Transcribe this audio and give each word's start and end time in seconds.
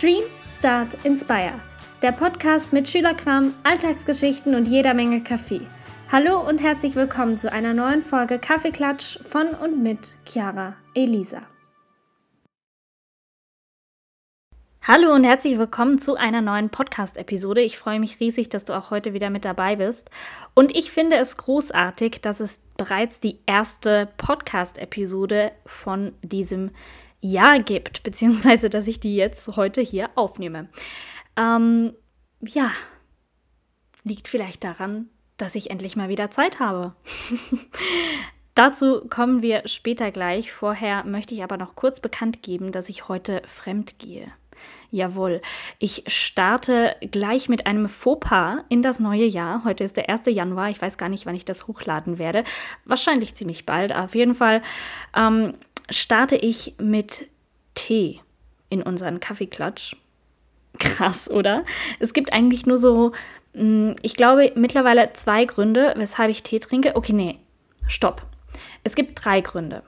Dream, 0.00 0.22
Start, 0.56 0.96
Inspire. 1.02 1.54
Der 2.02 2.12
Podcast 2.12 2.72
mit 2.72 2.88
Schülerkram, 2.88 3.52
Alltagsgeschichten 3.64 4.54
und 4.54 4.68
jeder 4.68 4.94
Menge 4.94 5.24
Kaffee. 5.24 5.62
Hallo 6.12 6.38
und 6.38 6.58
herzlich 6.58 6.94
willkommen 6.94 7.36
zu 7.36 7.50
einer 7.50 7.74
neuen 7.74 8.02
Folge 8.02 8.38
Kaffeeklatsch 8.38 9.18
von 9.24 9.48
und 9.48 9.82
mit 9.82 9.98
Chiara 10.24 10.76
Elisa. 10.94 11.42
Hallo 14.82 15.12
und 15.12 15.24
herzlich 15.24 15.58
willkommen 15.58 15.98
zu 15.98 16.14
einer 16.14 16.42
neuen 16.42 16.70
Podcast-Episode. 16.70 17.60
Ich 17.62 17.76
freue 17.76 17.98
mich 17.98 18.20
riesig, 18.20 18.48
dass 18.50 18.64
du 18.64 18.74
auch 18.74 18.92
heute 18.92 19.14
wieder 19.14 19.30
mit 19.30 19.44
dabei 19.44 19.74
bist. 19.74 20.10
Und 20.54 20.76
ich 20.76 20.92
finde 20.92 21.16
es 21.16 21.36
großartig, 21.38 22.20
dass 22.20 22.38
es 22.38 22.60
bereits 22.76 23.18
die 23.18 23.40
erste 23.46 24.08
Podcast-Episode 24.16 25.50
von 25.66 26.12
diesem 26.22 26.70
Jahr 27.20 27.60
gibt, 27.60 28.02
beziehungsweise 28.02 28.70
dass 28.70 28.86
ich 28.86 29.00
die 29.00 29.16
jetzt 29.16 29.56
heute 29.56 29.80
hier 29.80 30.10
aufnehme. 30.14 30.68
Ähm, 31.36 31.94
ja, 32.40 32.70
liegt 34.04 34.28
vielleicht 34.28 34.64
daran, 34.64 35.08
dass 35.36 35.54
ich 35.54 35.70
endlich 35.70 35.96
mal 35.96 36.08
wieder 36.08 36.30
Zeit 36.30 36.60
habe. 36.60 36.94
Dazu 38.54 39.06
kommen 39.08 39.40
wir 39.40 39.62
später 39.68 40.10
gleich. 40.10 40.50
Vorher 40.52 41.04
möchte 41.04 41.32
ich 41.32 41.44
aber 41.44 41.56
noch 41.56 41.76
kurz 41.76 42.00
bekannt 42.00 42.42
geben, 42.42 42.72
dass 42.72 42.88
ich 42.88 43.08
heute 43.08 43.42
fremd 43.46 44.00
gehe. 44.00 44.32
Jawohl, 44.90 45.42
ich 45.78 46.02
starte 46.06 46.96
gleich 47.12 47.48
mit 47.48 47.66
einem 47.66 47.88
Fauxpas 47.88 48.64
in 48.68 48.82
das 48.82 49.00
neue 49.00 49.26
Jahr. 49.26 49.62
Heute 49.64 49.84
ist 49.84 49.96
der 49.96 50.08
1. 50.08 50.22
Januar. 50.26 50.70
Ich 50.70 50.80
weiß 50.80 50.98
gar 50.98 51.08
nicht, 51.08 51.26
wann 51.26 51.34
ich 51.34 51.44
das 51.44 51.66
hochladen 51.66 52.18
werde. 52.18 52.42
Wahrscheinlich 52.84 53.34
ziemlich 53.34 53.66
bald. 53.66 53.94
Auf 53.94 54.14
jeden 54.14 54.34
Fall 54.34 54.62
ähm, 55.14 55.54
starte 55.90 56.36
ich 56.36 56.74
mit 56.78 57.28
Tee 57.74 58.20
in 58.70 58.82
unseren 58.82 59.20
Kaffeeklatsch. 59.20 59.96
Krass, 60.78 61.30
oder? 61.30 61.64
Es 61.98 62.12
gibt 62.12 62.32
eigentlich 62.32 62.66
nur 62.66 62.78
so, 62.78 63.12
mm, 63.54 63.92
ich 64.02 64.14
glaube, 64.14 64.52
mittlerweile 64.54 65.12
zwei 65.14 65.44
Gründe, 65.44 65.94
weshalb 65.96 66.30
ich 66.30 66.42
Tee 66.42 66.60
trinke. 66.60 66.94
Okay, 66.94 67.12
nee, 67.12 67.38
stopp. 67.86 68.22
Es 68.84 68.94
gibt 68.94 69.24
drei 69.24 69.40
Gründe. 69.40 69.82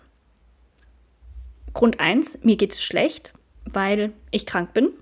Grund 1.75 2.01
eins: 2.01 2.39
mir 2.43 2.57
geht 2.57 2.73
es 2.73 2.83
schlecht, 2.83 3.33
weil 3.65 4.13
ich 4.31 4.47
krank 4.47 4.75
bin. 4.75 4.91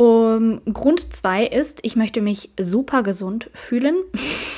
Um, 0.00 0.62
Grund 0.72 1.12
zwei 1.12 1.44
ist, 1.44 1.80
ich 1.82 1.96
möchte 1.96 2.20
mich 2.20 2.50
super 2.56 3.02
gesund 3.02 3.50
fühlen. 3.52 3.96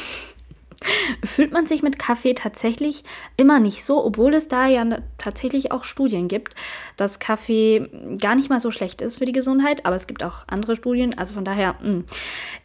fühlt 1.25 1.53
man 1.53 1.67
sich 1.67 1.83
mit 1.83 1.99
Kaffee 1.99 2.35
tatsächlich 2.35 3.05
immer 3.37 3.61
nicht 3.61 3.85
so, 3.85 4.03
obwohl 4.05 4.33
es 4.35 4.49
da 4.49 4.67
ja 4.67 4.85
tatsächlich 5.19 5.73
auch 5.73 5.85
Studien 5.85 6.27
gibt, 6.27 6.55
dass 6.97 7.19
Kaffee 7.19 7.91
gar 8.21 8.35
nicht 8.35 8.49
mal 8.49 8.61
so 8.61 8.71
schlecht 8.71 9.03
ist 9.03 9.19
für 9.19 9.27
die 9.27 9.33
Gesundheit, 9.33 9.85
aber 9.85 9.97
es 9.97 10.07
gibt 10.07 10.25
auch 10.25 10.45
andere 10.47 10.77
Studien, 10.77 11.17
also 11.19 11.35
von 11.35 11.45
daher 11.45 11.75
mh, 11.75 11.83
hm, 11.83 12.05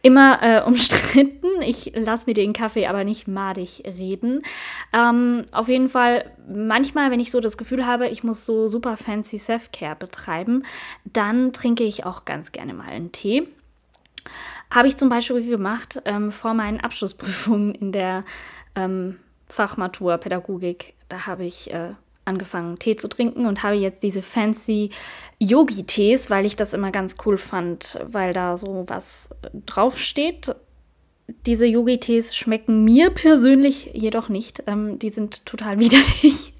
immer 0.02 0.42
äh, 0.42 0.62
umstritten. 0.66 1.48
Ich 1.60 1.92
lasse 1.94 2.26
mir 2.26 2.34
den 2.34 2.52
Kaffee 2.52 2.86
aber 2.86 3.04
nicht 3.04 3.28
madig 3.28 3.82
reden. 3.84 4.40
Ähm, 4.92 5.44
auf 5.52 5.68
jeden 5.68 5.88
Fall, 5.88 6.30
manchmal, 6.48 7.10
wenn 7.10 7.20
ich 7.20 7.30
so 7.30 7.40
das 7.40 7.58
Gefühl 7.58 7.86
habe, 7.86 8.08
ich 8.08 8.24
muss 8.24 8.46
so 8.46 8.68
super 8.68 8.96
fancy 8.96 9.38
Self-Care 9.38 9.96
betreiben, 9.96 10.64
dann 11.04 11.52
trinke 11.52 11.84
ich 11.84 12.06
auch 12.06 12.24
ganz 12.24 12.52
gerne 12.52 12.72
mal 12.72 12.88
einen 12.88 13.12
Tee. 13.12 13.48
Habe 14.70 14.88
ich 14.88 14.96
zum 14.96 15.08
Beispiel 15.08 15.48
gemacht 15.48 16.02
ähm, 16.04 16.32
vor 16.32 16.54
meinen 16.54 16.80
Abschlussprüfungen 16.80 17.74
in 17.74 17.92
der 17.92 18.24
ähm, 18.74 19.18
Fachmatur 19.46 20.18
Pädagogik. 20.18 20.94
Da 21.08 21.26
habe 21.26 21.44
ich 21.44 21.72
äh, 21.72 21.94
angefangen, 22.24 22.78
Tee 22.78 22.96
zu 22.96 23.08
trinken 23.08 23.46
und 23.46 23.62
habe 23.62 23.76
jetzt 23.76 24.02
diese 24.02 24.22
fancy 24.22 24.90
Yogi-Tees, 25.38 26.28
weil 26.28 26.44
ich 26.44 26.56
das 26.56 26.74
immer 26.74 26.90
ganz 26.90 27.16
cool 27.24 27.38
fand, 27.38 28.00
weil 28.06 28.32
da 28.32 28.56
so 28.56 28.84
was 28.88 29.30
draufsteht. 29.66 30.54
Diese 31.46 31.66
Yogi-Tees 31.66 32.36
schmecken 32.36 32.84
mir 32.84 33.10
persönlich 33.10 33.90
jedoch 33.94 34.28
nicht. 34.28 34.64
Ähm, 34.66 34.98
die 34.98 35.10
sind 35.10 35.46
total 35.46 35.78
widerlich. 35.80 36.52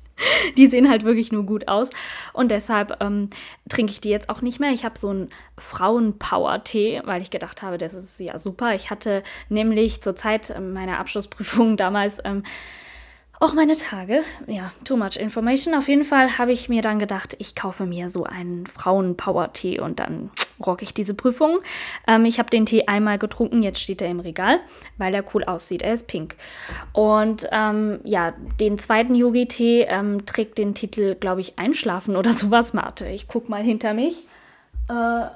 Die 0.56 0.66
sehen 0.66 0.88
halt 0.88 1.04
wirklich 1.04 1.32
nur 1.32 1.44
gut 1.44 1.69
aus. 1.69 1.91
Und 2.32 2.50
deshalb 2.50 3.00
ähm, 3.00 3.31
trinke 3.69 3.93
ich 3.93 4.00
die 4.00 4.10
jetzt 4.10 4.28
auch 4.28 4.43
nicht 4.43 4.60
mehr. 4.60 4.71
Ich 4.71 4.84
habe 4.84 4.99
so 4.99 5.10
einen 5.10 5.31
Frauen-Power-Tee, 5.59 7.03
weil 7.04 7.22
ich 7.22 7.31
gedacht 7.31 7.62
habe, 7.62 7.78
das 7.78 7.94
ist 7.94 8.19
ja 8.21 8.38
super. 8.38 8.75
Ich 8.75 8.91
hatte 8.91 9.22
nämlich 9.49 10.03
zur 10.03 10.16
Zeit 10.16 10.54
meiner 10.60 10.99
Abschlussprüfung 10.99 11.77
damals 11.77 12.19
ähm, 12.25 12.43
auch 13.38 13.52
meine 13.52 13.76
Tage. 13.76 14.22
Ja, 14.47 14.72
too 14.84 14.97
much 14.97 15.16
information. 15.16 15.74
Auf 15.74 15.88
jeden 15.88 16.04
Fall 16.04 16.38
habe 16.38 16.52
ich 16.52 16.69
mir 16.69 16.82
dann 16.82 16.98
gedacht, 16.98 17.36
ich 17.38 17.54
kaufe 17.54 17.84
mir 17.84 18.08
so 18.08 18.24
einen 18.24 18.66
Frauen-Power-Tee 18.66 19.80
und 19.80 20.00
dann 20.00 20.30
rocke 20.64 20.84
ich 20.84 20.94
diese 20.94 21.14
Prüfung. 21.14 21.58
Ähm, 22.06 22.24
ich 22.24 22.38
habe 22.38 22.48
den 22.48 22.66
Tee 22.66 22.86
einmal 22.86 23.19
getrunken, 23.19 23.62
jetzt 23.62 23.80
steht 23.80 24.00
er 24.00 24.08
im 24.08 24.20
Regal, 24.20 24.60
weil 24.97 25.14
er 25.14 25.24
cool 25.34 25.44
aussieht. 25.44 25.82
Er 25.82 25.92
ist 25.92 26.06
pink. 26.06 26.36
Und 26.92 27.47
ähm, 27.52 28.00
ja, 28.04 28.32
den 28.60 28.78
zweiten 28.78 29.14
Yogi-Tee 29.14 29.82
ähm, 29.82 30.24
trägt 30.24 30.58
den 30.58 30.74
Titel, 30.74 31.14
glaube 31.14 31.42
ich, 31.42 31.58
Einschlafen 31.58 32.16
oder 32.16 32.32
sowas. 32.32 32.72
Mate, 32.72 33.06
ich 33.08 33.28
gucke 33.28 33.50
mal 33.50 33.62
hinter 33.62 33.92
mich. 33.92 34.16
Äh, 34.88 35.26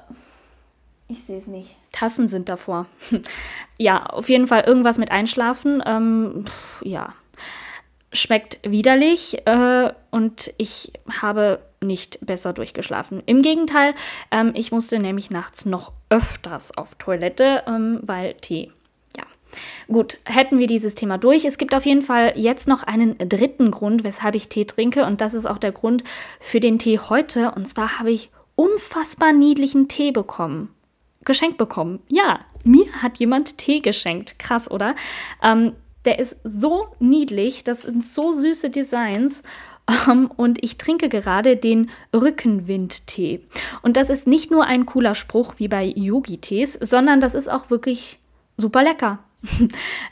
ich 1.07 1.23
sehe 1.23 1.39
es 1.39 1.47
nicht. 1.47 1.75
Tassen 1.91 2.27
sind 2.27 2.49
davor. 2.49 2.85
ja, 3.77 4.05
auf 4.05 4.29
jeden 4.29 4.47
Fall 4.47 4.63
irgendwas 4.65 4.97
mit 4.97 5.11
Einschlafen. 5.11 5.83
Ähm, 5.85 6.45
ja, 6.81 7.13
schmeckt 8.13 8.59
widerlich 8.63 9.45
äh, 9.45 9.93
und 10.09 10.53
ich 10.57 10.91
habe 11.21 11.59
nicht 11.81 12.19
besser 12.25 12.53
durchgeschlafen. 12.53 13.23
Im 13.25 13.41
Gegenteil, 13.41 13.93
ähm, 14.29 14.51
ich 14.55 14.71
musste 14.71 14.99
nämlich 14.99 15.31
nachts 15.31 15.65
noch 15.65 15.91
öfters 16.09 16.77
auf 16.77 16.95
Toilette, 16.95 17.63
ähm, 17.67 17.99
weil 18.03 18.35
Tee. 18.35 18.71
Ja, 19.17 19.23
gut, 19.87 20.19
hätten 20.25 20.59
wir 20.59 20.67
dieses 20.67 20.93
Thema 20.95 21.17
durch. 21.17 21.45
Es 21.45 21.57
gibt 21.57 21.73
auf 21.73 21.85
jeden 21.85 22.01
Fall 22.01 22.33
jetzt 22.35 22.67
noch 22.67 22.83
einen 22.83 23.17
dritten 23.17 23.71
Grund, 23.71 24.03
weshalb 24.03 24.35
ich 24.35 24.49
Tee 24.49 24.65
trinke 24.65 25.05
und 25.05 25.21
das 25.21 25.33
ist 25.33 25.45
auch 25.45 25.57
der 25.57 25.71
Grund 25.71 26.03
für 26.39 26.59
den 26.59 26.79
Tee 26.79 26.99
heute. 26.99 27.51
Und 27.51 27.67
zwar 27.67 27.99
habe 27.99 28.11
ich 28.11 28.29
unfassbar 28.55 29.33
niedlichen 29.33 29.87
Tee 29.87 30.11
bekommen. 30.11 30.69
Geschenkt 31.23 31.57
bekommen. 31.57 31.99
Ja, 32.07 32.41
mir 32.63 32.85
hat 33.01 33.17
jemand 33.17 33.57
Tee 33.57 33.79
geschenkt. 33.79 34.37
Krass, 34.39 34.69
oder? 34.69 34.95
Ähm, 35.41 35.73
der 36.05 36.19
ist 36.19 36.37
so 36.43 36.87
niedlich, 36.99 37.63
das 37.63 37.83
sind 37.83 38.07
so 38.07 38.31
süße 38.31 38.69
Designs. 38.69 39.43
Um, 40.07 40.31
und 40.37 40.63
ich 40.63 40.77
trinke 40.77 41.09
gerade 41.09 41.57
den 41.57 41.89
Rückenwindtee. 42.13 43.41
Und 43.81 43.97
das 43.97 44.09
ist 44.09 44.27
nicht 44.27 44.51
nur 44.51 44.65
ein 44.65 44.85
cooler 44.85 45.15
Spruch 45.15 45.55
wie 45.57 45.67
bei 45.67 45.83
Yogi-Tees, 45.83 46.73
sondern 46.73 47.19
das 47.19 47.33
ist 47.33 47.49
auch 47.49 47.69
wirklich 47.69 48.19
super 48.57 48.83
lecker. 48.83 49.19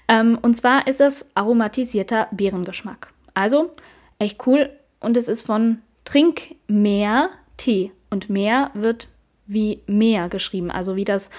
um, 0.10 0.38
und 0.42 0.58
zwar 0.58 0.88
ist 0.88 1.00
es 1.00 1.32
aromatisierter 1.36 2.28
Beerengeschmack. 2.32 3.14
Also 3.34 3.72
echt 4.18 4.46
cool. 4.48 4.70
Und 5.00 5.16
es 5.16 5.28
ist 5.28 5.44
von 5.44 5.80
Trink 6.04 6.56
mehr 6.68 7.30
Tee. 7.58 7.92
Und 8.10 8.30
mehr 8.30 8.72
wird 8.74 9.08
wie 9.46 9.82
Meer 9.88 10.30
geschrieben, 10.30 10.72
also 10.72 10.96
wie 10.96 11.06
das 11.06 11.30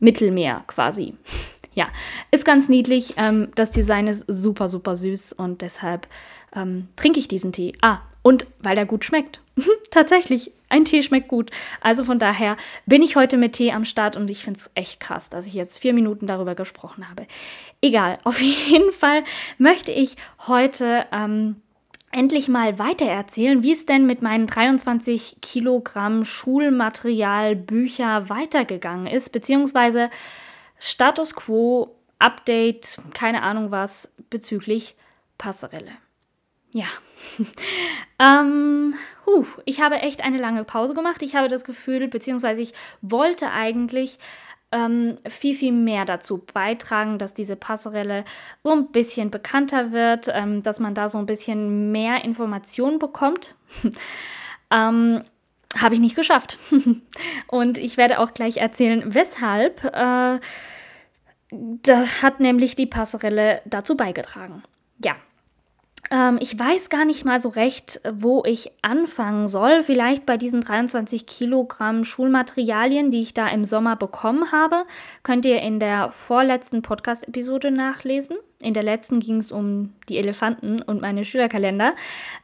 Mittelmeer 0.00 0.64
quasi. 0.66 1.14
Ja, 1.76 1.88
ist 2.30 2.46
ganz 2.46 2.70
niedlich. 2.70 3.14
Ähm, 3.18 3.48
das 3.54 3.70
Design 3.70 4.06
ist 4.08 4.24
super, 4.26 4.68
super 4.68 4.96
süß 4.96 5.34
und 5.34 5.60
deshalb 5.60 6.08
ähm, 6.54 6.88
trinke 6.96 7.20
ich 7.20 7.28
diesen 7.28 7.52
Tee. 7.52 7.72
Ah, 7.82 7.98
und 8.22 8.46
weil 8.60 8.74
der 8.74 8.86
gut 8.86 9.04
schmeckt. 9.04 9.42
Tatsächlich, 9.90 10.52
ein 10.70 10.86
Tee 10.86 11.02
schmeckt 11.02 11.28
gut. 11.28 11.50
Also 11.82 12.02
von 12.02 12.18
daher 12.18 12.56
bin 12.86 13.02
ich 13.02 13.14
heute 13.14 13.36
mit 13.36 13.52
Tee 13.52 13.72
am 13.72 13.84
Start 13.84 14.16
und 14.16 14.30
ich 14.30 14.42
finde 14.42 14.58
es 14.58 14.70
echt 14.74 15.00
krass, 15.00 15.28
dass 15.28 15.46
ich 15.46 15.52
jetzt 15.52 15.78
vier 15.78 15.92
Minuten 15.92 16.26
darüber 16.26 16.54
gesprochen 16.54 17.10
habe. 17.10 17.26
Egal, 17.82 18.18
auf 18.24 18.40
jeden 18.40 18.90
Fall 18.92 19.22
möchte 19.58 19.92
ich 19.92 20.16
heute 20.46 21.04
ähm, 21.12 21.56
endlich 22.10 22.48
mal 22.48 22.78
weitererzählen, 22.78 23.62
wie 23.62 23.72
es 23.72 23.84
denn 23.84 24.06
mit 24.06 24.22
meinen 24.22 24.46
23 24.46 25.36
Kilogramm 25.42 26.24
Schulmaterial 26.24 27.54
Bücher 27.54 28.30
weitergegangen 28.30 29.06
ist, 29.06 29.30
beziehungsweise 29.30 30.08
Status 30.78 31.34
quo, 31.34 31.96
Update, 32.18 32.98
keine 33.14 33.42
Ahnung 33.42 33.70
was 33.70 34.12
bezüglich 34.30 34.96
Passerelle. 35.38 35.92
Ja. 36.72 36.86
ähm, 38.18 38.94
huh, 39.24 39.46
ich 39.64 39.80
habe 39.80 39.96
echt 39.96 40.22
eine 40.22 40.38
lange 40.38 40.64
Pause 40.64 40.94
gemacht. 40.94 41.22
Ich 41.22 41.34
habe 41.34 41.48
das 41.48 41.64
Gefühl, 41.64 42.08
beziehungsweise 42.08 42.62
ich 42.62 42.72
wollte 43.00 43.50
eigentlich 43.50 44.18
ähm, 44.72 45.16
viel, 45.28 45.54
viel 45.54 45.72
mehr 45.72 46.04
dazu 46.04 46.38
beitragen, 46.38 47.18
dass 47.18 47.34
diese 47.34 47.56
Passerelle 47.56 48.24
so 48.64 48.72
ein 48.72 48.88
bisschen 48.88 49.30
bekannter 49.30 49.92
wird, 49.92 50.28
ähm, 50.32 50.62
dass 50.62 50.80
man 50.80 50.94
da 50.94 51.08
so 51.08 51.18
ein 51.18 51.26
bisschen 51.26 51.92
mehr 51.92 52.24
Informationen 52.24 52.98
bekommt. 52.98 53.54
ähm, 54.70 55.22
habe 55.76 55.94
ich 55.94 56.00
nicht 56.00 56.16
geschafft. 56.16 56.58
Und 57.46 57.78
ich 57.78 57.96
werde 57.96 58.20
auch 58.20 58.34
gleich 58.34 58.58
erzählen, 58.58 59.02
weshalb. 59.14 59.84
Äh, 59.84 60.40
da 61.50 62.06
hat 62.22 62.40
nämlich 62.40 62.74
die 62.74 62.86
Passerelle 62.86 63.62
dazu 63.64 63.96
beigetragen. 63.96 64.62
Ja. 65.02 65.16
Ähm, 66.10 66.38
ich 66.40 66.58
weiß 66.58 66.88
gar 66.88 67.04
nicht 67.04 67.24
mal 67.24 67.40
so 67.40 67.48
recht, 67.48 68.00
wo 68.12 68.44
ich 68.44 68.72
anfangen 68.82 69.48
soll. 69.48 69.82
Vielleicht 69.82 70.26
bei 70.26 70.36
diesen 70.36 70.60
23 70.60 71.26
Kilogramm 71.26 72.04
Schulmaterialien, 72.04 73.10
die 73.10 73.22
ich 73.22 73.34
da 73.34 73.48
im 73.48 73.64
Sommer 73.64 73.96
bekommen 73.96 74.52
habe. 74.52 74.84
Könnt 75.22 75.44
ihr 75.44 75.60
in 75.60 75.80
der 75.80 76.10
vorletzten 76.12 76.82
Podcast-Episode 76.82 77.70
nachlesen. 77.70 78.36
In 78.66 78.74
der 78.74 78.82
letzten 78.82 79.20
ging 79.20 79.36
es 79.36 79.52
um 79.52 79.92
die 80.08 80.18
Elefanten 80.18 80.82
und 80.82 81.00
meine 81.00 81.24
Schülerkalender. 81.24 81.94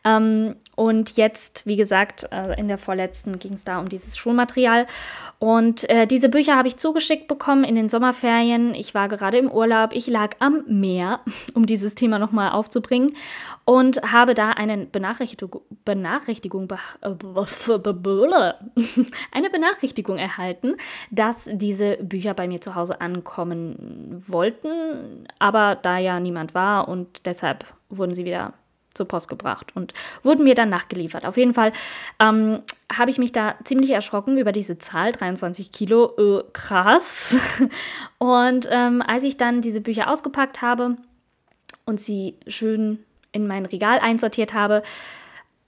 Ähm, 0.04 0.54
und 0.76 1.16
jetzt, 1.16 1.66
wie 1.66 1.74
gesagt, 1.74 2.28
äh, 2.30 2.58
in 2.60 2.68
der 2.68 2.78
vorletzten 2.78 3.40
ging 3.40 3.54
es 3.54 3.64
da 3.64 3.80
um 3.80 3.88
dieses 3.88 4.16
Schulmaterial. 4.16 4.86
Und 5.40 5.90
äh, 5.90 6.06
diese 6.06 6.28
Bücher 6.28 6.56
habe 6.56 6.68
ich 6.68 6.76
zugeschickt 6.76 7.26
bekommen 7.26 7.64
in 7.64 7.74
den 7.74 7.88
Sommerferien. 7.88 8.72
Ich 8.76 8.94
war 8.94 9.08
gerade 9.08 9.38
im 9.38 9.50
Urlaub. 9.50 9.90
Ich 9.94 10.06
lag 10.06 10.36
am 10.38 10.62
Meer, 10.68 11.18
um 11.54 11.66
dieses 11.66 11.96
Thema 11.96 12.20
nochmal 12.20 12.52
aufzubringen. 12.52 13.16
Und 13.64 14.02
habe 14.12 14.34
da 14.34 14.50
eine 14.50 14.86
Benachrichtigung, 14.86 15.62
Benachrichtigung 15.84 16.68
eine 19.32 19.50
Benachrichtigung 19.50 20.18
erhalten, 20.18 20.76
dass 21.10 21.48
diese 21.50 21.96
Bücher 21.98 22.34
bei 22.34 22.48
mir 22.48 22.60
zu 22.60 22.74
Hause 22.74 23.00
ankommen 23.00 24.22
wollten. 24.26 25.28
Aber 25.38 25.76
da 25.76 25.98
ja 25.98 26.18
niemand 26.18 26.54
war 26.54 26.88
und 26.88 27.24
deshalb 27.26 27.64
wurden 27.88 28.14
sie 28.14 28.24
wieder 28.24 28.54
zur 28.94 29.06
Post 29.06 29.28
gebracht 29.28 29.74
und 29.74 29.94
wurden 30.22 30.44
mir 30.44 30.54
dann 30.54 30.68
nachgeliefert. 30.68 31.24
Auf 31.24 31.36
jeden 31.36 31.54
Fall 31.54 31.72
ähm, 32.18 32.60
habe 32.92 33.10
ich 33.10 33.18
mich 33.18 33.32
da 33.32 33.54
ziemlich 33.64 33.90
erschrocken 33.90 34.38
über 34.38 34.52
diese 34.52 34.78
Zahl, 34.78 35.12
23 35.12 35.72
Kilo, 35.72 36.14
äh, 36.18 36.44
krass. 36.52 37.36
Und 38.18 38.68
ähm, 38.70 39.02
als 39.06 39.24
ich 39.24 39.36
dann 39.36 39.62
diese 39.62 39.80
Bücher 39.80 40.10
ausgepackt 40.10 40.62
habe 40.62 40.96
und 41.86 42.00
sie 42.00 42.36
schön 42.46 42.98
in 43.32 43.46
mein 43.46 43.66
Regal 43.66 43.98
einsortiert 43.98 44.54
habe, 44.54 44.82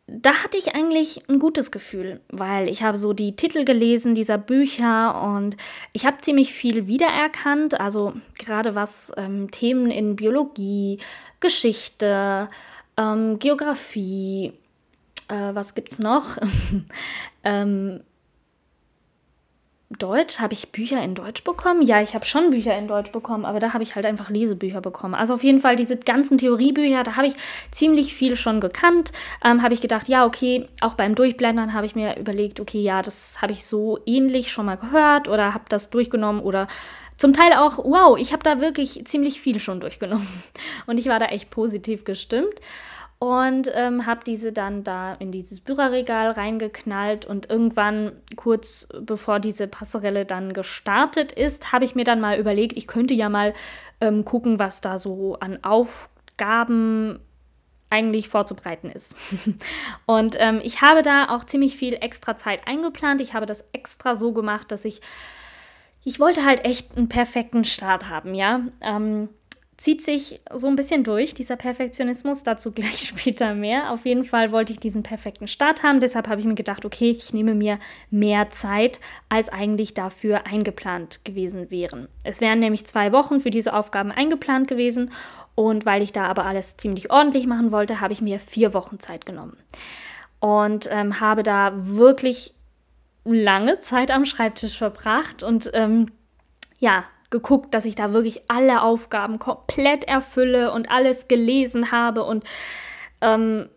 da 0.06 0.34
hatte 0.42 0.58
ich 0.58 0.74
eigentlich 0.74 1.28
ein 1.28 1.38
gutes 1.38 1.70
Gefühl, 1.70 2.20
weil 2.28 2.68
ich 2.68 2.82
habe 2.82 2.98
so 2.98 3.14
die 3.14 3.36
Titel 3.36 3.64
gelesen 3.64 4.14
dieser 4.14 4.36
Bücher 4.36 5.22
und 5.22 5.56
ich 5.92 6.04
habe 6.04 6.20
ziemlich 6.20 6.52
viel 6.52 6.86
wiedererkannt, 6.86 7.80
also 7.80 8.12
gerade 8.38 8.74
was 8.74 9.12
ähm, 9.16 9.50
Themen 9.50 9.90
in 9.90 10.16
Biologie, 10.16 10.98
Geschichte, 11.40 12.50
ähm, 12.98 13.38
Geografie, 13.38 14.52
äh, 15.28 15.54
was 15.54 15.72
es 15.90 15.98
noch? 15.98 16.36
ähm, 17.44 18.00
Deutsch, 19.98 20.38
habe 20.38 20.52
ich 20.52 20.72
Bücher 20.72 21.02
in 21.02 21.14
Deutsch 21.14 21.44
bekommen? 21.44 21.82
Ja, 21.82 22.00
ich 22.00 22.14
habe 22.14 22.24
schon 22.24 22.50
Bücher 22.50 22.76
in 22.76 22.88
Deutsch 22.88 23.12
bekommen, 23.12 23.44
aber 23.44 23.60
da 23.60 23.72
habe 23.72 23.82
ich 23.82 23.94
halt 23.94 24.06
einfach 24.06 24.30
Lesebücher 24.30 24.80
bekommen. 24.80 25.14
Also 25.14 25.34
auf 25.34 25.44
jeden 25.44 25.60
Fall 25.60 25.76
diese 25.76 25.96
ganzen 25.96 26.38
Theoriebücher, 26.38 27.02
da 27.02 27.16
habe 27.16 27.26
ich 27.26 27.34
ziemlich 27.70 28.14
viel 28.14 28.36
schon 28.36 28.60
gekannt. 28.60 29.12
Ähm, 29.44 29.62
habe 29.62 29.74
ich 29.74 29.80
gedacht, 29.80 30.08
ja, 30.08 30.26
okay, 30.26 30.66
auch 30.80 30.94
beim 30.94 31.14
Durchblendern 31.14 31.72
habe 31.72 31.86
ich 31.86 31.94
mir 31.94 32.16
überlegt, 32.16 32.60
okay, 32.60 32.82
ja, 32.82 33.02
das 33.02 33.40
habe 33.42 33.52
ich 33.52 33.64
so 33.64 33.98
ähnlich 34.06 34.52
schon 34.52 34.66
mal 34.66 34.76
gehört 34.76 35.28
oder 35.28 35.54
habe 35.54 35.64
das 35.68 35.90
durchgenommen 35.90 36.40
oder 36.40 36.68
zum 37.16 37.32
Teil 37.32 37.52
auch, 37.52 37.78
wow, 37.78 38.18
ich 38.18 38.32
habe 38.32 38.42
da 38.42 38.60
wirklich 38.60 39.04
ziemlich 39.06 39.40
viel 39.40 39.60
schon 39.60 39.80
durchgenommen. 39.80 40.26
Und 40.86 40.98
ich 40.98 41.06
war 41.06 41.20
da 41.20 41.26
echt 41.26 41.50
positiv 41.50 42.04
gestimmt 42.04 42.54
und 43.24 43.70
ähm, 43.72 44.04
habe 44.04 44.20
diese 44.22 44.52
dann 44.52 44.84
da 44.84 45.14
in 45.14 45.32
dieses 45.32 45.62
Bücherregal 45.62 46.32
reingeknallt 46.32 47.24
und 47.24 47.48
irgendwann 47.48 48.12
kurz 48.36 48.86
bevor 49.00 49.40
diese 49.40 49.66
Passerelle 49.66 50.26
dann 50.26 50.52
gestartet 50.52 51.32
ist, 51.32 51.72
habe 51.72 51.86
ich 51.86 51.94
mir 51.94 52.04
dann 52.04 52.20
mal 52.20 52.38
überlegt, 52.38 52.76
ich 52.76 52.86
könnte 52.86 53.14
ja 53.14 53.30
mal 53.30 53.54
ähm, 54.02 54.26
gucken, 54.26 54.58
was 54.58 54.82
da 54.82 54.98
so 54.98 55.38
an 55.40 55.58
Aufgaben 55.64 57.18
eigentlich 57.88 58.28
vorzubereiten 58.28 58.90
ist. 58.90 59.16
und 60.04 60.36
ähm, 60.38 60.60
ich 60.62 60.82
habe 60.82 61.00
da 61.00 61.30
auch 61.30 61.44
ziemlich 61.44 61.78
viel 61.78 61.94
extra 61.94 62.36
Zeit 62.36 62.68
eingeplant. 62.68 63.22
Ich 63.22 63.32
habe 63.32 63.46
das 63.46 63.64
extra 63.72 64.16
so 64.16 64.34
gemacht, 64.34 64.70
dass 64.70 64.84
ich 64.84 65.00
ich 66.06 66.20
wollte 66.20 66.44
halt 66.44 66.66
echt 66.66 66.94
einen 66.98 67.08
perfekten 67.08 67.64
Start 67.64 68.10
haben, 68.10 68.34
ja. 68.34 68.60
Ähm, 68.82 69.30
zieht 69.84 70.02
sich 70.02 70.40
so 70.50 70.66
ein 70.66 70.76
bisschen 70.76 71.04
durch, 71.04 71.34
dieser 71.34 71.56
Perfektionismus, 71.56 72.42
dazu 72.42 72.72
gleich 72.72 73.00
später 73.08 73.54
mehr. 73.54 73.92
Auf 73.92 74.06
jeden 74.06 74.24
Fall 74.24 74.50
wollte 74.50 74.72
ich 74.72 74.80
diesen 74.80 75.02
perfekten 75.02 75.46
Start 75.46 75.82
haben, 75.82 76.00
deshalb 76.00 76.26
habe 76.26 76.40
ich 76.40 76.46
mir 76.46 76.54
gedacht, 76.54 76.86
okay, 76.86 77.10
ich 77.10 77.34
nehme 77.34 77.54
mir 77.54 77.78
mehr 78.10 78.48
Zeit, 78.48 78.98
als 79.28 79.50
eigentlich 79.50 79.92
dafür 79.92 80.46
eingeplant 80.46 81.22
gewesen 81.26 81.70
wären. 81.70 82.08
Es 82.22 82.40
wären 82.40 82.60
nämlich 82.60 82.86
zwei 82.86 83.12
Wochen 83.12 83.40
für 83.40 83.50
diese 83.50 83.74
Aufgaben 83.74 84.10
eingeplant 84.10 84.68
gewesen. 84.68 85.10
Und 85.54 85.84
weil 85.84 86.00
ich 86.00 86.12
da 86.12 86.24
aber 86.28 86.46
alles 86.46 86.78
ziemlich 86.78 87.10
ordentlich 87.12 87.46
machen 87.46 87.70
wollte, 87.70 88.00
habe 88.00 88.14
ich 88.14 88.22
mir 88.22 88.40
vier 88.40 88.72
Wochen 88.72 88.98
Zeit 89.00 89.26
genommen. 89.26 89.58
Und 90.40 90.88
ähm, 90.90 91.20
habe 91.20 91.42
da 91.42 91.72
wirklich 91.74 92.54
lange 93.26 93.80
Zeit 93.80 94.10
am 94.10 94.24
Schreibtisch 94.24 94.78
verbracht. 94.78 95.42
Und 95.42 95.70
ähm, 95.74 96.10
ja, 96.78 97.04
geguckt, 97.34 97.74
dass 97.74 97.84
ich 97.84 97.96
da 97.96 98.12
wirklich 98.12 98.42
alle 98.46 98.82
Aufgaben 98.82 99.40
komplett 99.40 100.04
erfülle 100.04 100.70
und 100.70 100.88
alles 100.88 101.26
gelesen 101.26 101.90
habe 101.90 102.22
und 102.22 102.44
ähm, 103.20 103.68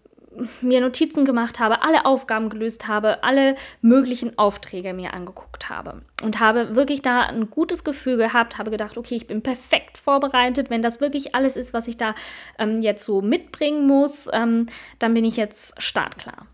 mir 0.61 0.79
Notizen 0.79 1.25
gemacht 1.25 1.59
habe, 1.59 1.81
alle 1.81 2.05
Aufgaben 2.05 2.49
gelöst 2.49 2.87
habe, 2.87 3.23
alle 3.23 3.55
möglichen 3.81 4.37
Aufträge 4.37 4.93
mir 4.93 5.15
angeguckt 5.15 5.69
habe. 5.69 6.03
Und 6.21 6.39
habe 6.39 6.75
wirklich 6.75 7.01
da 7.01 7.21
ein 7.21 7.49
gutes 7.49 7.83
Gefühl 7.83 8.17
gehabt, 8.17 8.59
habe 8.59 8.69
gedacht, 8.69 8.95
okay, 8.95 9.15
ich 9.15 9.25
bin 9.25 9.41
perfekt 9.41 9.97
vorbereitet, 9.97 10.69
wenn 10.69 10.83
das 10.83 11.01
wirklich 11.01 11.33
alles 11.33 11.55
ist, 11.55 11.73
was 11.73 11.87
ich 11.87 11.97
da 11.97 12.13
ähm, 12.59 12.81
jetzt 12.81 13.03
so 13.03 13.23
mitbringen 13.23 13.87
muss, 13.87 14.27
ähm, 14.31 14.67
dann 14.99 15.15
bin 15.15 15.25
ich 15.25 15.35
jetzt 15.35 15.81
startklar. 15.81 16.45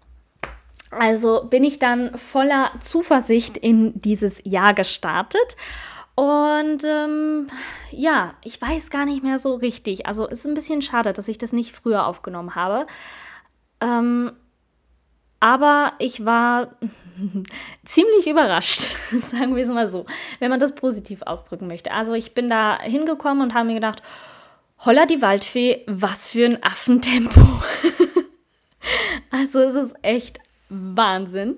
Also 0.91 1.44
bin 1.50 1.65
ich 1.65 1.79
dann 1.79 2.17
voller 2.17 2.71
Zuversicht 2.79 3.57
in 3.57 4.00
dieses 4.00 4.39
Jahr 4.45 4.73
gestartet 4.73 5.57
und 6.15 6.83
ähm, 6.83 7.48
ja, 7.92 8.36
ich 8.44 8.62
weiß 8.62 8.89
gar 8.89 9.06
nicht 9.06 9.24
mehr 9.24 9.39
so 9.39 9.56
richtig. 9.56 10.06
Also 10.06 10.27
es 10.27 10.39
ist 10.39 10.45
ein 10.45 10.54
bisschen 10.54 10.81
schade, 10.81 11.12
dass 11.13 11.27
ich 11.27 11.39
das 11.39 11.54
nicht 11.54 11.71
früher 11.71 12.06
aufgenommen 12.06 12.56
habe. 12.56 12.86
Ähm, 13.81 14.31
aber 15.39 15.94
ich 16.00 16.24
war 16.24 16.75
ziemlich 17.83 18.27
überrascht, 18.27 18.86
sagen 19.12 19.56
wir 19.56 19.63
es 19.63 19.69
mal 19.69 19.88
so, 19.88 20.06
wenn 20.39 20.51
man 20.51 20.60
das 20.60 20.75
positiv 20.75 21.24
ausdrücken 21.24 21.68
möchte. 21.68 21.92
Also 21.92 22.13
ich 22.13 22.33
bin 22.33 22.50
da 22.50 22.80
hingekommen 22.80 23.42
und 23.42 23.54
habe 23.56 23.68
mir 23.68 23.75
gedacht, 23.75 24.04
holla 24.86 25.06
die 25.06 25.21
Waldfee, 25.21 25.83
was 25.88 26.30
für 26.30 26.45
ein 26.45 26.63
Affentempo. 26.63 27.42
also 29.31 29.60
es 29.60 29.74
ist 29.74 29.95
echt 30.04 30.39
Wahnsinn, 30.69 31.57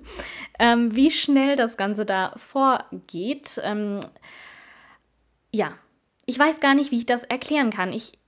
ähm, 0.59 0.95
wie 0.95 1.11
schnell 1.11 1.55
das 1.55 1.77
Ganze 1.77 2.05
da 2.05 2.33
vorgeht. 2.37 3.59
Ähm, 3.63 3.99
ja, 5.55 5.71
ich 6.25 6.37
weiß 6.37 6.59
gar 6.59 6.75
nicht, 6.75 6.91
wie 6.91 6.97
ich 6.97 7.05
das 7.05 7.23
erklären 7.23 7.69
kann. 7.69 7.93
Ich 7.93 8.19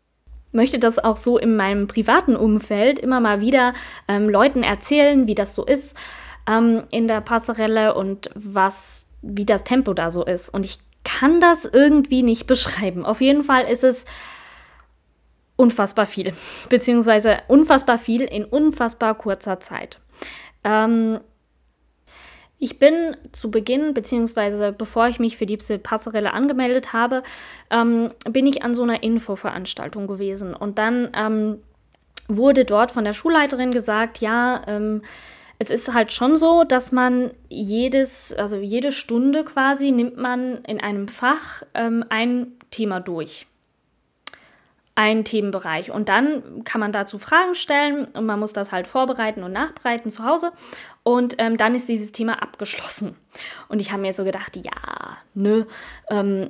möchte 0.51 0.79
das 0.79 0.98
auch 0.98 1.17
so 1.17 1.38
in 1.38 1.57
meinem 1.57 1.88
privaten 1.88 2.36
Umfeld 2.36 3.00
immer 3.00 3.19
mal 3.19 3.41
wieder 3.41 3.74
ähm, 4.07 4.29
Leuten 4.29 4.63
erzählen, 4.63 5.27
wie 5.27 5.36
das 5.36 5.53
so 5.53 5.65
ist 5.65 5.96
ähm, 6.48 6.84
in 6.89 7.07
der 7.07 7.22
Passerelle 7.22 7.96
und 7.96 8.29
was, 8.34 9.07
wie 9.22 9.46
das 9.46 9.63
Tempo 9.65 9.93
da 9.93 10.10
so 10.10 10.24
ist. 10.24 10.50
Und 10.50 10.63
ich 10.65 10.79
kann 11.03 11.41
das 11.41 11.65
irgendwie 11.65 12.24
nicht 12.24 12.48
beschreiben. 12.48 13.05
Auf 13.05 13.19
jeden 13.19 13.43
Fall 13.43 13.65
ist 13.65 13.84
es 13.84 14.05
unfassbar 15.57 16.05
viel, 16.05 16.34
beziehungsweise 16.69 17.39
unfassbar 17.48 18.00
viel 18.00 18.22
in 18.22 18.46
unfassbar 18.46 19.15
kurzer 19.15 19.60
Zeit. 19.60 20.00
Ähm, 20.63 21.19
ich 22.59 22.79
bin 22.79 23.15
zu 23.31 23.51
Beginn, 23.51 23.93
beziehungsweise 23.93 24.71
bevor 24.71 25.07
ich 25.07 25.19
mich 25.19 25.37
für 25.37 25.45
die 25.45 25.57
Passerelle 25.57 26.33
angemeldet 26.33 26.91
habe, 26.93 27.23
ähm, 27.69 28.11
bin 28.29 28.47
ich 28.47 28.63
an 28.63 28.73
so 28.73 28.83
einer 28.83 29.03
Infoveranstaltung 29.03 30.07
gewesen. 30.07 30.55
Und 30.55 30.79
dann 30.79 31.09
ähm, 31.13 31.59
wurde 32.27 32.65
dort 32.65 32.91
von 32.91 33.03
der 33.03 33.13
Schulleiterin 33.13 33.71
gesagt, 33.71 34.19
ja, 34.19 34.63
ähm, 34.67 35.03
es 35.59 35.69
ist 35.69 35.93
halt 35.93 36.11
schon 36.13 36.35
so, 36.35 36.63
dass 36.63 36.91
man 36.91 37.31
jedes, 37.49 38.33
also 38.33 38.57
jede 38.57 38.91
Stunde 38.91 39.43
quasi 39.43 39.91
nimmt 39.91 40.17
man 40.17 40.63
in 40.65 40.79
einem 40.79 41.07
Fach 41.07 41.63
ähm, 41.73 42.05
ein 42.09 42.53
Thema 42.71 42.99
durch 42.99 43.47
ein 44.98 45.24
Themenbereich. 45.24 45.92
Und 45.92 46.10
dann 46.10 46.63
kann 46.63 46.82
man 46.82 46.92
dazu 46.92 47.20
Fragen 47.20 47.54
stellen 47.54 48.06
und 48.06 48.25
man 48.25 48.39
muss 48.39 48.51
das 48.51 48.72
halt 48.72 48.88
vorbereiten 48.88 49.44
und 49.44 49.54
nachbereiten 49.54 50.10
zu 50.10 50.25
Hause. 50.25 50.51
Und 51.04 51.36
ähm, 51.38 51.56
dann 51.56 51.75
ist 51.75 51.88
dieses 51.88 52.12
Thema 52.12 52.42
abgeschlossen. 52.42 53.16
Und 53.70 53.80
ich 53.80 53.92
habe 53.92 54.01
mir 54.01 54.12
so 54.13 54.24
gedacht, 54.24 54.56
ja, 54.56 55.18
nö, 55.36 55.66
ähm, 56.10 56.50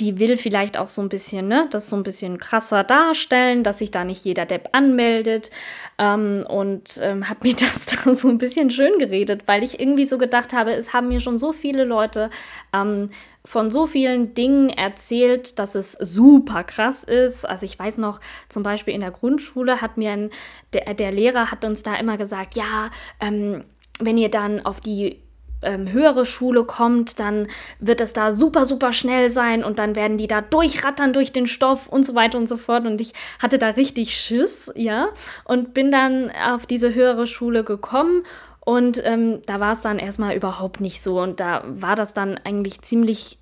die 0.00 0.18
will 0.18 0.36
vielleicht 0.36 0.78
auch 0.78 0.88
so 0.88 1.02
ein 1.02 1.10
bisschen, 1.10 1.46
ne, 1.46 1.68
das 1.70 1.90
so 1.90 1.96
ein 1.96 2.02
bisschen 2.02 2.38
krasser 2.38 2.84
darstellen, 2.84 3.62
dass 3.62 3.78
sich 3.78 3.90
da 3.90 4.04
nicht 4.04 4.24
jeder 4.24 4.46
Depp 4.46 4.70
anmeldet. 4.72 5.50
Ähm, 5.98 6.44
und 6.48 6.98
ähm, 7.02 7.28
habe 7.28 7.48
mir 7.48 7.54
das 7.58 7.86
da 7.86 8.14
so 8.14 8.28
ein 8.28 8.38
bisschen 8.38 8.70
schön 8.70 8.98
geredet, 8.98 9.42
weil 9.46 9.62
ich 9.62 9.78
irgendwie 9.78 10.06
so 10.06 10.16
gedacht 10.16 10.52
habe, 10.52 10.72
es 10.72 10.94
haben 10.94 11.08
mir 11.08 11.20
schon 11.20 11.38
so 11.38 11.52
viele 11.52 11.84
Leute 11.84 12.30
ähm, 12.72 13.10
von 13.44 13.70
so 13.70 13.86
vielen 13.86 14.34
Dingen 14.34 14.70
erzählt, 14.70 15.58
dass 15.58 15.74
es 15.74 15.92
super 15.92 16.64
krass 16.64 17.04
ist. 17.04 17.46
Also 17.46 17.66
ich 17.66 17.78
weiß 17.78 17.98
noch, 17.98 18.20
zum 18.48 18.62
Beispiel 18.62 18.94
in 18.94 19.00
der 19.00 19.10
Grundschule 19.10 19.80
hat 19.82 19.96
mir 19.96 20.12
ein, 20.12 20.30
der, 20.72 20.94
der 20.94 21.12
Lehrer 21.12 21.50
hat 21.50 21.64
uns 21.64 21.82
da 21.82 21.96
immer 21.96 22.16
gesagt, 22.16 22.54
ja, 22.54 22.90
ähm, 23.20 23.64
wenn 23.98 24.16
ihr 24.16 24.30
dann 24.30 24.64
auf 24.64 24.80
die 24.80 25.20
ähm, 25.62 25.90
höhere 25.92 26.24
Schule 26.24 26.64
kommt, 26.64 27.20
dann 27.20 27.48
wird 27.78 28.00
es 28.00 28.12
da 28.12 28.32
super, 28.32 28.64
super 28.64 28.92
schnell 28.92 29.30
sein 29.30 29.62
und 29.64 29.78
dann 29.78 29.96
werden 29.96 30.16
die 30.16 30.26
da 30.26 30.40
durchrattern 30.40 31.12
durch 31.12 31.32
den 31.32 31.46
Stoff 31.46 31.88
und 31.88 32.04
so 32.04 32.14
weiter 32.14 32.38
und 32.38 32.48
so 32.48 32.56
fort. 32.56 32.86
Und 32.86 33.00
ich 33.00 33.12
hatte 33.40 33.58
da 33.58 33.70
richtig 33.70 34.16
Schiss, 34.16 34.70
ja, 34.74 35.08
und 35.44 35.74
bin 35.74 35.90
dann 35.90 36.30
auf 36.30 36.66
diese 36.66 36.94
höhere 36.94 37.26
Schule 37.26 37.64
gekommen 37.64 38.24
und 38.60 39.00
ähm, 39.04 39.42
da 39.46 39.58
war 39.58 39.72
es 39.72 39.80
dann 39.80 39.98
erstmal 39.98 40.36
überhaupt 40.36 40.80
nicht 40.80 41.02
so. 41.02 41.20
Und 41.20 41.40
da 41.40 41.64
war 41.66 41.96
das 41.96 42.12
dann 42.12 42.38
eigentlich 42.44 42.82
ziemlich 42.82 43.38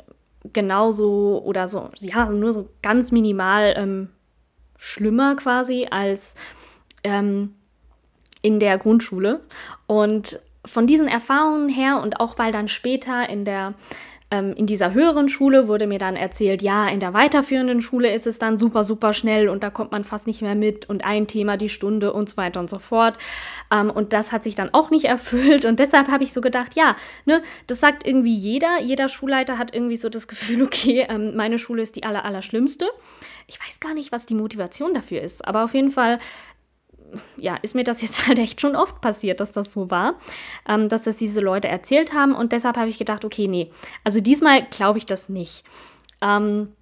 genauso 0.53 1.43
oder 1.45 1.69
so, 1.69 1.91
ja, 1.99 2.31
nur 2.31 2.53
so 2.53 2.71
ganz 2.83 3.13
minimal 3.13 3.75
ähm, 3.77 4.09
schlimmer 4.79 5.37
quasi 5.37 5.89
als 5.91 6.37
ähm, 7.05 7.55
in 8.43 8.61
der 8.61 8.79
Grundschule. 8.79 9.41
Und 9.87 10.41
von 10.69 10.87
diesen 10.87 11.09
Erfahrungen 11.09 11.69
her 11.69 12.01
und 12.03 12.21
auch 12.21 12.39
weil 12.39 12.53
dann 12.53 12.69
später 12.69 13.29
in 13.29 13.45
der 13.45 13.75
ähm, 14.31 14.53
in 14.53 14.67
dieser 14.67 14.93
höheren 14.93 15.29
Schule 15.29 15.69
wurde 15.69 15.87
mir 15.87 15.99
dann 15.99 16.17
erzählt, 16.17 16.61
ja, 16.61 16.89
in 16.89 17.01
der 17.01 17.15
weiterführenden 17.15 17.81
Schule 17.81 18.13
ist 18.13 18.27
es 18.27 18.39
dann 18.39 18.59
super, 18.59 18.85
super 18.85 19.13
schnell 19.15 19.49
und 19.49 19.63
da 19.63 19.71
kommt 19.71 19.91
man 19.91 20.05
fast 20.05 20.27
nicht 20.27 20.43
mehr 20.43 20.55
mit 20.55 20.89
und 20.89 21.05
ein 21.05 21.27
Thema 21.27 21.57
die 21.57 21.71
Stunde 21.71 22.13
und 22.13 22.29
so 22.29 22.37
weiter 22.37 22.61
und 22.61 22.69
so 22.69 22.79
fort. 22.79 23.17
Ähm, 23.73 23.91
und 23.91 24.13
das 24.13 24.31
hat 24.31 24.45
sich 24.45 24.55
dann 24.55 24.73
auch 24.75 24.91
nicht 24.91 25.05
erfüllt 25.07 25.65
und 25.65 25.79
deshalb 25.79 26.09
habe 26.09 26.25
ich 26.25 26.33
so 26.33 26.41
gedacht, 26.41 26.75
ja, 26.75 26.97
ne, 27.25 27.43
das 27.67 27.81
sagt 27.81 28.07
irgendwie 28.07 28.35
jeder. 28.35 28.81
Jeder 28.83 29.09
Schulleiter 29.09 29.59
hat 29.59 29.75
irgendwie 29.75 29.97
so 29.97 30.09
das 30.09 30.29
Gefühl, 30.29 30.63
okay, 30.65 31.07
ähm, 31.09 31.35
meine 31.35 31.59
Schule 31.59 31.83
ist 31.83 31.97
die 31.97 32.05
aller, 32.05 32.25
aller 32.25 32.43
schlimmste. 32.43 32.87
Ich 33.47 33.59
weiß 33.59 33.81
gar 33.81 33.95
nicht, 33.95 34.13
was 34.13 34.27
die 34.27 34.35
Motivation 34.35 34.93
dafür 34.93 35.23
ist, 35.23 35.47
aber 35.47 35.65
auf 35.65 35.73
jeden 35.73 35.91
Fall 35.91 36.19
ja, 37.37 37.57
ist 37.57 37.75
mir 37.75 37.85
das 37.85 38.03
jetzt 38.03 38.27
halt 38.29 38.39
echt 38.39 38.61
schon 38.61 38.77
oft 38.77 39.01
passiert, 39.01 39.41
dass 39.41 39.53
das 39.53 39.73
so 39.73 39.91
war, 39.91 40.15
ähm, 40.69 40.89
dass 40.89 41.03
das 41.03 41.17
diese 41.17 41.41
Leute 41.41 41.69
erzählt 41.69 42.13
haben. 42.13 42.35
Und 42.35 42.53
deshalb 42.53 42.77
habe 42.77 42.89
ich 42.89 42.99
gedacht, 42.99 43.25
okay, 43.25 43.49
nee, 43.49 43.71
also 44.05 44.21
diesmal 44.21 44.63
glaube 44.63 44.99
ich 44.99 45.07
das 45.07 45.29
nicht. 45.29 45.65
Ähm, 46.21 46.73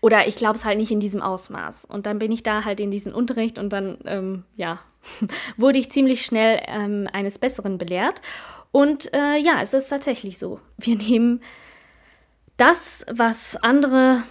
oder 0.00 0.26
ich 0.26 0.36
glaube 0.36 0.56
es 0.56 0.64
halt 0.64 0.78
nicht 0.78 0.90
in 0.90 1.00
diesem 1.00 1.22
Ausmaß. 1.22 1.84
Und 1.84 2.06
dann 2.06 2.18
bin 2.18 2.32
ich 2.32 2.42
da 2.42 2.64
halt 2.64 2.80
in 2.80 2.90
diesen 2.90 3.14
Unterricht 3.14 3.58
und 3.58 3.72
dann, 3.72 3.98
ähm, 4.04 4.44
ja, 4.56 4.80
wurde 5.56 5.78
ich 5.78 5.90
ziemlich 5.90 6.24
schnell 6.24 6.60
ähm, 6.66 7.08
eines 7.12 7.38
Besseren 7.38 7.78
belehrt. 7.78 8.20
Und 8.72 9.12
äh, 9.14 9.36
ja, 9.36 9.60
es 9.60 9.74
ist 9.74 9.88
tatsächlich 9.88 10.38
so. 10.38 10.60
Wir 10.76 10.96
nehmen 10.98 11.40
das, 12.56 13.04
was 13.10 13.56
andere, 13.56 14.22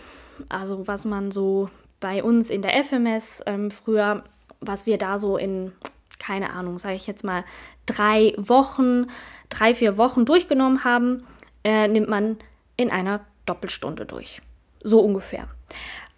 also 0.50 0.88
was 0.88 1.06
man 1.06 1.32
so 1.32 1.70
bei 2.00 2.24
uns 2.24 2.50
in 2.50 2.62
der 2.62 2.84
FMS 2.84 3.42
ähm, 3.46 3.72
früher 3.72 4.24
was 4.62 4.86
wir 4.86 4.98
da 4.98 5.18
so 5.18 5.38
in, 5.38 5.74
keine 6.20 6.52
Ahnung, 6.52 6.78
sage 6.78 6.96
ich 6.96 7.08
jetzt 7.08 7.24
mal, 7.24 7.44
drei 7.86 8.34
Wochen, 8.38 9.08
drei, 9.50 9.76
vier 9.76 9.98
Wochen 9.98 10.26
durchgenommen 10.26 10.84
haben, 10.84 11.24
äh, 11.64 11.88
nimmt 11.88 12.08
man 12.08 12.38
in 12.78 12.90
einer 12.90 13.22
Doppelstunde 13.46 14.06
durch. 14.06 14.42
So 14.84 15.00
ungefähr. 15.00 15.48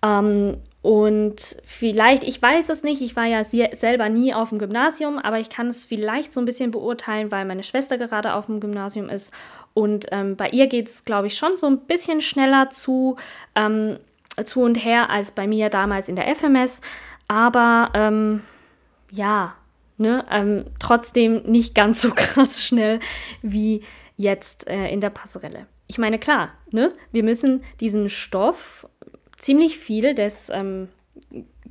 Ähm, 0.02 0.58
und 0.82 1.56
vielleicht, 1.64 2.26
ich 2.26 2.42
weiß 2.42 2.68
es 2.68 2.84
nicht, 2.84 3.02
ich 3.02 3.16
war 3.16 3.26
ja 3.26 3.44
selber 3.46 4.10
nie 4.10 4.34
auf 4.34 4.50
dem 4.50 4.60
Gymnasium, 4.60 5.18
aber 5.18 5.40
ich 5.40 5.50
kann 5.50 5.68
es 5.68 5.86
vielleicht 5.86 6.34
so 6.34 6.42
ein 6.42 6.46
bisschen 6.46 6.72
beurteilen, 6.72 7.32
weil 7.32 7.46
meine 7.46 7.64
Schwester 7.64 7.98
gerade 7.98 8.34
auf 8.34 8.48
dem 8.48 8.60
Gymnasium 8.60 9.08
ist. 9.08 9.32
Und 9.74 10.08
ähm, 10.12 10.36
bei 10.36 10.50
ihr 10.50 10.68
geht 10.68 10.90
es, 10.90 11.06
glaube 11.06 11.28
ich, 11.28 11.38
schon 11.38 11.56
so 11.56 11.68
ein 11.68 11.80
bisschen 11.80 12.20
schneller 12.20 12.70
zu, 12.70 13.16
ähm, 13.56 13.98
zu 14.44 14.62
und 14.62 14.76
her 14.76 15.10
als 15.10 15.32
bei 15.32 15.48
mir 15.48 15.70
damals 15.70 16.10
in 16.10 16.18
der 16.18 16.36
FMS 16.36 16.82
aber 17.28 17.92
ähm, 17.94 18.42
ja, 19.12 19.56
ne, 19.98 20.26
ähm, 20.30 20.66
trotzdem 20.80 21.44
nicht 21.44 21.76
ganz 21.76 22.02
so 22.02 22.12
krass 22.16 22.64
schnell 22.64 23.00
wie 23.42 23.84
jetzt 24.18 24.68
äh, 24.68 24.88
in 24.90 25.02
der 25.02 25.10
Passerelle. 25.10 25.68
Ich 25.88 25.98
meine, 25.98 26.20
klar, 26.20 26.50
ne, 26.72 26.94
wir 27.12 27.24
müssen 27.24 27.64
diesen 27.80 28.10
Stoff, 28.10 28.88
ziemlich 29.38 29.78
viel 29.78 30.16
des 30.16 30.50
ähm, 30.50 30.90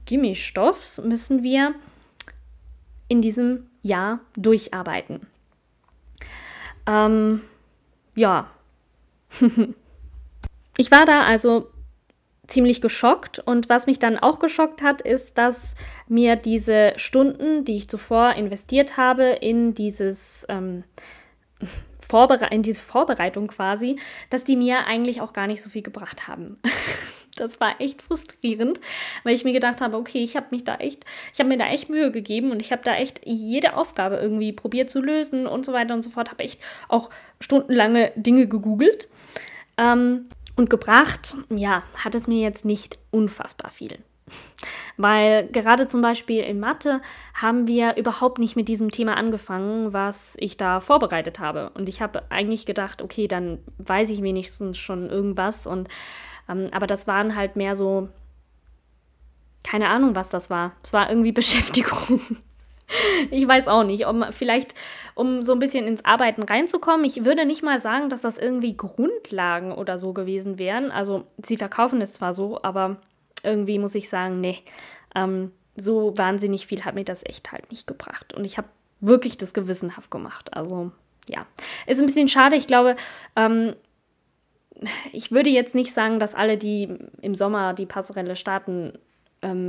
Gimmistoffs, 0.05 1.03
müssen 1.03 1.43
wir 1.43 1.75
in 3.09 3.23
diesem 3.23 3.69
Jahr 3.83 4.21
durcharbeiten. 4.37 5.27
Ähm, 6.87 7.43
ja. 8.15 8.51
ich 10.77 10.91
war 10.91 11.05
da 11.07 11.23
also 11.25 11.71
ziemlich 12.53 12.81
geschockt. 12.81 13.39
Und 13.39 13.69
was 13.69 13.87
mich 13.87 13.99
dann 13.99 14.19
auch 14.19 14.39
geschockt 14.39 14.83
hat, 14.83 15.01
ist, 15.01 15.39
dass 15.39 15.75
mir 16.09 16.37
diese 16.37 16.93
Stunden, 16.97 17.65
die 17.65 17.77
ich 17.77 17.89
zuvor 17.89 18.35
investiert 18.35 18.97
habe, 18.97 19.25
in 19.25 19.75
dieses 19.75 20.47
ähm, 20.49 20.85
Vorbere 21.99 22.49
in 22.51 22.63
diese 22.63 22.81
Vorbereitung 22.81 23.47
quasi, 23.47 23.97
dass 24.29 24.45
die 24.45 24.57
mir 24.57 24.87
eigentlich 24.87 25.21
auch 25.23 25.33
gar 25.33 25.47
nicht 25.47 25.63
so 25.63 25.71
viel 25.71 25.83
gebracht 25.83 26.29
haben. 26.29 26.57
das 27.37 27.59
war 27.61 27.81
echt 27.81 28.03
frustrierend, 28.03 28.81
weil 29.25 29.35
ich 29.35 29.45
mir 29.45 29.55
gedacht 29.55 29.81
habe, 29.81 29.97
okay, 29.97 30.23
ich 30.23 30.37
habe 30.37 30.49
mich 30.51 30.65
da 30.65 30.77
echt, 30.77 31.07
ich 31.33 31.39
habe 31.39 31.49
mir 31.49 31.57
da 31.57 31.69
echt 31.69 31.89
Mühe 31.89 32.11
gegeben 32.11 32.51
und 32.51 32.61
ich 32.61 32.71
habe 32.71 32.83
da 32.85 32.97
echt 32.97 33.23
jede 33.25 33.77
Aufgabe 33.77 34.17
irgendwie 34.17 34.53
probiert 34.53 34.91
zu 34.91 35.01
lösen 35.01 35.47
und 35.47 35.65
so 35.65 35.73
weiter 35.73 35.95
und 35.95 36.03
so 36.03 36.11
fort, 36.11 36.31
habe 36.31 36.45
echt 36.45 36.61
auch 36.89 37.09
stundenlange 37.41 38.13
Dinge 38.17 38.47
gegoogelt. 38.47 39.09
Ähm, 39.79 40.27
und 40.57 40.71
gebracht, 40.71 41.37
ja, 41.51 41.83
hat 41.97 42.15
es 42.15 42.27
mir 42.27 42.41
jetzt 42.41 42.65
nicht 42.65 42.99
unfassbar 43.11 43.71
viel. 43.71 43.99
Weil 44.97 45.49
gerade 45.49 45.89
zum 45.89 46.01
Beispiel 46.01 46.43
in 46.43 46.61
Mathe 46.61 47.01
haben 47.35 47.67
wir 47.67 47.97
überhaupt 47.97 48.39
nicht 48.39 48.57
mit 48.57 48.69
diesem 48.69 48.89
Thema 48.89 49.17
angefangen, 49.17 49.93
was 49.93 50.37
ich 50.39 50.57
da 50.57 50.81
vorbereitet 50.81 51.39
habe. 51.39 51.71
Und 51.71 51.89
ich 51.89 52.01
habe 52.01 52.23
eigentlich 52.31 52.67
gedacht, 52.67 53.03
okay, 53.03 53.27
dann 53.27 53.59
weiß 53.79 54.11
ich 54.11 54.23
wenigstens 54.23 54.79
schon 54.79 55.11
irgendwas. 55.11 55.67
Und 55.67 55.89
ähm, 56.49 56.69
aber 56.73 56.87
das 56.87 57.07
waren 57.07 57.35
halt 57.35 57.57
mehr 57.57 57.75
so, 57.75 58.09
keine 59.65 59.89
Ahnung, 59.89 60.15
was 60.15 60.29
das 60.29 60.51
war. 60.51 60.73
Es 60.83 60.93
war 60.93 61.09
irgendwie 61.09 61.33
Beschäftigung 61.33 62.21
ich 63.31 63.47
weiß 63.47 63.69
auch 63.69 63.85
nicht, 63.85 64.07
um 64.07 64.25
vielleicht 64.31 64.75
um 65.15 65.43
so 65.43 65.53
ein 65.53 65.59
bisschen 65.59 65.87
ins 65.87 66.05
Arbeiten 66.05 66.43
reinzukommen. 66.43 67.05
Ich 67.05 67.25
würde 67.25 67.45
nicht 67.45 67.63
mal 67.63 67.81
sagen, 67.81 68.09
dass 68.09 68.21
das 68.21 68.39
irgendwie 68.39 68.77
Grundlagen 68.77 69.73
oder 69.73 69.99
so 69.99 70.13
gewesen 70.13 70.59
wären. 70.59 70.91
Also 70.91 71.25
sie 71.45 71.57
verkaufen 71.57 72.01
es 72.01 72.13
zwar 72.13 72.35
so, 72.35 72.61
aber 72.63 72.97
irgendwie 73.43 73.79
muss 73.79 73.95
ich 73.95 74.09
sagen, 74.09 74.41
nee, 74.41 74.59
ähm, 75.15 75.53
so 75.77 76.17
wahnsinnig 76.17 76.67
viel 76.67 76.85
hat 76.85 76.95
mir 76.95 77.05
das 77.05 77.25
echt 77.25 77.53
halt 77.53 77.71
nicht 77.71 77.87
gebracht. 77.87 78.35
Und 78.35 78.45
ich 78.45 78.59
habe 78.59 78.69
wirklich 79.01 79.37
das 79.37 79.53
gewissenhaft 79.53 80.11
gemacht. 80.11 80.55
Also 80.55 80.93
ja, 81.29 81.47
ist 81.87 82.01
ein 82.01 82.07
bisschen 82.07 82.29
schade. 82.29 82.57
Ich 82.57 82.67
glaube, 82.67 82.97
ähm, 83.37 83.75
ich 85.13 85.31
würde 85.31 85.51
jetzt 85.51 85.75
nicht 85.75 85.93
sagen, 85.93 86.19
dass 86.19 86.35
alle, 86.35 86.59
die 86.59 86.89
im 87.21 87.35
Sommer 87.35 87.75
die 87.75 87.87
Passerelle 87.87 88.37
starten, 88.37 88.99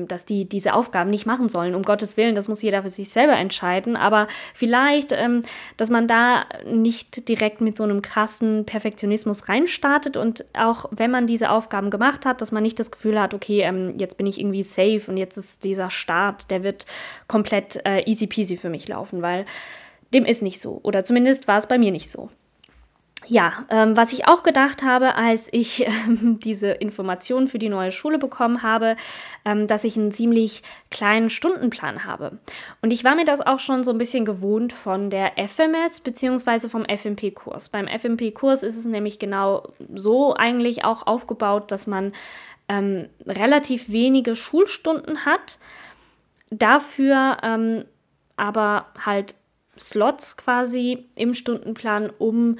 dass 0.07 0.25
die 0.25 0.47
diese 0.47 0.73
Aufgaben 0.73 1.09
nicht 1.09 1.25
machen 1.25 1.49
sollen. 1.49 1.75
Um 1.75 1.83
Gottes 1.83 2.15
Willen, 2.15 2.35
das 2.35 2.47
muss 2.47 2.61
jeder 2.61 2.83
für 2.83 2.89
sich 2.89 3.09
selber 3.09 3.33
entscheiden. 3.33 3.95
Aber 3.95 4.27
vielleicht, 4.53 5.11
ähm, 5.11 5.43
dass 5.77 5.89
man 5.89 6.07
da 6.07 6.45
nicht 6.65 7.27
direkt 7.27 7.61
mit 7.61 7.75
so 7.75 7.83
einem 7.83 8.01
krassen 8.01 8.65
Perfektionismus 8.65 9.49
reinstartet 9.49 10.15
und 10.17 10.45
auch 10.53 10.85
wenn 10.91 11.11
man 11.11 11.27
diese 11.27 11.49
Aufgaben 11.49 11.89
gemacht 11.89 12.25
hat, 12.25 12.41
dass 12.41 12.51
man 12.51 12.63
nicht 12.63 12.79
das 12.79 12.91
Gefühl 12.91 13.19
hat, 13.19 13.33
okay, 13.33 13.61
ähm, 13.61 13.95
jetzt 13.97 14.17
bin 14.17 14.27
ich 14.27 14.39
irgendwie 14.39 14.63
safe 14.63 15.03
und 15.07 15.17
jetzt 15.17 15.37
ist 15.37 15.63
dieser 15.63 15.89
Start, 15.89 16.51
der 16.51 16.63
wird 16.63 16.85
komplett 17.27 17.83
äh, 17.85 18.03
easy 18.09 18.27
peasy 18.27 18.57
für 18.57 18.69
mich 18.69 18.87
laufen, 18.87 19.21
weil 19.21 19.45
dem 20.13 20.25
ist 20.25 20.41
nicht 20.41 20.61
so. 20.61 20.79
Oder 20.83 21.03
zumindest 21.03 21.47
war 21.47 21.57
es 21.57 21.67
bei 21.67 21.77
mir 21.77 21.91
nicht 21.91 22.11
so. 22.11 22.29
Ja, 23.27 23.65
ähm, 23.69 23.95
was 23.95 24.11
ich 24.13 24.27
auch 24.27 24.43
gedacht 24.43 24.83
habe, 24.83 25.15
als 25.15 25.47
ich 25.51 25.85
ähm, 26.07 26.39
diese 26.39 26.71
Informationen 26.71 27.47
für 27.47 27.59
die 27.59 27.69
neue 27.69 27.91
Schule 27.91 28.17
bekommen 28.17 28.63
habe, 28.63 28.95
ähm, 29.45 29.67
dass 29.67 29.83
ich 29.83 29.97
einen 29.97 30.11
ziemlich 30.11 30.63
kleinen 30.91 31.29
Stundenplan 31.29 32.05
habe. 32.05 32.39
Und 32.81 32.91
ich 32.91 33.03
war 33.03 33.15
mir 33.15 33.25
das 33.25 33.41
auch 33.41 33.59
schon 33.59 33.83
so 33.83 33.91
ein 33.91 33.97
bisschen 33.97 34.25
gewohnt 34.25 34.73
von 34.73 35.09
der 35.09 35.33
FMS 35.37 36.01
bzw. 36.01 36.69
vom 36.69 36.85
FMP-Kurs. 36.85 37.69
Beim 37.69 37.87
FMP-Kurs 37.87 38.63
ist 38.63 38.77
es 38.77 38.85
nämlich 38.85 39.19
genau 39.19 39.69
so 39.93 40.35
eigentlich 40.35 40.83
auch 40.83 41.07
aufgebaut, 41.07 41.71
dass 41.71 41.87
man 41.87 42.13
ähm, 42.69 43.09
relativ 43.25 43.91
wenige 43.91 44.35
Schulstunden 44.35 45.25
hat, 45.25 45.59
dafür 46.49 47.37
ähm, 47.43 47.85
aber 48.35 48.87
halt 49.05 49.35
Slots 49.79 50.37
quasi 50.37 51.05
im 51.15 51.33
Stundenplan, 51.33 52.11
um 52.17 52.57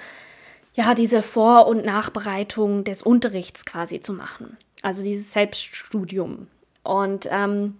ja, 0.74 0.94
diese 0.96 1.22
Vor- 1.22 1.68
und 1.68 1.86
Nachbereitung 1.86 2.84
des 2.84 3.02
Unterrichts 3.02 3.66
quasi 3.66 4.00
zu 4.00 4.14
machen. 4.14 4.58
Also 4.82 5.04
dieses 5.04 5.32
Selbststudium. 5.32 6.48
Und 6.84 7.28
ähm, 7.32 7.76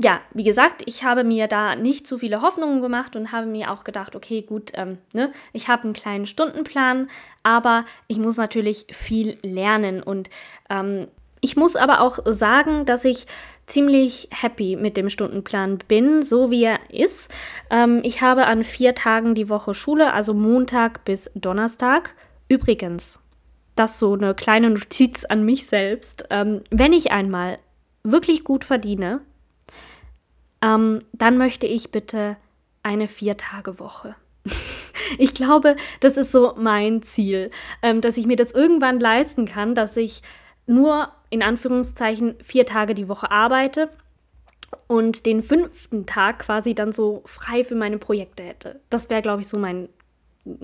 ja, 0.00 0.20
wie 0.32 0.44
gesagt, 0.44 0.82
ich 0.86 1.02
habe 1.02 1.24
mir 1.24 1.48
da 1.48 1.74
nicht 1.74 2.06
zu 2.06 2.18
viele 2.18 2.40
Hoffnungen 2.40 2.82
gemacht 2.82 3.16
und 3.16 3.32
habe 3.32 3.46
mir 3.46 3.72
auch 3.72 3.82
gedacht, 3.82 4.14
okay, 4.14 4.42
gut, 4.42 4.70
ähm, 4.74 4.98
ne, 5.12 5.32
ich 5.52 5.68
habe 5.68 5.84
einen 5.84 5.92
kleinen 5.92 6.26
Stundenplan, 6.26 7.10
aber 7.42 7.84
ich 8.06 8.18
muss 8.18 8.36
natürlich 8.36 8.86
viel 8.92 9.38
lernen. 9.42 10.00
Und 10.00 10.30
ähm, 10.70 11.08
ich 11.40 11.56
muss 11.56 11.76
aber 11.76 12.00
auch 12.00 12.18
sagen, 12.24 12.84
dass 12.84 13.04
ich 13.04 13.26
ziemlich 13.66 14.28
happy 14.32 14.76
mit 14.76 14.96
dem 14.96 15.10
Stundenplan 15.10 15.78
bin, 15.88 16.22
so 16.22 16.50
wie 16.50 16.64
er 16.64 16.78
ist. 16.90 17.30
Ähm, 17.70 18.00
ich 18.02 18.22
habe 18.22 18.46
an 18.46 18.64
vier 18.64 18.94
Tagen 18.94 19.34
die 19.34 19.48
Woche 19.48 19.74
Schule, 19.74 20.12
also 20.12 20.34
Montag 20.34 21.04
bis 21.04 21.30
Donnerstag. 21.34 22.14
Übrigens, 22.48 23.20
das 23.76 23.98
so 23.98 24.14
eine 24.14 24.34
kleine 24.34 24.70
Notiz 24.70 25.24
an 25.24 25.44
mich 25.44 25.66
selbst. 25.66 26.24
Ähm, 26.30 26.62
wenn 26.70 26.92
ich 26.92 27.12
einmal 27.12 27.58
wirklich 28.02 28.42
gut 28.42 28.64
verdiene, 28.64 29.20
ähm, 30.62 31.04
dann 31.12 31.38
möchte 31.38 31.66
ich 31.66 31.90
bitte 31.90 32.36
eine 32.82 33.06
Vier-Tage-Woche. 33.06 34.16
ich 35.18 35.34
glaube, 35.34 35.76
das 36.00 36.16
ist 36.16 36.32
so 36.32 36.54
mein 36.56 37.02
Ziel, 37.02 37.50
ähm, 37.82 38.00
dass 38.00 38.16
ich 38.16 38.26
mir 38.26 38.36
das 38.36 38.52
irgendwann 38.52 38.98
leisten 38.98 39.44
kann, 39.44 39.74
dass 39.74 39.96
ich 39.96 40.22
nur 40.68 41.08
in 41.30 41.42
Anführungszeichen 41.42 42.36
vier 42.42 42.66
Tage 42.66 42.94
die 42.94 43.08
Woche 43.08 43.30
arbeite 43.30 43.88
und 44.86 45.26
den 45.26 45.42
fünften 45.42 46.06
Tag 46.06 46.40
quasi 46.40 46.74
dann 46.74 46.92
so 46.92 47.22
frei 47.24 47.64
für 47.64 47.74
meine 47.74 47.98
Projekte 47.98 48.42
hätte. 48.42 48.80
Das 48.90 49.10
wäre, 49.10 49.22
glaube 49.22 49.40
ich, 49.40 49.48
so 49.48 49.58
mein 49.58 49.88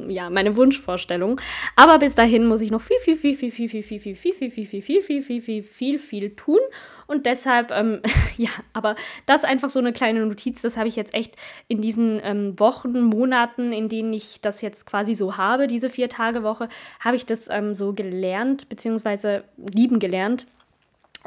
ja, 0.08 0.30
meine 0.30 0.56
Wunschvorstellung. 0.56 1.40
Aber 1.76 1.98
bis 1.98 2.14
dahin 2.14 2.46
muss 2.46 2.60
ich 2.60 2.70
noch 2.70 2.82
viel, 2.82 2.98
viel, 2.98 3.16
viel, 3.16 3.36
viel, 3.36 3.52
viel, 3.52 3.72
viel, 3.72 3.90
viel, 3.92 4.16
viel, 4.16 4.16
viel, 4.16 4.40
viel, 4.40 4.60
viel, 4.60 4.82
viel, 4.82 5.02
viel, 5.02 5.22
viel, 5.22 5.22
viel, 5.22 5.40
viel, 5.40 5.62
viel, 5.62 5.98
viel 5.98 6.36
tun. 6.36 6.60
Und 7.06 7.26
deshalb, 7.26 7.70
ähm, 7.70 8.00
ja, 8.36 8.50
aber 8.72 8.96
das 9.26 9.44
einfach 9.44 9.70
so 9.70 9.78
eine 9.78 9.92
kleine 9.92 10.24
Notiz, 10.24 10.62
das 10.62 10.76
habe 10.76 10.88
ich 10.88 10.96
jetzt 10.96 11.14
echt 11.14 11.36
in 11.68 11.80
diesen 11.80 12.20
ähm, 12.22 12.58
Wochen, 12.58 13.02
Monaten, 13.02 13.72
in 13.72 13.88
denen 13.88 14.12
ich 14.12 14.40
das 14.40 14.62
jetzt 14.62 14.86
quasi 14.86 15.14
so 15.14 15.36
habe, 15.36 15.66
diese 15.66 15.90
Vier-Tage-Woche, 15.90 16.68
habe 17.00 17.16
ich 17.16 17.26
das 17.26 17.48
ähm, 17.50 17.74
so 17.74 17.92
gelernt, 17.92 18.68
beziehungsweise 18.68 19.44
lieben 19.56 19.98
gelernt. 19.98 20.46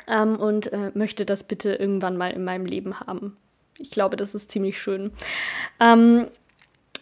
Ähm, 0.07 0.35
und 0.35 0.71
äh, 0.71 0.91
möchte 0.93 1.25
das 1.25 1.43
bitte 1.43 1.73
irgendwann 1.73 2.17
mal 2.17 2.31
in 2.31 2.43
meinem 2.43 2.65
Leben 2.65 2.99
haben. 2.99 3.35
Ich 3.79 3.91
glaube, 3.91 4.15
das 4.15 4.35
ist 4.35 4.51
ziemlich 4.51 4.79
schön. 4.79 5.11
Ähm, 5.79 6.27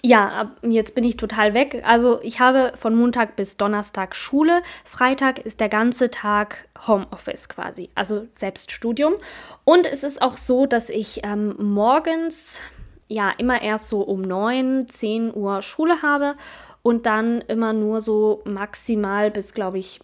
ja, 0.05 0.51
jetzt 0.61 0.93
bin 0.93 1.03
ich 1.03 1.17
total 1.17 1.55
weg. 1.55 1.81
Also 1.83 2.19
ich 2.21 2.39
habe 2.39 2.73
von 2.75 2.95
Montag 2.95 3.35
bis 3.35 3.57
Donnerstag 3.57 4.15
Schule. 4.15 4.61
Freitag 4.83 5.39
ist 5.39 5.59
der 5.59 5.69
ganze 5.69 6.11
Tag 6.11 6.67
Homeoffice 6.87 7.49
quasi, 7.49 7.89
also 7.95 8.27
Selbststudium. 8.31 9.15
Und 9.63 9.87
es 9.87 10.03
ist 10.03 10.21
auch 10.21 10.37
so, 10.37 10.67
dass 10.67 10.91
ich 10.91 11.21
ähm, 11.23 11.55
morgens 11.57 12.59
ja 13.07 13.31
immer 13.39 13.63
erst 13.63 13.87
so 13.87 14.01
um 14.01 14.21
9, 14.21 14.87
10 14.87 15.35
Uhr 15.35 15.63
Schule 15.63 16.03
habe 16.03 16.35
und 16.83 17.07
dann 17.07 17.41
immer 17.41 17.73
nur 17.73 17.99
so 17.99 18.43
maximal 18.45 19.31
bis, 19.31 19.55
glaube 19.55 19.79
ich, 19.79 20.01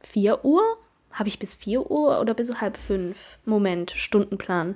4 0.00 0.42
Uhr. 0.42 0.62
Habe 1.12 1.28
ich 1.28 1.38
bis 1.38 1.52
4 1.52 1.90
Uhr 1.90 2.18
oder 2.18 2.32
bis 2.32 2.62
halb 2.62 2.78
5? 2.78 3.38
Moment, 3.44 3.90
Stundenplan. 3.90 4.74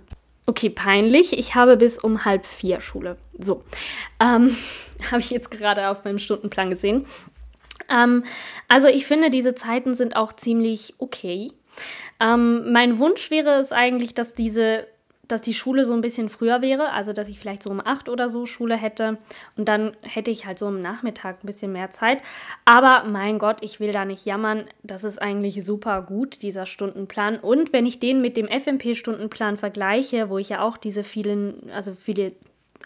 Okay, 0.49 0.71
peinlich. 0.71 1.39
Ich 1.39 1.55
habe 1.55 1.77
bis 1.77 1.99
um 1.99 2.25
halb 2.25 2.47
vier 2.47 2.81
Schule. 2.81 3.19
So. 3.39 3.65
Ähm, 4.19 4.57
habe 5.11 5.21
ich 5.21 5.31
jetzt 5.31 5.51
gerade 5.51 5.91
auf 5.91 6.05
meinem 6.05 6.19
Stundenplan 6.19 6.71
gesehen. 6.71 7.05
Ähm, 7.91 8.25
also 8.67 8.89
ich 8.89 9.05
finde, 9.05 9.29
diese 9.29 9.55
Zeiten 9.55 9.95
sind 9.95 10.17
auch 10.17 10.33
ziemlich 10.33 10.95
okay. 10.97 11.49
Ähm, 12.19 12.73
mein 12.73 12.99
Wunsch 12.99 13.31
wäre 13.31 13.61
es 13.61 13.73
eigentlich, 13.73 14.15
dass 14.15 14.33
diese 14.33 14.87
dass 15.29 15.43
die 15.43 15.55
Schule 15.55 15.85
so 15.85 15.93
ein 15.93 16.01
bisschen 16.01 16.31
früher 16.31 16.63
wäre, 16.63 16.91
also 16.93 17.13
dass 17.13 17.29
ich 17.29 17.39
vielleicht 17.39 17.63
so 17.63 17.71
um 17.71 17.81
acht 17.85 18.09
oder 18.09 18.29
so 18.29 18.47
Schule 18.47 18.77
hätte 18.77 19.19
und 19.57 19.69
dann 19.69 19.97
hätte 20.03 20.31
ich 20.31 20.47
halt 20.47 20.59
so 20.59 20.67
am 20.67 20.83
Nachmittag 20.83 21.43
ein 21.43 21.47
bisschen 21.47 21.73
mehr 21.73 21.91
Zeit. 21.91 22.23
Aber 22.65 23.05
mein 23.05 23.39
Gott, 23.39 23.59
ich 23.61 23.79
will 23.79 23.93
da 23.93 24.05
nicht 24.05 24.25
jammern, 24.25 24.65
das 24.83 25.05
ist 25.05 25.21
eigentlich 25.21 25.65
super 25.65 26.03
gut, 26.03 26.43
dieser 26.43 26.67
Stundenplan. 26.67 27.39
Und 27.39 27.73
wenn 27.73 27.87
ich 27.87 28.01
den 28.01 28.23
mit 28.23 28.37
dem 28.37 28.49
FMP-Stundenplan 28.49 29.59
vergleiche, 29.59 30.31
wo 30.31 30.39
ich 30.39 30.49
ja 30.49 30.63
auch 30.63 30.79
diese 30.79 31.05
vielen, 31.05 31.71
also 31.71 31.93
viele, 31.95 32.33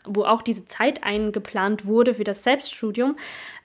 wo 0.04 0.24
auch 0.24 0.42
diese 0.42 0.66
Zeit 0.66 1.04
eingeplant 1.04 1.86
wurde 1.86 2.14
für 2.14 2.24
das 2.24 2.42
Selbststudium, 2.42 3.16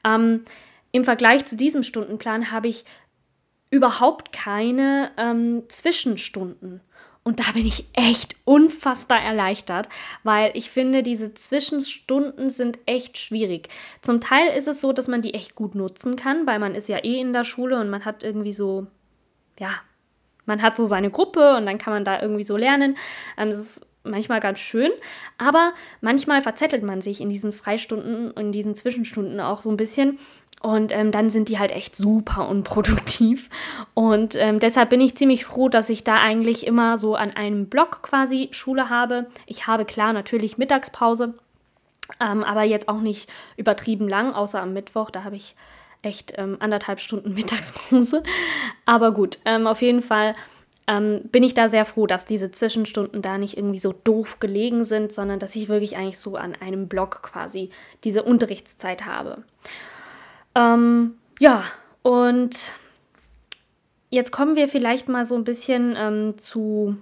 ähm, 0.05 0.45
im 0.91 1.03
Vergleich 1.03 1.45
zu 1.45 1.57
diesem 1.57 1.83
Stundenplan 1.83 2.51
habe 2.51 2.67
ich 2.67 2.85
überhaupt 3.69 4.31
keine 4.31 5.11
ähm, 5.17 5.63
Zwischenstunden. 5.67 6.81
Und 7.27 7.41
da 7.41 7.51
bin 7.53 7.65
ich 7.65 7.83
echt 7.91 8.37
unfassbar 8.45 9.21
erleichtert, 9.21 9.89
weil 10.23 10.51
ich 10.53 10.69
finde, 10.69 11.03
diese 11.03 11.33
Zwischenstunden 11.33 12.49
sind 12.49 12.79
echt 12.85 13.17
schwierig. 13.17 13.67
Zum 14.01 14.21
Teil 14.21 14.57
ist 14.57 14.69
es 14.69 14.79
so, 14.79 14.93
dass 14.93 15.09
man 15.09 15.21
die 15.21 15.33
echt 15.33 15.53
gut 15.53 15.75
nutzen 15.75 16.15
kann, 16.15 16.47
weil 16.47 16.57
man 16.57 16.73
ist 16.73 16.87
ja 16.87 17.03
eh 17.03 17.19
in 17.19 17.33
der 17.33 17.43
Schule 17.43 17.81
und 17.81 17.89
man 17.89 18.05
hat 18.05 18.23
irgendwie 18.23 18.53
so, 18.53 18.87
ja, 19.59 19.71
man 20.45 20.61
hat 20.61 20.77
so 20.77 20.85
seine 20.85 21.11
Gruppe 21.11 21.57
und 21.57 21.65
dann 21.65 21.77
kann 21.77 21.91
man 21.91 22.05
da 22.05 22.21
irgendwie 22.21 22.45
so 22.45 22.55
lernen. 22.55 22.95
Ähm, 23.37 23.49
das 23.49 23.59
ist 23.59 23.87
manchmal 24.05 24.39
ganz 24.39 24.59
schön, 24.59 24.91
aber 25.37 25.73
manchmal 25.99 26.41
verzettelt 26.41 26.83
man 26.83 27.01
sich 27.01 27.19
in 27.19 27.27
diesen 27.27 27.51
Freistunden 27.51 28.31
und 28.31 28.41
in 28.41 28.51
diesen 28.53 28.73
Zwischenstunden 28.73 29.41
auch 29.41 29.63
so 29.63 29.69
ein 29.69 29.75
bisschen 29.75 30.17
und 30.61 30.91
ähm, 30.91 31.11
dann 31.11 31.29
sind 31.29 31.49
die 31.49 31.59
halt 31.59 31.71
echt 31.71 31.95
super 31.95 32.47
unproduktiv. 32.49 33.49
Und 33.93 34.35
ähm, 34.35 34.59
deshalb 34.59 34.89
bin 34.89 35.01
ich 35.01 35.15
ziemlich 35.15 35.45
froh, 35.45 35.69
dass 35.69 35.89
ich 35.89 36.03
da 36.03 36.15
eigentlich 36.15 36.65
immer 36.65 36.97
so 36.97 37.15
an 37.15 37.35
einem 37.35 37.67
Block 37.67 38.01
quasi 38.01 38.49
Schule 38.51 38.89
habe. 38.89 39.27
Ich 39.45 39.67
habe 39.67 39.85
klar 39.85 40.13
natürlich 40.13 40.57
Mittagspause, 40.57 41.35
ähm, 42.19 42.43
aber 42.43 42.63
jetzt 42.63 42.89
auch 42.89 43.01
nicht 43.01 43.29
übertrieben 43.55 44.09
lang, 44.09 44.33
außer 44.33 44.61
am 44.61 44.73
Mittwoch. 44.73 45.11
Da 45.11 45.23
habe 45.23 45.35
ich 45.35 45.55
echt 46.01 46.33
ähm, 46.37 46.57
anderthalb 46.59 46.99
Stunden 46.99 47.33
Mittagspause. 47.35 48.23
Aber 48.85 49.11
gut, 49.11 49.39
ähm, 49.45 49.67
auf 49.67 49.81
jeden 49.81 50.01
Fall 50.01 50.33
ähm, 50.87 51.21
bin 51.31 51.43
ich 51.43 51.53
da 51.53 51.69
sehr 51.69 51.85
froh, 51.85 52.07
dass 52.07 52.25
diese 52.25 52.49
Zwischenstunden 52.49 53.21
da 53.21 53.37
nicht 53.37 53.57
irgendwie 53.57 53.79
so 53.79 53.93
doof 54.03 54.39
gelegen 54.39 54.85
sind, 54.85 55.11
sondern 55.11 55.37
dass 55.37 55.55
ich 55.55 55.67
wirklich 55.67 55.97
eigentlich 55.97 56.17
so 56.17 56.35
an 56.35 56.55
einem 56.55 56.87
Block 56.87 57.21
quasi 57.21 57.69
diese 58.03 58.23
Unterrichtszeit 58.23 59.05
habe. 59.05 59.43
Ähm, 60.57 61.13
ja, 61.39 61.63
und 62.01 62.71
jetzt 64.09 64.31
kommen 64.31 64.55
wir 64.55 64.67
vielleicht 64.67 65.07
mal 65.07 65.23
so 65.23 65.35
ein 65.35 65.43
bisschen 65.43 65.95
ähm, 65.95 66.37
zu 66.39 66.97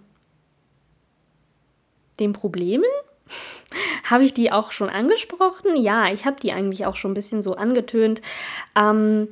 den 2.20 2.34
Problemen. 2.34 2.84
habe 4.04 4.26
ich 4.26 4.34
die 4.34 4.52
auch 4.52 4.72
schon 4.72 4.90
angesprochen? 4.90 5.78
Ja, 5.78 6.12
ich 6.12 6.26
habe 6.26 6.40
die 6.40 6.52
eigentlich 6.52 6.86
auch 6.86 6.96
schon 6.96 7.12
ein 7.12 7.16
bisschen 7.16 7.42
so 7.42 7.56
angetönt. 7.56 8.22
Ähm, 8.76 9.30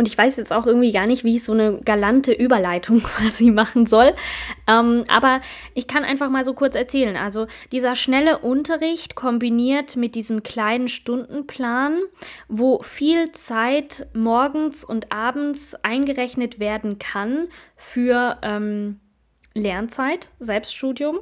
und 0.00 0.08
ich 0.08 0.16
weiß 0.16 0.38
jetzt 0.38 0.50
auch 0.50 0.64
irgendwie 0.66 0.92
gar 0.92 1.06
nicht, 1.06 1.24
wie 1.24 1.36
ich 1.36 1.44
so 1.44 1.52
eine 1.52 1.78
galante 1.82 2.32
Überleitung 2.32 3.02
quasi 3.02 3.50
machen 3.50 3.84
soll. 3.84 4.14
Ähm, 4.66 5.04
aber 5.08 5.42
ich 5.74 5.86
kann 5.88 6.04
einfach 6.04 6.30
mal 6.30 6.42
so 6.42 6.54
kurz 6.54 6.74
erzählen. 6.74 7.18
Also 7.18 7.46
dieser 7.70 7.94
schnelle 7.94 8.38
Unterricht 8.38 9.14
kombiniert 9.14 9.96
mit 9.96 10.14
diesem 10.14 10.42
kleinen 10.42 10.88
Stundenplan, 10.88 11.98
wo 12.48 12.80
viel 12.82 13.32
Zeit 13.32 14.06
morgens 14.14 14.84
und 14.84 15.12
abends 15.12 15.74
eingerechnet 15.82 16.58
werden 16.58 16.98
kann 16.98 17.48
für 17.76 18.38
ähm, 18.40 19.00
Lernzeit, 19.52 20.30
Selbststudium, 20.38 21.18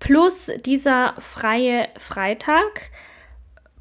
plus 0.00 0.50
dieser 0.64 1.16
freie 1.18 1.88
Freitag 1.98 2.90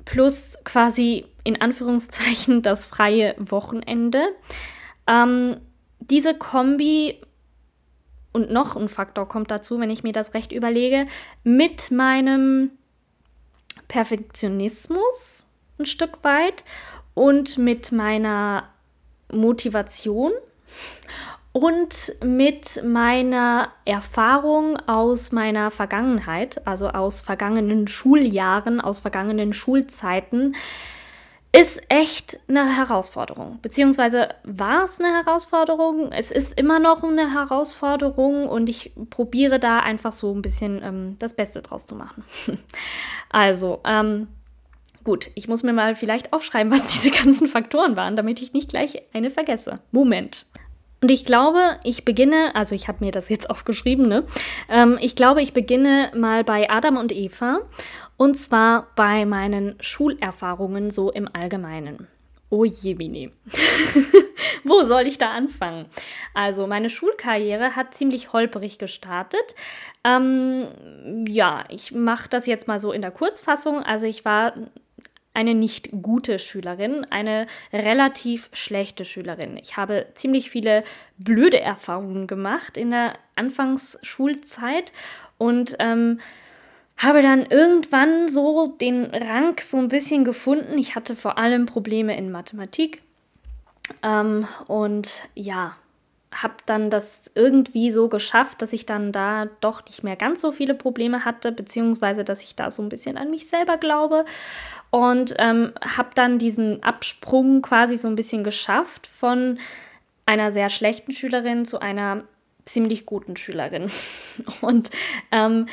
plus 0.06 0.58
quasi 0.64 1.26
in 1.44 1.62
Anführungszeichen 1.62 2.62
das 2.62 2.86
freie 2.86 3.36
Wochenende. 3.38 4.22
Ähm, 5.08 5.58
diese 6.00 6.34
Kombi 6.34 7.22
und 8.32 8.52
noch 8.52 8.76
ein 8.76 8.88
Faktor 8.88 9.28
kommt 9.28 9.52
dazu, 9.52 9.80
wenn 9.80 9.90
ich 9.90 10.04
mir 10.04 10.14
das 10.14 10.34
recht 10.34 10.52
überlege, 10.52 11.06
mit 11.44 11.92
meinem 11.92 12.72
Perfektionismus 13.88 15.44
ein 15.78 15.86
Stück 15.86 16.24
weit 16.24 16.64
und 17.14 17.58
mit 17.58 17.92
meiner 17.92 18.70
Motivation 19.32 20.32
und 21.54 22.14
mit 22.24 22.82
meiner 22.86 23.70
Erfahrung 23.84 24.78
aus 24.88 25.32
meiner 25.32 25.70
Vergangenheit, 25.70 26.66
also 26.66 26.90
aus 26.90 27.22
vergangenen 27.22 27.88
Schuljahren, 27.88 28.80
aus 28.80 29.00
vergangenen 29.00 29.52
Schulzeiten, 29.52 30.56
ist 31.54 31.82
echt 31.90 32.40
eine 32.48 32.78
Herausforderung. 32.78 33.60
Beziehungsweise 33.62 34.30
war 34.46 34.86
es 34.86 35.02
eine 35.02 35.10
Herausforderung. 35.10 36.14
Es 36.14 36.32
ist 36.32 36.58
immer 36.58 36.80
noch 36.80 37.04
eine 37.04 37.34
Herausforderung 37.34 38.48
und 38.48 38.70
ich 38.70 38.94
probiere 39.10 39.60
da 39.60 39.80
einfach 39.80 40.14
so 40.14 40.34
ein 40.34 40.42
bisschen 40.42 40.82
ähm, 40.82 41.16
das 41.20 41.34
Beste 41.34 41.62
draus 41.62 41.86
zu 41.86 41.96
machen. 41.96 42.24
also, 43.30 43.82
ähm, 43.84 44.28
Gut, 45.04 45.32
ich 45.34 45.48
muss 45.48 45.64
mir 45.64 45.74
mal 45.74 45.96
vielleicht 45.96 46.32
aufschreiben, 46.32 46.72
was 46.72 46.88
diese 47.02 47.10
ganzen 47.10 47.48
Faktoren 47.48 47.96
waren, 47.96 48.16
damit 48.16 48.40
ich 48.40 48.54
nicht 48.54 48.70
gleich 48.70 49.02
eine 49.14 49.32
vergesse. 49.32 49.80
Moment. 49.92 50.46
Und 51.02 51.10
ich 51.10 51.26
glaube, 51.26 51.80
ich 51.84 52.06
beginne, 52.06 52.56
also 52.56 52.76
ich 52.76 52.88
habe 52.88 53.04
mir 53.04 53.12
das 53.12 53.30
jetzt 53.30 53.50
aufgeschrieben, 53.50 54.08
ne? 54.08 54.26
Ähm, 54.70 54.98
ich 55.02 55.16
glaube, 55.16 55.42
ich 55.42 55.54
beginne 55.54 56.12
mal 56.16 56.44
bei 56.44 56.70
Adam 56.70 56.98
und 56.98 57.12
Eva 57.12 57.60
und 58.18 58.38
zwar 58.38 58.88
bei 58.96 59.26
meinen 59.26 59.76
Schulerfahrungen 59.82 60.92
so 60.92 61.12
im 61.12 61.28
Allgemeinen. 61.34 62.08
Oh 62.52 62.66
je, 62.66 62.96
Mini. 62.96 63.32
Wo 64.66 64.84
soll 64.84 65.08
ich 65.08 65.18
da 65.18 65.32
anfangen? 65.32 65.86
Also, 66.34 66.68
meine 66.68 66.90
Schulkarriere 66.90 67.78
hat 67.78 67.96
ziemlich 67.96 68.34
holperig 68.34 68.78
gestartet. 68.78 69.56
Ähm, 70.04 70.68
ja, 71.28 71.64
ich 71.70 71.94
mache 71.94 72.28
das 72.30 72.46
jetzt 72.46 72.68
mal 72.68 72.80
so 72.80 72.92
in 72.92 73.02
der 73.02 73.12
Kurzfassung. 73.12 73.82
Also, 73.82 74.06
ich 74.06 74.26
war 74.26 74.54
eine 75.34 75.56
nicht 75.56 75.90
gute 76.02 76.40
Schülerin, 76.40 77.06
eine 77.10 77.48
relativ 77.72 78.50
schlechte 78.54 79.06
Schülerin. 79.06 79.58
Ich 79.58 79.78
habe 79.78 80.08
ziemlich 80.14 80.50
viele 80.50 80.84
blöde 81.18 81.60
Erfahrungen 81.60 82.28
gemacht 82.28 82.78
in 82.78 82.92
der 82.92 83.14
Anfangsschulzeit 83.36 84.92
und 85.38 85.76
ähm, 85.80 86.20
habe 86.98 87.22
dann 87.22 87.46
irgendwann 87.46 88.28
so 88.28 88.68
den 88.80 89.06
Rang 89.06 89.56
so 89.60 89.78
ein 89.78 89.88
bisschen 89.88 90.24
gefunden. 90.24 90.78
Ich 90.78 90.96
hatte 90.96 91.16
vor 91.16 91.38
allem 91.38 91.66
Probleme 91.66 92.16
in 92.18 92.32
Mathematik 92.32 93.02
ähm, 94.04 94.48
und 94.68 95.24
ja, 95.34 95.76
habe 96.34 96.56
dann 96.66 96.90
das 96.90 97.30
irgendwie 97.36 97.92
so 97.92 98.08
geschafft, 98.08 98.62
dass 98.62 98.72
ich 98.72 98.86
dann 98.86 99.12
da 99.12 99.48
doch 99.60 99.86
nicht 99.86 100.04
mehr 100.04 100.16
ganz 100.16 100.42
so 100.42 100.52
viele 100.52 100.74
Probleme 100.74 101.26
hatte, 101.26 101.52
beziehungsweise 101.52 102.24
dass 102.24 102.42
ich 102.42 102.56
da 102.56 102.72
so 102.72 102.82
ein 102.82 102.90
bisschen 102.90 103.18
an 103.18 103.30
mich 103.30 103.50
selber 103.50 103.78
glaube 103.78 104.26
und 104.92 105.36
ähm, 105.40 105.74
habe 105.82 106.10
dann 106.16 106.40
diesen 106.40 106.84
Absprung 106.84 107.62
quasi 107.62 107.98
so 107.98 108.08
ein 108.08 108.16
bisschen 108.16 108.44
geschafft 108.44 109.08
von 109.08 109.60
einer 110.26 110.52
sehr 110.52 110.70
schlechten 110.70 111.12
Schülerin 111.12 111.66
zu 111.66 111.80
einer 111.80 112.24
ziemlich 112.66 113.06
guten 113.06 113.36
Schülerin. 113.36 113.92
Und 114.62 114.92
ähm, 115.32 115.68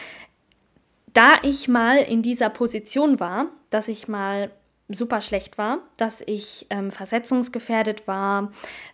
da 1.12 1.33
ich 1.42 1.68
mal 1.68 1.99
in 1.99 2.23
dieser 2.23 2.51
Position 2.51 3.21
war, 3.21 3.47
dass 3.71 3.88
ich 3.88 4.09
mal 4.09 4.51
super 4.88 5.20
schlecht 5.20 5.59
war, 5.59 5.79
dass 5.96 6.22
ich 6.27 6.66
ähm, 6.70 6.90
versetzungsgefährdet 6.90 8.07
war, 8.09 8.53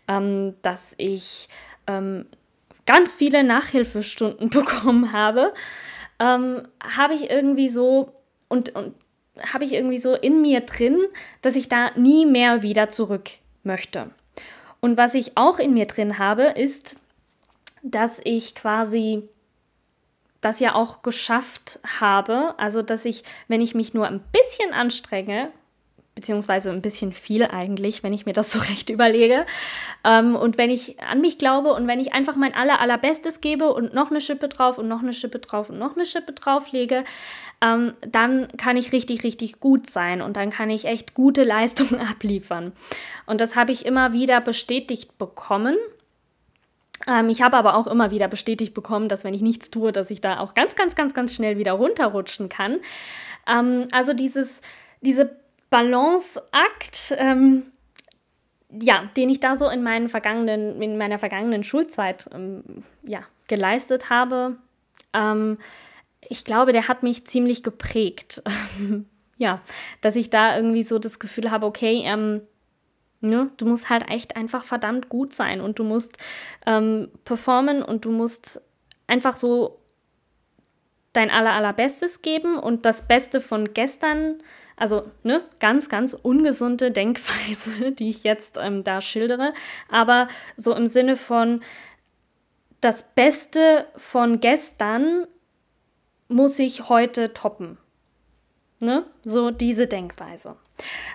ähm, 0.08 0.54
dass 0.62 0.94
ich 0.98 1.48
ähm, 1.86 2.26
ganz 2.86 3.14
viele 3.14 3.44
Nachhilfestunden 3.44 4.50
bekommen 4.50 5.12
habe, 5.12 5.54
ähm, 6.18 6.66
habe 6.96 7.14
ich 7.14 7.30
irgendwie 7.30 7.68
so 7.68 8.12
und, 8.48 8.74
und 8.74 8.94
habe 9.52 9.64
ich 9.64 9.72
irgendwie 9.72 9.98
so 9.98 10.14
in 10.14 10.42
mir 10.42 10.60
drin, 10.60 10.98
dass 11.42 11.56
ich 11.56 11.68
da 11.68 11.90
nie 11.96 12.26
mehr 12.26 12.62
wieder 12.62 12.88
zurück 12.88 13.30
möchte. 13.62 14.10
Und 14.80 14.96
was 14.96 15.14
ich 15.14 15.36
auch 15.36 15.58
in 15.58 15.74
mir 15.74 15.86
drin 15.86 16.18
habe, 16.18 16.42
ist, 16.42 16.96
dass 17.82 18.20
ich 18.24 18.54
quasi 18.54 19.28
das 20.40 20.60
ja 20.60 20.74
auch 20.74 21.02
geschafft 21.02 21.78
habe, 22.00 22.54
also 22.58 22.82
dass 22.82 23.04
ich, 23.04 23.24
wenn 23.48 23.60
ich 23.60 23.74
mich 23.74 23.94
nur 23.94 24.06
ein 24.06 24.22
bisschen 24.30 24.72
anstrenge, 24.74 25.50
beziehungsweise 26.14 26.70
ein 26.70 26.82
bisschen 26.82 27.12
viel 27.12 27.44
eigentlich, 27.44 28.02
wenn 28.02 28.12
ich 28.12 28.26
mir 28.26 28.32
das 28.32 28.52
so 28.52 28.58
recht 28.70 28.90
überlege. 28.90 29.46
Ähm, 30.04 30.36
und 30.36 30.58
wenn 30.58 30.70
ich 30.70 31.00
an 31.02 31.20
mich 31.20 31.38
glaube 31.38 31.72
und 31.72 31.86
wenn 31.86 32.00
ich 32.00 32.12
einfach 32.12 32.36
mein 32.36 32.54
aller, 32.54 32.80
allerbestes 32.80 33.40
gebe 33.40 33.72
und 33.72 33.94
noch 33.94 34.10
eine 34.10 34.20
Schippe 34.20 34.48
drauf 34.48 34.78
und 34.78 34.88
noch 34.88 35.02
eine 35.02 35.12
Schippe 35.12 35.38
drauf 35.38 35.70
und 35.70 35.78
noch 35.78 35.96
eine 35.96 36.06
Schippe 36.06 36.32
drauf 36.32 36.72
lege, 36.72 37.04
ähm, 37.60 37.94
dann 38.06 38.48
kann 38.56 38.76
ich 38.76 38.92
richtig, 38.92 39.24
richtig 39.24 39.60
gut 39.60 39.88
sein 39.88 40.22
und 40.22 40.36
dann 40.36 40.50
kann 40.50 40.70
ich 40.70 40.84
echt 40.84 41.14
gute 41.14 41.44
Leistungen 41.44 42.00
abliefern. 42.00 42.72
Und 43.26 43.40
das 43.40 43.56
habe 43.56 43.72
ich 43.72 43.86
immer 43.86 44.12
wieder 44.12 44.40
bestätigt 44.40 45.18
bekommen. 45.18 45.76
Ähm, 47.08 47.28
ich 47.28 47.42
habe 47.42 47.56
aber 47.56 47.74
auch 47.74 47.88
immer 47.88 48.12
wieder 48.12 48.28
bestätigt 48.28 48.72
bekommen, 48.72 49.08
dass 49.08 49.24
wenn 49.24 49.34
ich 49.34 49.42
nichts 49.42 49.70
tue, 49.70 49.90
dass 49.90 50.10
ich 50.10 50.20
da 50.20 50.38
auch 50.38 50.54
ganz, 50.54 50.76
ganz, 50.76 50.94
ganz, 50.94 51.12
ganz 51.12 51.34
schnell 51.34 51.58
wieder 51.58 51.72
runterrutschen 51.72 52.48
kann. 52.48 52.78
Ähm, 53.48 53.86
also 53.90 54.12
dieses, 54.12 54.62
diese 55.00 55.43
Balanceakt, 55.74 57.16
ähm, 57.18 57.64
ja, 58.70 59.10
den 59.16 59.28
ich 59.28 59.40
da 59.40 59.56
so 59.56 59.68
in, 59.68 59.82
meinen 59.82 60.08
vergangenen, 60.08 60.80
in 60.80 60.96
meiner 60.96 61.18
vergangenen 61.18 61.64
Schulzeit 61.64 62.30
ähm, 62.32 62.62
ja, 63.02 63.22
geleistet 63.48 64.08
habe, 64.08 64.56
ähm, 65.12 65.58
ich 66.20 66.44
glaube, 66.44 66.70
der 66.70 66.86
hat 66.86 67.02
mich 67.02 67.26
ziemlich 67.26 67.64
geprägt. 67.64 68.40
ja, 69.36 69.62
dass 70.00 70.14
ich 70.14 70.30
da 70.30 70.56
irgendwie 70.56 70.84
so 70.84 71.00
das 71.00 71.18
Gefühl 71.18 71.50
habe, 71.50 71.66
okay, 71.66 72.02
ähm, 72.04 72.42
ne, 73.20 73.50
du 73.56 73.66
musst 73.66 73.90
halt 73.90 74.08
echt 74.08 74.36
einfach 74.36 74.62
verdammt 74.62 75.08
gut 75.08 75.32
sein 75.34 75.60
und 75.60 75.80
du 75.80 75.82
musst 75.82 76.18
ähm, 76.66 77.10
performen 77.24 77.82
und 77.82 78.04
du 78.04 78.12
musst 78.12 78.60
einfach 79.08 79.34
so 79.34 79.80
dein 81.12 81.30
aller, 81.30 81.52
allerbestes 81.52 82.22
geben 82.22 82.60
und 82.60 82.86
das 82.86 83.08
Beste 83.08 83.40
von 83.40 83.74
gestern 83.74 84.40
also 84.76 85.04
ne, 85.22 85.42
ganz, 85.60 85.88
ganz 85.88 86.14
ungesunde 86.14 86.90
Denkweise, 86.90 87.92
die 87.98 88.08
ich 88.08 88.24
jetzt 88.24 88.58
ähm, 88.60 88.84
da 88.84 89.00
schildere, 89.00 89.52
aber 89.88 90.28
so 90.56 90.74
im 90.74 90.86
Sinne 90.86 91.16
von 91.16 91.62
das 92.80 93.02
Beste 93.14 93.86
von 93.96 94.40
gestern 94.40 95.26
muss 96.28 96.58
ich 96.58 96.88
heute 96.88 97.32
toppen. 97.32 97.78
Ne? 98.80 99.04
So 99.22 99.50
diese 99.50 99.86
Denkweise. 99.86 100.56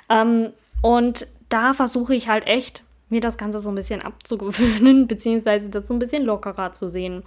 Ähm, 0.09 0.53
und 0.81 1.27
da 1.49 1.73
versuche 1.73 2.15
ich 2.15 2.27
halt 2.27 2.47
echt, 2.47 2.83
mir 3.09 3.21
das 3.21 3.37
Ganze 3.37 3.59
so 3.59 3.69
ein 3.69 3.75
bisschen 3.75 4.01
abzugewöhnen, 4.01 5.07
beziehungsweise 5.07 5.69
das 5.69 5.87
so 5.87 5.93
ein 5.93 5.99
bisschen 5.99 6.23
lockerer 6.23 6.71
zu 6.71 6.89
sehen. 6.89 7.23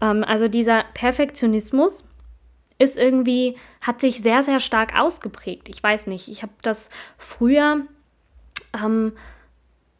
Ähm, 0.00 0.24
also 0.24 0.48
dieser 0.48 0.84
Perfektionismus, 0.94 2.04
ist 2.78 2.96
irgendwie, 2.96 3.56
hat 3.80 4.00
sich 4.00 4.22
sehr, 4.22 4.42
sehr 4.42 4.60
stark 4.60 4.98
ausgeprägt. 4.98 5.68
Ich 5.68 5.82
weiß 5.82 6.06
nicht, 6.06 6.28
ich 6.28 6.42
habe 6.42 6.52
das 6.62 6.90
früher 7.18 7.86
ähm, 8.74 9.12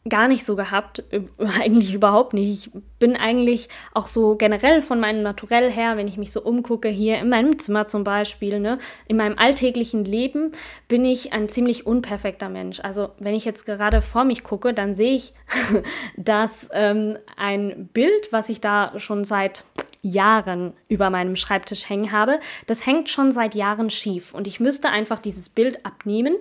gar 0.09 0.27
nicht 0.27 0.45
so 0.45 0.55
gehabt, 0.55 1.03
eigentlich 1.59 1.93
überhaupt 1.93 2.33
nicht. 2.33 2.67
Ich 2.67 2.81
bin 2.99 3.15
eigentlich 3.15 3.69
auch 3.93 4.07
so 4.07 4.35
generell 4.35 4.81
von 4.81 4.99
meinem 4.99 5.21
Naturell 5.21 5.71
her, 5.71 5.97
wenn 5.97 6.07
ich 6.07 6.17
mich 6.17 6.31
so 6.31 6.41
umgucke, 6.41 6.87
hier 6.87 7.17
in 7.19 7.29
meinem 7.29 7.59
Zimmer 7.59 7.87
zum 7.87 8.03
Beispiel, 8.03 8.59
ne, 8.59 8.79
in 9.07 9.17
meinem 9.17 9.37
alltäglichen 9.37 10.05
Leben, 10.05 10.51
bin 10.87 11.05
ich 11.05 11.33
ein 11.33 11.49
ziemlich 11.49 11.85
unperfekter 11.85 12.49
Mensch. 12.49 12.79
Also 12.79 13.09
wenn 13.19 13.35
ich 13.35 13.45
jetzt 13.45 13.65
gerade 13.65 14.01
vor 14.01 14.23
mich 14.23 14.43
gucke, 14.43 14.73
dann 14.73 14.93
sehe 14.93 15.15
ich, 15.15 15.33
dass 16.17 16.69
ähm, 16.73 17.17
ein 17.35 17.89
Bild, 17.93 18.31
was 18.31 18.49
ich 18.49 18.61
da 18.61 18.93
schon 18.97 19.23
seit 19.23 19.65
Jahren 20.09 20.73
über 20.87 21.09
meinem 21.09 21.35
Schreibtisch 21.35 21.89
hängen 21.89 22.11
habe. 22.11 22.39
Das 22.65 22.85
hängt 22.85 23.09
schon 23.09 23.31
seit 23.31 23.55
Jahren 23.55 23.89
schief 23.89 24.33
und 24.33 24.47
ich 24.47 24.59
müsste 24.59 24.89
einfach 24.89 25.19
dieses 25.19 25.49
Bild 25.49 25.85
abnehmen, 25.85 26.35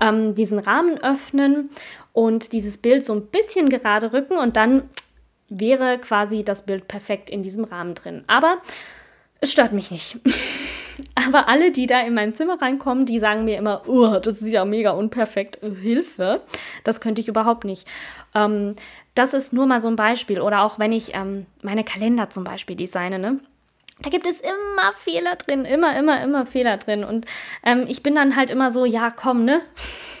ähm, 0.00 0.34
diesen 0.34 0.58
Rahmen 0.58 0.98
öffnen 0.98 1.70
und 2.12 2.52
dieses 2.52 2.78
Bild 2.78 3.04
so 3.04 3.14
ein 3.14 3.26
bisschen 3.26 3.68
gerade 3.68 4.12
rücken 4.12 4.36
und 4.36 4.56
dann 4.56 4.88
wäre 5.48 5.98
quasi 5.98 6.44
das 6.44 6.66
Bild 6.66 6.88
perfekt 6.88 7.30
in 7.30 7.42
diesem 7.42 7.64
Rahmen 7.64 7.94
drin. 7.94 8.24
Aber 8.26 8.58
es 9.40 9.52
stört 9.52 9.72
mich 9.72 9.90
nicht. 9.90 10.18
Aber 11.14 11.48
alle, 11.48 11.72
die 11.72 11.86
da 11.86 12.00
in 12.00 12.14
mein 12.14 12.34
Zimmer 12.34 12.60
reinkommen, 12.60 13.04
die 13.04 13.18
sagen 13.18 13.44
mir 13.44 13.58
immer, 13.58 13.82
oh, 13.86 14.18
das 14.18 14.40
ist 14.40 14.50
ja 14.50 14.64
mega 14.64 14.92
unperfekt, 14.92 15.58
Hilfe. 15.82 16.42
Das 16.84 17.00
könnte 17.00 17.20
ich 17.20 17.28
überhaupt 17.28 17.64
nicht. 17.64 17.86
Ähm, 18.34 18.76
das 19.16 19.34
ist 19.34 19.52
nur 19.52 19.66
mal 19.66 19.80
so 19.80 19.88
ein 19.88 19.96
Beispiel. 19.96 20.40
Oder 20.40 20.62
auch 20.62 20.78
wenn 20.78 20.92
ich 20.92 21.14
ähm, 21.14 21.46
meine 21.62 21.82
Kalender 21.82 22.30
zum 22.30 22.44
Beispiel 22.44 22.76
designe, 22.76 23.18
ne? 23.18 23.40
Da 24.02 24.10
gibt 24.10 24.26
es 24.26 24.40
immer 24.40 24.92
Fehler 24.92 25.36
drin, 25.36 25.64
immer, 25.64 25.98
immer, 25.98 26.22
immer 26.22 26.44
Fehler 26.44 26.76
drin. 26.76 27.02
Und 27.02 27.26
ähm, 27.64 27.86
ich 27.88 28.02
bin 28.02 28.14
dann 28.14 28.36
halt 28.36 28.50
immer 28.50 28.70
so, 28.70 28.84
ja, 28.84 29.10
komm, 29.10 29.44
ne? 29.44 29.62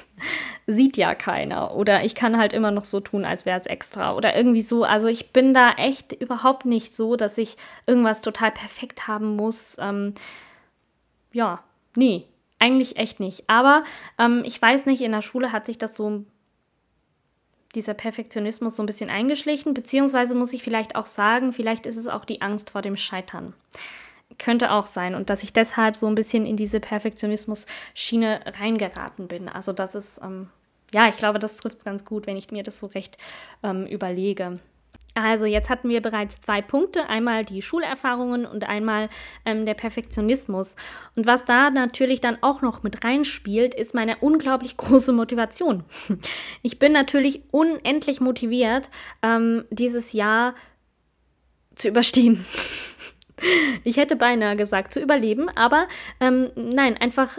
Sieht 0.66 0.96
ja 0.96 1.14
keiner. 1.14 1.76
Oder 1.76 2.04
ich 2.04 2.14
kann 2.14 2.38
halt 2.38 2.54
immer 2.54 2.70
noch 2.70 2.86
so 2.86 3.00
tun, 3.00 3.26
als 3.26 3.44
wäre 3.44 3.60
es 3.60 3.66
extra. 3.66 4.14
Oder 4.14 4.34
irgendwie 4.34 4.62
so. 4.62 4.82
Also 4.82 5.08
ich 5.08 5.32
bin 5.32 5.52
da 5.52 5.72
echt 5.72 6.12
überhaupt 6.12 6.64
nicht 6.64 6.96
so, 6.96 7.16
dass 7.16 7.36
ich 7.36 7.58
irgendwas 7.86 8.22
total 8.22 8.50
perfekt 8.50 9.06
haben 9.06 9.36
muss. 9.36 9.76
Ähm, 9.78 10.14
ja, 11.32 11.62
nee, 11.96 12.26
eigentlich 12.58 12.96
echt 12.96 13.20
nicht. 13.20 13.44
Aber 13.48 13.84
ähm, 14.18 14.42
ich 14.46 14.60
weiß 14.60 14.86
nicht, 14.86 15.02
in 15.02 15.12
der 15.12 15.22
Schule 15.22 15.52
hat 15.52 15.66
sich 15.66 15.76
das 15.76 15.94
so 15.94 16.24
dieser 17.76 17.94
Perfektionismus 17.94 18.74
so 18.74 18.82
ein 18.82 18.86
bisschen 18.86 19.10
eingeschlichen, 19.10 19.74
beziehungsweise 19.74 20.34
muss 20.34 20.52
ich 20.52 20.64
vielleicht 20.64 20.96
auch 20.96 21.06
sagen, 21.06 21.52
vielleicht 21.52 21.86
ist 21.86 21.96
es 21.96 22.08
auch 22.08 22.24
die 22.24 22.42
Angst 22.42 22.70
vor 22.70 22.82
dem 22.82 22.96
Scheitern. 22.96 23.54
Könnte 24.38 24.72
auch 24.72 24.86
sein 24.86 25.14
und 25.14 25.30
dass 25.30 25.44
ich 25.44 25.52
deshalb 25.52 25.94
so 25.94 26.08
ein 26.08 26.16
bisschen 26.16 26.46
in 26.46 26.56
diese 26.56 26.80
Perfektionismus-Schiene 26.80 28.40
reingeraten 28.58 29.28
bin. 29.28 29.48
Also 29.48 29.72
das 29.72 29.94
ist, 29.94 30.20
ähm, 30.22 30.48
ja, 30.92 31.08
ich 31.08 31.16
glaube, 31.16 31.38
das 31.38 31.58
trifft 31.58 31.78
es 31.78 31.84
ganz 31.84 32.04
gut, 32.04 32.26
wenn 32.26 32.36
ich 32.36 32.50
mir 32.50 32.64
das 32.64 32.80
so 32.80 32.86
recht 32.86 33.18
ähm, 33.62 33.86
überlege. 33.86 34.58
Also 35.16 35.46
jetzt 35.46 35.70
hatten 35.70 35.88
wir 35.88 36.02
bereits 36.02 36.40
zwei 36.40 36.60
Punkte, 36.60 37.08
einmal 37.08 37.44
die 37.44 37.62
Schulerfahrungen 37.62 38.44
und 38.44 38.68
einmal 38.68 39.08
ähm, 39.46 39.64
der 39.64 39.72
Perfektionismus. 39.72 40.76
Und 41.14 41.26
was 41.26 41.46
da 41.46 41.70
natürlich 41.70 42.20
dann 42.20 42.36
auch 42.42 42.60
noch 42.60 42.82
mit 42.82 43.02
reinspielt, 43.02 43.74
ist 43.74 43.94
meine 43.94 44.16
unglaublich 44.18 44.76
große 44.76 45.14
Motivation. 45.14 45.84
Ich 46.62 46.78
bin 46.78 46.92
natürlich 46.92 47.42
unendlich 47.50 48.20
motiviert, 48.20 48.90
ähm, 49.22 49.64
dieses 49.70 50.12
Jahr 50.12 50.54
zu 51.74 51.88
überstehen. 51.88 52.44
Ich 53.84 53.98
hätte 53.98 54.16
beinahe 54.16 54.56
gesagt, 54.56 54.94
zu 54.94 54.98
überleben, 54.98 55.50
aber 55.50 55.88
ähm, 56.20 56.50
nein, 56.56 56.96
einfach 56.96 57.38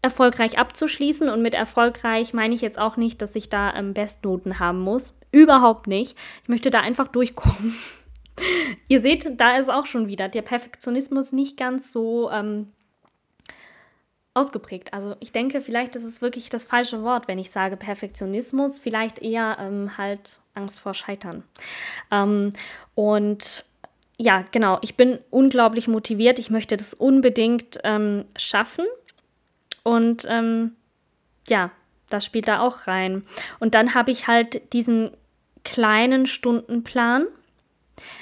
erfolgreich 0.00 0.58
abzuschließen. 0.58 1.28
Und 1.28 1.42
mit 1.42 1.54
erfolgreich 1.54 2.32
meine 2.32 2.54
ich 2.54 2.62
jetzt 2.62 2.78
auch 2.78 2.96
nicht, 2.96 3.20
dass 3.20 3.36
ich 3.36 3.50
da 3.50 3.74
ähm, 3.74 3.92
Bestnoten 3.92 4.58
haben 4.58 4.80
muss. 4.80 5.17
Überhaupt 5.30 5.86
nicht. 5.86 6.16
Ich 6.42 6.48
möchte 6.48 6.70
da 6.70 6.80
einfach 6.80 7.08
durchkommen. 7.08 7.76
Ihr 8.88 9.00
seht, 9.00 9.40
da 9.40 9.56
ist 9.56 9.68
auch 9.68 9.86
schon 9.86 10.06
wieder 10.06 10.28
der 10.28 10.42
Perfektionismus 10.42 11.32
nicht 11.32 11.56
ganz 11.56 11.92
so 11.92 12.30
ähm, 12.30 12.72
ausgeprägt. 14.34 14.94
Also 14.94 15.16
ich 15.20 15.32
denke, 15.32 15.60
vielleicht 15.60 15.96
ist 15.96 16.04
es 16.04 16.22
wirklich 16.22 16.48
das 16.48 16.64
falsche 16.64 17.02
Wort, 17.02 17.28
wenn 17.28 17.38
ich 17.38 17.50
sage 17.50 17.76
Perfektionismus, 17.76 18.80
vielleicht 18.80 19.18
eher 19.18 19.58
ähm, 19.60 19.98
halt 19.98 20.38
Angst 20.54 20.80
vor 20.80 20.94
Scheitern. 20.94 21.42
Ähm, 22.10 22.52
und 22.94 23.64
ja, 24.16 24.44
genau, 24.50 24.78
ich 24.80 24.96
bin 24.96 25.18
unglaublich 25.30 25.88
motiviert. 25.88 26.38
Ich 26.38 26.50
möchte 26.50 26.76
das 26.76 26.94
unbedingt 26.94 27.78
ähm, 27.84 28.24
schaffen. 28.36 28.86
Und 29.82 30.26
ähm, 30.28 30.72
ja, 31.48 31.70
das 32.08 32.24
spielt 32.24 32.48
da 32.48 32.60
auch 32.60 32.86
rein. 32.86 33.24
Und 33.58 33.74
dann 33.74 33.94
habe 33.94 34.10
ich 34.10 34.26
halt 34.26 34.72
diesen 34.72 35.10
kleinen 35.64 36.26
Stundenplan, 36.26 37.26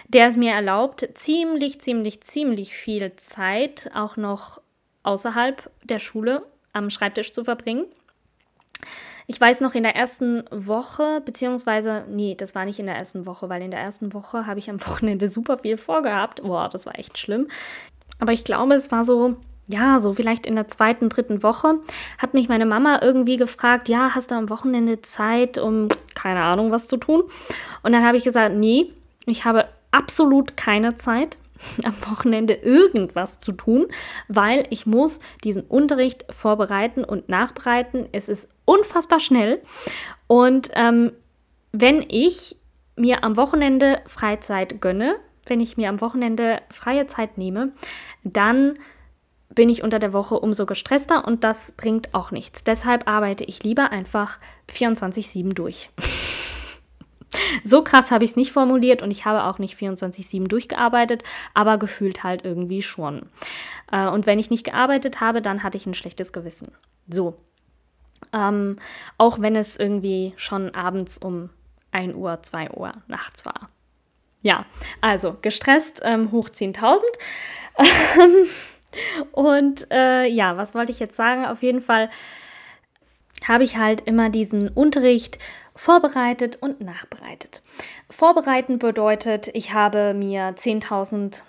der 0.08 0.26
es 0.26 0.36
mir 0.36 0.52
erlaubt, 0.52 1.08
ziemlich, 1.14 1.80
ziemlich, 1.80 2.22
ziemlich 2.22 2.74
viel 2.74 3.14
Zeit 3.16 3.90
auch 3.94 4.16
noch 4.16 4.60
außerhalb 5.02 5.70
der 5.84 5.98
Schule 5.98 6.44
am 6.72 6.90
Schreibtisch 6.90 7.32
zu 7.32 7.44
verbringen. 7.44 7.86
Ich 9.28 9.40
weiß 9.40 9.60
noch 9.60 9.74
in 9.74 9.82
der 9.82 9.96
ersten 9.96 10.44
Woche, 10.50 11.20
beziehungsweise, 11.24 12.04
nee, 12.08 12.36
das 12.36 12.54
war 12.54 12.64
nicht 12.64 12.78
in 12.78 12.86
der 12.86 12.94
ersten 12.94 13.26
Woche, 13.26 13.48
weil 13.48 13.60
in 13.60 13.72
der 13.72 13.80
ersten 13.80 14.12
Woche 14.12 14.46
habe 14.46 14.60
ich 14.60 14.70
am 14.70 14.80
Wochenende 14.86 15.28
super 15.28 15.58
viel 15.58 15.76
vorgehabt. 15.76 16.42
Boah, 16.42 16.68
das 16.68 16.86
war 16.86 16.98
echt 16.98 17.18
schlimm. 17.18 17.48
Aber 18.18 18.32
ich 18.32 18.44
glaube, 18.44 18.74
es 18.74 18.92
war 18.92 19.04
so 19.04 19.36
ja, 19.68 19.98
so 19.98 20.12
vielleicht 20.12 20.46
in 20.46 20.54
der 20.54 20.68
zweiten, 20.68 21.08
dritten 21.08 21.42
Woche, 21.42 21.80
hat 22.18 22.34
mich 22.34 22.48
meine 22.48 22.66
Mama 22.66 23.00
irgendwie 23.02 23.36
gefragt, 23.36 23.88
ja, 23.88 24.14
hast 24.14 24.30
du 24.30 24.36
am 24.36 24.48
Wochenende 24.48 25.02
Zeit, 25.02 25.58
um 25.58 25.88
keine 26.14 26.42
Ahnung 26.42 26.70
was 26.70 26.88
zu 26.88 26.96
tun? 26.96 27.24
Und 27.82 27.92
dann 27.92 28.04
habe 28.04 28.16
ich 28.16 28.24
gesagt, 28.24 28.54
nee, 28.54 28.92
ich 29.26 29.44
habe 29.44 29.68
absolut 29.90 30.56
keine 30.56 30.94
Zeit 30.94 31.38
am 31.84 31.94
Wochenende 32.10 32.54
irgendwas 32.54 33.40
zu 33.40 33.52
tun, 33.52 33.86
weil 34.28 34.66
ich 34.70 34.86
muss 34.86 35.20
diesen 35.42 35.62
Unterricht 35.62 36.24
vorbereiten 36.30 37.02
und 37.02 37.28
nachbereiten. 37.28 38.08
Es 38.12 38.28
ist 38.28 38.48
unfassbar 38.64 39.20
schnell. 39.20 39.60
Und 40.28 40.70
ähm, 40.74 41.12
wenn 41.72 42.04
ich 42.08 42.56
mir 42.96 43.24
am 43.24 43.36
Wochenende 43.36 44.00
Freizeit 44.06 44.80
gönne, 44.80 45.16
wenn 45.46 45.60
ich 45.60 45.76
mir 45.76 45.88
am 45.88 46.00
Wochenende 46.00 46.60
freie 46.70 47.06
Zeit 47.06 47.38
nehme, 47.38 47.72
dann 48.24 48.74
bin 49.54 49.68
ich 49.68 49.82
unter 49.82 49.98
der 49.98 50.12
Woche 50.12 50.38
umso 50.38 50.66
gestresster 50.66 51.26
und 51.26 51.44
das 51.44 51.72
bringt 51.72 52.14
auch 52.14 52.30
nichts. 52.30 52.64
Deshalb 52.64 53.08
arbeite 53.08 53.44
ich 53.44 53.62
lieber 53.62 53.90
einfach 53.90 54.38
24-7 54.70 55.54
durch. 55.54 55.90
so 57.64 57.82
krass 57.82 58.10
habe 58.10 58.24
ich 58.24 58.30
es 58.30 58.36
nicht 58.36 58.52
formuliert 58.52 59.02
und 59.02 59.10
ich 59.10 59.24
habe 59.24 59.44
auch 59.44 59.58
nicht 59.58 59.78
24-7 59.78 60.48
durchgearbeitet, 60.48 61.22
aber 61.54 61.78
gefühlt 61.78 62.24
halt 62.24 62.44
irgendwie 62.44 62.82
schon. 62.82 63.26
Äh, 63.90 64.08
und 64.08 64.26
wenn 64.26 64.38
ich 64.38 64.50
nicht 64.50 64.64
gearbeitet 64.64 65.20
habe, 65.20 65.42
dann 65.42 65.62
hatte 65.62 65.78
ich 65.78 65.86
ein 65.86 65.94
schlechtes 65.94 66.32
Gewissen. 66.32 66.72
So. 67.08 67.36
Ähm, 68.32 68.78
auch 69.18 69.40
wenn 69.40 69.56
es 69.56 69.76
irgendwie 69.76 70.34
schon 70.36 70.74
abends 70.74 71.18
um 71.18 71.50
1 71.92 72.14
Uhr, 72.14 72.42
2 72.42 72.70
Uhr 72.72 72.92
nachts 73.06 73.46
war. 73.46 73.70
Ja, 74.42 74.66
also 75.00 75.36
gestresst 75.40 76.00
ähm, 76.04 76.30
hoch 76.32 76.48
10.000. 76.48 77.00
Und 79.32 79.90
äh, 79.90 80.26
ja, 80.26 80.56
was 80.56 80.74
wollte 80.74 80.92
ich 80.92 80.98
jetzt 80.98 81.16
sagen? 81.16 81.44
Auf 81.44 81.62
jeden 81.62 81.80
Fall 81.80 82.08
habe 83.46 83.64
ich 83.64 83.76
halt 83.76 84.02
immer 84.02 84.30
diesen 84.30 84.68
Unterricht 84.68 85.38
vorbereitet 85.74 86.56
und 86.60 86.80
nachbereitet. 86.80 87.62
Vorbereiten 88.08 88.78
bedeutet, 88.78 89.50
ich 89.52 89.74
habe 89.74 90.14
mir 90.14 90.54
10.000, 90.56 91.42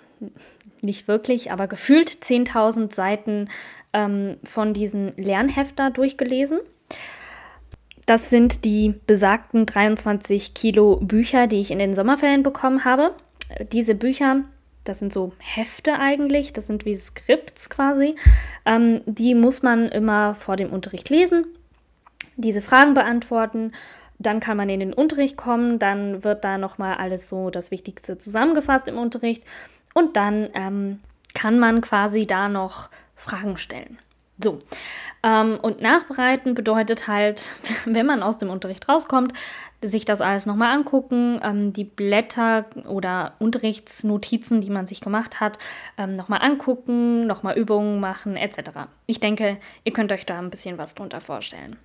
nicht 0.82 1.08
wirklich, 1.08 1.50
aber 1.50 1.66
gefühlt 1.66 2.10
10.000 2.10 2.94
Seiten 2.94 3.48
ähm, 3.92 4.36
von 4.44 4.74
diesen 4.74 5.16
Lernhefter 5.16 5.90
durchgelesen. 5.90 6.58
Das 8.06 8.30
sind 8.30 8.64
die 8.64 8.94
besagten 9.06 9.66
23 9.66 10.54
Kilo 10.54 10.96
Bücher, 10.96 11.46
die 11.46 11.60
ich 11.60 11.70
in 11.70 11.78
den 11.78 11.94
Sommerferien 11.94 12.42
bekommen 12.42 12.84
habe. 12.84 13.14
Diese 13.72 13.94
Bücher 13.94 14.44
das 14.88 14.98
sind 14.98 15.12
so 15.12 15.32
Hefte 15.38 15.98
eigentlich, 15.98 16.52
das 16.52 16.66
sind 16.66 16.84
wie 16.84 16.94
Skripts 16.94 17.68
quasi. 17.68 18.16
Ähm, 18.64 19.02
die 19.06 19.34
muss 19.34 19.62
man 19.62 19.88
immer 19.88 20.34
vor 20.34 20.56
dem 20.56 20.72
Unterricht 20.72 21.10
lesen, 21.10 21.46
diese 22.36 22.62
Fragen 22.62 22.94
beantworten. 22.94 23.72
Dann 24.18 24.40
kann 24.40 24.56
man 24.56 24.68
in 24.68 24.80
den 24.80 24.92
Unterricht 24.92 25.36
kommen, 25.36 25.78
dann 25.78 26.24
wird 26.24 26.44
da 26.44 26.58
nochmal 26.58 26.96
alles 26.96 27.28
so 27.28 27.50
das 27.50 27.70
Wichtigste 27.70 28.18
zusammengefasst 28.18 28.88
im 28.88 28.98
Unterricht 28.98 29.44
und 29.94 30.16
dann 30.16 30.48
ähm, 30.54 31.00
kann 31.34 31.58
man 31.58 31.80
quasi 31.82 32.22
da 32.22 32.48
noch 32.48 32.90
Fragen 33.14 33.58
stellen. 33.58 33.98
So, 34.40 34.60
ähm, 35.24 35.58
und 35.60 35.80
nachbereiten 35.80 36.54
bedeutet 36.54 37.08
halt, 37.08 37.50
wenn 37.84 38.06
man 38.06 38.22
aus 38.22 38.38
dem 38.38 38.50
Unterricht 38.50 38.88
rauskommt, 38.88 39.32
sich 39.82 40.04
das 40.04 40.20
alles 40.20 40.46
nochmal 40.46 40.74
angucken, 40.74 41.40
ähm, 41.42 41.72
die 41.72 41.84
Blätter 41.84 42.66
oder 42.86 43.34
Unterrichtsnotizen, 43.38 44.60
die 44.60 44.70
man 44.70 44.86
sich 44.86 45.00
gemacht 45.00 45.40
hat, 45.40 45.58
ähm, 45.96 46.14
nochmal 46.14 46.40
angucken, 46.42 47.26
nochmal 47.26 47.56
Übungen 47.56 48.00
machen 48.00 48.36
etc. 48.36 48.88
Ich 49.06 49.20
denke, 49.20 49.58
ihr 49.84 49.92
könnt 49.92 50.12
euch 50.12 50.26
da 50.26 50.38
ein 50.38 50.50
bisschen 50.50 50.78
was 50.78 50.94
drunter 50.94 51.20
vorstellen. 51.20 51.76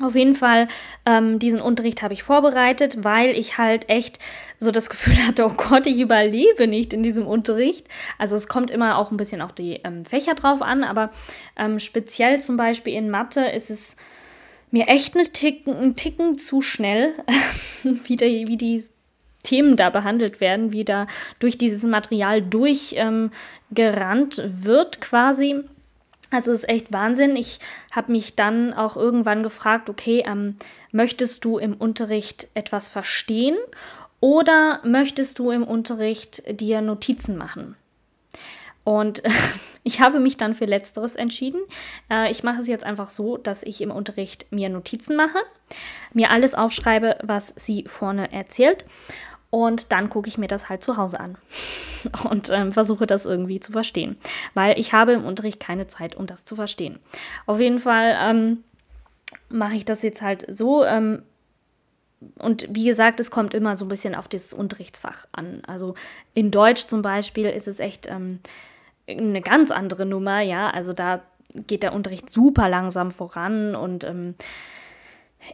Auf 0.00 0.16
jeden 0.16 0.34
Fall, 0.34 0.66
ähm, 1.06 1.38
diesen 1.38 1.60
Unterricht 1.60 2.02
habe 2.02 2.14
ich 2.14 2.24
vorbereitet, 2.24 3.04
weil 3.04 3.30
ich 3.30 3.58
halt 3.58 3.88
echt 3.88 4.18
so 4.58 4.72
das 4.72 4.90
Gefühl 4.90 5.16
hatte, 5.26 5.44
oh 5.46 5.52
Gott, 5.56 5.86
ich 5.86 6.00
überlebe 6.00 6.66
nicht 6.66 6.92
in 6.92 7.02
diesem 7.02 7.26
Unterricht. 7.26 7.86
Also 8.18 8.34
es 8.34 8.48
kommt 8.48 8.70
immer 8.70 8.98
auch 8.98 9.10
ein 9.10 9.16
bisschen 9.16 9.40
auf 9.40 9.52
die 9.52 9.80
ähm, 9.84 10.04
Fächer 10.04 10.34
drauf 10.34 10.62
an, 10.62 10.82
aber 10.82 11.10
ähm, 11.56 11.78
speziell 11.78 12.40
zum 12.40 12.56
Beispiel 12.56 12.94
in 12.94 13.08
Mathe 13.08 13.46
ist 13.46 13.70
es 13.70 13.96
mir 14.72 14.88
echt 14.88 15.14
einen 15.14 15.32
Ticken, 15.32 15.76
einen 15.76 15.94
Ticken 15.94 16.38
zu 16.38 16.60
schnell, 16.60 17.14
wie, 17.84 18.16
die, 18.16 18.48
wie 18.48 18.56
die 18.56 18.84
Themen 19.44 19.76
da 19.76 19.90
behandelt 19.90 20.40
werden, 20.40 20.72
wie 20.72 20.84
da 20.84 21.06
durch 21.38 21.56
dieses 21.56 21.84
Material 21.84 22.42
durchgerannt 22.42 24.38
ähm, 24.38 24.64
wird 24.64 25.00
quasi. 25.00 25.62
Also 26.34 26.50
es 26.50 26.64
ist 26.64 26.68
echt 26.68 26.92
Wahnsinn. 26.92 27.36
Ich 27.36 27.60
habe 27.92 28.10
mich 28.10 28.34
dann 28.34 28.74
auch 28.74 28.96
irgendwann 28.96 29.44
gefragt, 29.44 29.88
okay, 29.88 30.24
ähm, 30.26 30.56
möchtest 30.90 31.44
du 31.44 31.58
im 31.58 31.74
Unterricht 31.74 32.48
etwas 32.54 32.88
verstehen 32.88 33.56
oder 34.18 34.80
möchtest 34.82 35.38
du 35.38 35.52
im 35.52 35.62
Unterricht 35.62 36.42
dir 36.60 36.80
Notizen 36.80 37.36
machen? 37.36 37.76
Und 38.82 39.22
ich 39.84 40.00
habe 40.00 40.18
mich 40.18 40.36
dann 40.36 40.54
für 40.54 40.64
letzteres 40.64 41.14
entschieden. 41.14 41.60
Äh, 42.10 42.32
ich 42.32 42.42
mache 42.42 42.60
es 42.60 42.66
jetzt 42.66 42.84
einfach 42.84 43.10
so, 43.10 43.36
dass 43.36 43.62
ich 43.62 43.80
im 43.80 43.92
Unterricht 43.92 44.50
mir 44.50 44.68
Notizen 44.70 45.14
mache, 45.14 45.38
mir 46.12 46.30
alles 46.32 46.56
aufschreibe, 46.56 47.16
was 47.22 47.54
sie 47.56 47.84
vorne 47.86 48.32
erzählt. 48.32 48.84
Und 49.54 49.92
dann 49.92 50.08
gucke 50.10 50.26
ich 50.26 50.36
mir 50.36 50.48
das 50.48 50.68
halt 50.68 50.82
zu 50.82 50.96
Hause 50.96 51.20
an 51.20 51.38
und 52.28 52.50
ähm, 52.50 52.72
versuche 52.72 53.06
das 53.06 53.24
irgendwie 53.24 53.60
zu 53.60 53.70
verstehen. 53.70 54.16
Weil 54.54 54.76
ich 54.80 54.92
habe 54.92 55.12
im 55.12 55.24
Unterricht 55.24 55.60
keine 55.60 55.86
Zeit, 55.86 56.16
um 56.16 56.26
das 56.26 56.44
zu 56.44 56.56
verstehen. 56.56 56.98
Auf 57.46 57.60
jeden 57.60 57.78
Fall 57.78 58.16
ähm, 58.20 58.64
mache 59.48 59.76
ich 59.76 59.84
das 59.84 60.02
jetzt 60.02 60.22
halt 60.22 60.44
so. 60.48 60.84
Ähm, 60.84 61.22
und 62.40 62.66
wie 62.68 62.84
gesagt, 62.84 63.20
es 63.20 63.30
kommt 63.30 63.54
immer 63.54 63.76
so 63.76 63.84
ein 63.84 63.88
bisschen 63.88 64.16
auf 64.16 64.26
das 64.26 64.52
Unterrichtsfach 64.52 65.26
an. 65.30 65.62
Also 65.68 65.94
in 66.34 66.50
Deutsch 66.50 66.88
zum 66.88 67.02
Beispiel 67.02 67.46
ist 67.46 67.68
es 67.68 67.78
echt 67.78 68.08
ähm, 68.08 68.40
eine 69.06 69.40
ganz 69.40 69.70
andere 69.70 70.04
Nummer, 70.04 70.40
ja. 70.40 70.68
Also 70.70 70.92
da 70.92 71.20
geht 71.54 71.84
der 71.84 71.92
Unterricht 71.92 72.28
super 72.28 72.68
langsam 72.68 73.12
voran 73.12 73.76
und 73.76 74.02
ähm, 74.02 74.34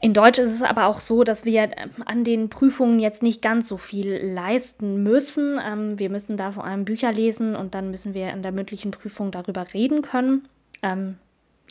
in 0.00 0.14
Deutsch 0.14 0.38
ist 0.38 0.52
es 0.52 0.62
aber 0.62 0.86
auch 0.86 1.00
so, 1.00 1.24
dass 1.24 1.44
wir 1.44 1.62
ähm, 1.62 1.90
an 2.04 2.24
den 2.24 2.48
Prüfungen 2.48 3.00
jetzt 3.00 3.22
nicht 3.22 3.42
ganz 3.42 3.68
so 3.68 3.76
viel 3.76 4.16
leisten 4.16 5.02
müssen. 5.02 5.60
Ähm, 5.64 5.98
wir 5.98 6.10
müssen 6.10 6.36
da 6.36 6.52
vor 6.52 6.64
allem 6.64 6.84
Bücher 6.84 7.12
lesen 7.12 7.56
und 7.56 7.74
dann 7.74 7.90
müssen 7.90 8.14
wir 8.14 8.30
in 8.30 8.42
der 8.42 8.52
mündlichen 8.52 8.90
Prüfung 8.90 9.30
darüber 9.30 9.66
reden 9.74 10.02
können. 10.02 10.48
Ähm, 10.82 11.16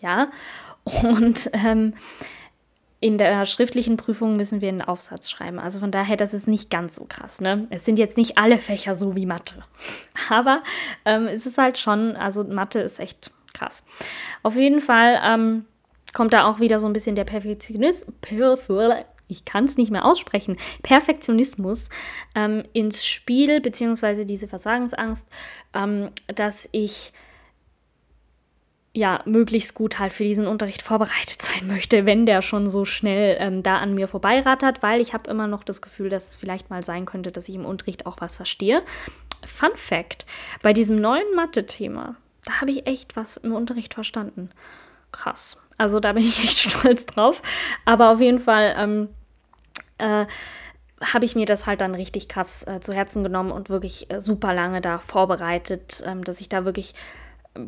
ja, 0.02 0.30
und 1.04 1.50
ähm, 1.54 1.94
in 3.02 3.18
der 3.18 3.46
schriftlichen 3.46 3.96
Prüfung 3.96 4.36
müssen 4.36 4.60
wir 4.60 4.70
einen 4.70 4.82
Aufsatz 4.82 5.30
schreiben. 5.30 5.60
Also 5.60 5.80
von 5.80 5.92
daher, 5.92 6.18
das 6.18 6.34
ist 6.34 6.48
nicht 6.48 6.70
ganz 6.70 6.96
so 6.96 7.06
krass. 7.06 7.40
Ne? 7.40 7.68
Es 7.70 7.86
sind 7.86 7.98
jetzt 7.98 8.18
nicht 8.18 8.38
alle 8.38 8.58
Fächer 8.58 8.96
so 8.96 9.16
wie 9.16 9.26
Mathe. 9.26 9.56
Aber 10.30 10.62
ähm, 11.06 11.28
es 11.28 11.46
ist 11.46 11.58
halt 11.58 11.78
schon, 11.78 12.16
also 12.18 12.44
Mathe 12.44 12.80
ist 12.82 13.00
echt 13.00 13.32
krass. 13.54 13.86
Auf 14.44 14.56
jeden 14.56 14.82
Fall 14.82 15.20
ähm, 15.24 15.66
kommt 16.14 16.34
da 16.34 16.46
auch 16.46 16.60
wieder 16.60 16.80
so 16.80 16.88
ein 16.88 16.94
bisschen 16.94 17.16
der 17.16 17.26
Perfektionismus. 17.26 18.06
Ich 19.28 19.46
kann 19.46 19.66
es 19.66 19.78
nicht 19.78 19.92
mehr 19.92 20.06
aussprechen. 20.06 20.58
Perfektionismus 20.82 21.90
ähm, 22.36 22.64
ins 22.74 23.06
Spiel, 23.06 23.62
beziehungsweise 23.62 24.26
diese 24.26 24.48
Versagensangst, 24.48 25.28
ähm, 25.74 26.10
dass 26.28 26.68
ich 26.72 27.14
ja, 28.94 29.22
möglichst 29.26 29.76
gut 29.76 30.00
halt 30.00 30.14
für 30.14 30.24
diesen 30.24 30.48
Unterricht 30.48 30.82
vorbereitet 30.82 31.42
sein 31.42 31.68
möchte, 31.68 32.06
wenn 32.06 32.26
der 32.26 32.42
schon 32.42 32.68
so 32.70 32.86
schnell 32.86 33.38
ähm, 33.40 33.64
da 33.64 33.78
an 33.78 33.94
mir 33.94 34.08
vorbeirattert, 34.08 34.82
weil 34.82 35.00
ich 35.00 35.14
habe 35.14 35.30
immer 35.30 35.48
noch 35.48 35.64
das 35.64 35.82
Gefühl, 35.82 36.10
dass 36.10 36.32
es 36.32 36.38
vielleicht 36.38 36.70
mal 36.70 36.84
sein 36.84 37.06
könnte, 37.06 37.32
dass 37.32 37.50
ich 37.50 37.56
im 37.56 37.66
Unterricht 37.66 38.06
auch 38.06 38.18
was 38.20 38.36
verstehe. 38.36 38.84
Fun 39.46 39.76
Fact: 39.76 40.26
Bei 40.62 40.74
diesem 40.74 40.98
neuen 40.98 41.36
Mathe-Thema, 41.36 42.16
da 42.46 42.62
habe 42.62 42.72
ich 42.72 42.88
echt 42.88 43.16
was 43.16 43.38
im 43.38 43.54
Unterricht 43.54 43.94
verstanden. 43.94 44.50
Krass. 45.12 45.58
Also 45.80 46.00
da 46.00 46.14
bin 46.14 46.24
ich 46.24 46.40
echt 46.44 46.60
stolz 46.60 47.08
drauf. 47.08 47.42
Aber 47.86 48.12
auf 48.12 48.22
jeden 48.22 48.40
Fall 48.40 48.76
ähm, 48.78 49.10
äh, 49.98 50.28
habe 51.02 51.26
ich 51.26 51.36
mir 51.36 51.46
das 51.46 51.66
halt 51.66 51.82
dann 51.82 51.96
richtig 51.96 52.28
krass 52.28 52.64
äh, 52.68 52.82
zu 52.82 52.94
Herzen 52.94 53.24
genommen 53.24 53.52
und 53.52 53.70
wirklich 53.70 54.12
äh, 54.12 54.22
super 54.22 54.54
lange 54.54 54.82
da 54.82 55.00
vorbereitet, 55.00 56.04
ähm, 56.06 56.24
dass 56.24 56.42
ich 56.42 56.50
da 56.50 56.66
wirklich 56.66 56.94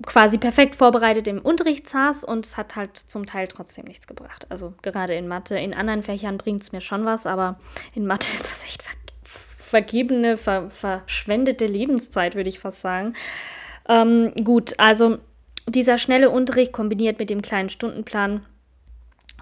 quasi 0.06 0.38
perfekt 0.38 0.76
vorbereitet 0.76 1.28
im 1.28 1.40
Unterricht 1.40 1.90
saß 1.90 2.24
und 2.24 2.46
es 2.46 2.58
hat 2.58 2.76
halt 2.76 2.98
zum 2.98 3.26
Teil 3.26 3.48
trotzdem 3.48 3.86
nichts 3.86 4.08
gebracht. 4.08 4.46
Also 4.50 4.74
gerade 4.82 5.16
in 5.16 5.28
Mathe, 5.28 5.58
in 5.58 5.74
anderen 5.74 6.04
Fächern 6.04 6.38
bringt 6.38 6.64
es 6.64 6.72
mir 6.72 6.82
schon 6.82 7.06
was, 7.06 7.26
aber 7.26 7.60
in 7.96 8.06
Mathe 8.06 8.28
ist 8.34 8.44
das 8.44 8.64
echt 8.64 8.84
ver 8.84 8.92
vergebene, 9.24 10.38
ver 10.38 10.70
verschwendete 10.70 11.66
Lebenszeit, 11.66 12.36
würde 12.36 12.50
ich 12.50 12.60
fast 12.60 12.82
sagen. 12.82 13.14
Ähm, 13.88 14.34
gut, 14.44 14.74
also 14.78 15.20
dieser 15.68 15.98
schnelle 15.98 16.30
Unterricht 16.30 16.72
kombiniert 16.72 17.20
mit 17.20 17.30
dem 17.30 17.42
kleinen 17.42 17.70
Stundenplan 17.70 18.46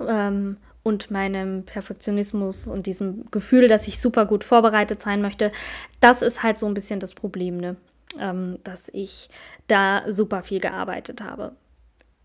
ähm, 0.06 0.58
und 0.84 1.12
meinem 1.12 1.66
Perfektionismus 1.66 2.68
und 2.68 2.86
diesem 2.86 3.30
Gefühl, 3.32 3.68
dass 3.68 3.88
ich 3.88 4.00
super 4.00 4.26
gut 4.26 4.44
vorbereitet 4.44 5.02
sein 5.02 5.22
möchte, 5.22 5.52
das 6.00 6.22
ist 6.22 6.44
halt 6.44 6.60
so 6.60 6.66
ein 6.66 6.74
bisschen 6.74 7.00
das 7.00 7.14
Problem, 7.14 7.58
ne? 7.58 7.76
ähm, 8.20 8.60
dass 8.64 8.90
ich 8.94 9.30
da 9.68 10.04
super 10.12 10.42
viel 10.42 10.60
gearbeitet 10.60 11.22
habe 11.22 11.54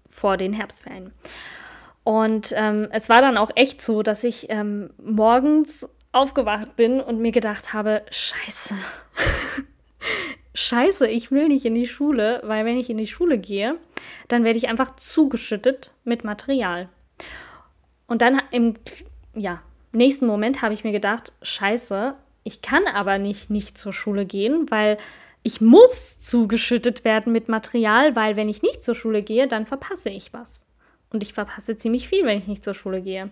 vor 0.08 0.36
den 0.36 0.52
Herbstferien. 0.52 1.12
Und 2.04 2.52
ähm, 2.56 2.88
es 2.90 3.08
war 3.08 3.20
dann 3.22 3.38
auch 3.38 3.50
echt 3.54 3.82
so, 3.82 4.02
dass 4.02 4.24
ich 4.24 4.46
ähm, 4.50 4.90
morgens 5.02 5.88
aufgewacht 6.12 6.76
bin 6.76 7.00
und 7.00 7.18
mir 7.20 7.32
gedacht 7.32 7.72
habe, 7.72 8.02
scheiße, 8.10 8.74
scheiße, 10.54 11.06
ich 11.08 11.30
will 11.30 11.48
nicht 11.48 11.64
in 11.64 11.74
die 11.74 11.86
Schule, 11.86 12.40
weil 12.44 12.64
wenn 12.64 12.78
ich 12.78 12.88
in 12.88 12.98
die 12.98 13.06
Schule 13.06 13.38
gehe, 13.38 13.76
dann 14.28 14.44
werde 14.44 14.58
ich 14.58 14.68
einfach 14.68 14.96
zugeschüttet 14.96 15.92
mit 16.04 16.24
Material. 16.24 16.88
Und 18.06 18.22
dann 18.22 18.40
im 18.50 18.74
ja, 19.34 19.62
nächsten 19.92 20.26
Moment 20.26 20.62
habe 20.62 20.74
ich 20.74 20.84
mir 20.84 20.92
gedacht, 20.92 21.32
scheiße, 21.42 22.14
ich 22.44 22.62
kann 22.62 22.86
aber 22.86 23.18
nicht 23.18 23.50
nicht 23.50 23.76
zur 23.76 23.92
Schule 23.92 24.26
gehen, 24.26 24.70
weil 24.70 24.98
ich 25.42 25.60
muss 25.60 26.18
zugeschüttet 26.20 27.04
werden 27.04 27.32
mit 27.32 27.48
Material, 27.48 28.16
weil 28.16 28.36
wenn 28.36 28.48
ich 28.48 28.62
nicht 28.62 28.84
zur 28.84 28.94
Schule 28.94 29.22
gehe, 29.22 29.46
dann 29.46 29.66
verpasse 29.66 30.08
ich 30.08 30.32
was. 30.32 30.64
Und 31.10 31.22
ich 31.22 31.34
verpasse 31.34 31.76
ziemlich 31.76 32.08
viel, 32.08 32.24
wenn 32.24 32.38
ich 32.38 32.46
nicht 32.46 32.64
zur 32.64 32.74
Schule 32.74 33.02
gehe. 33.02 33.30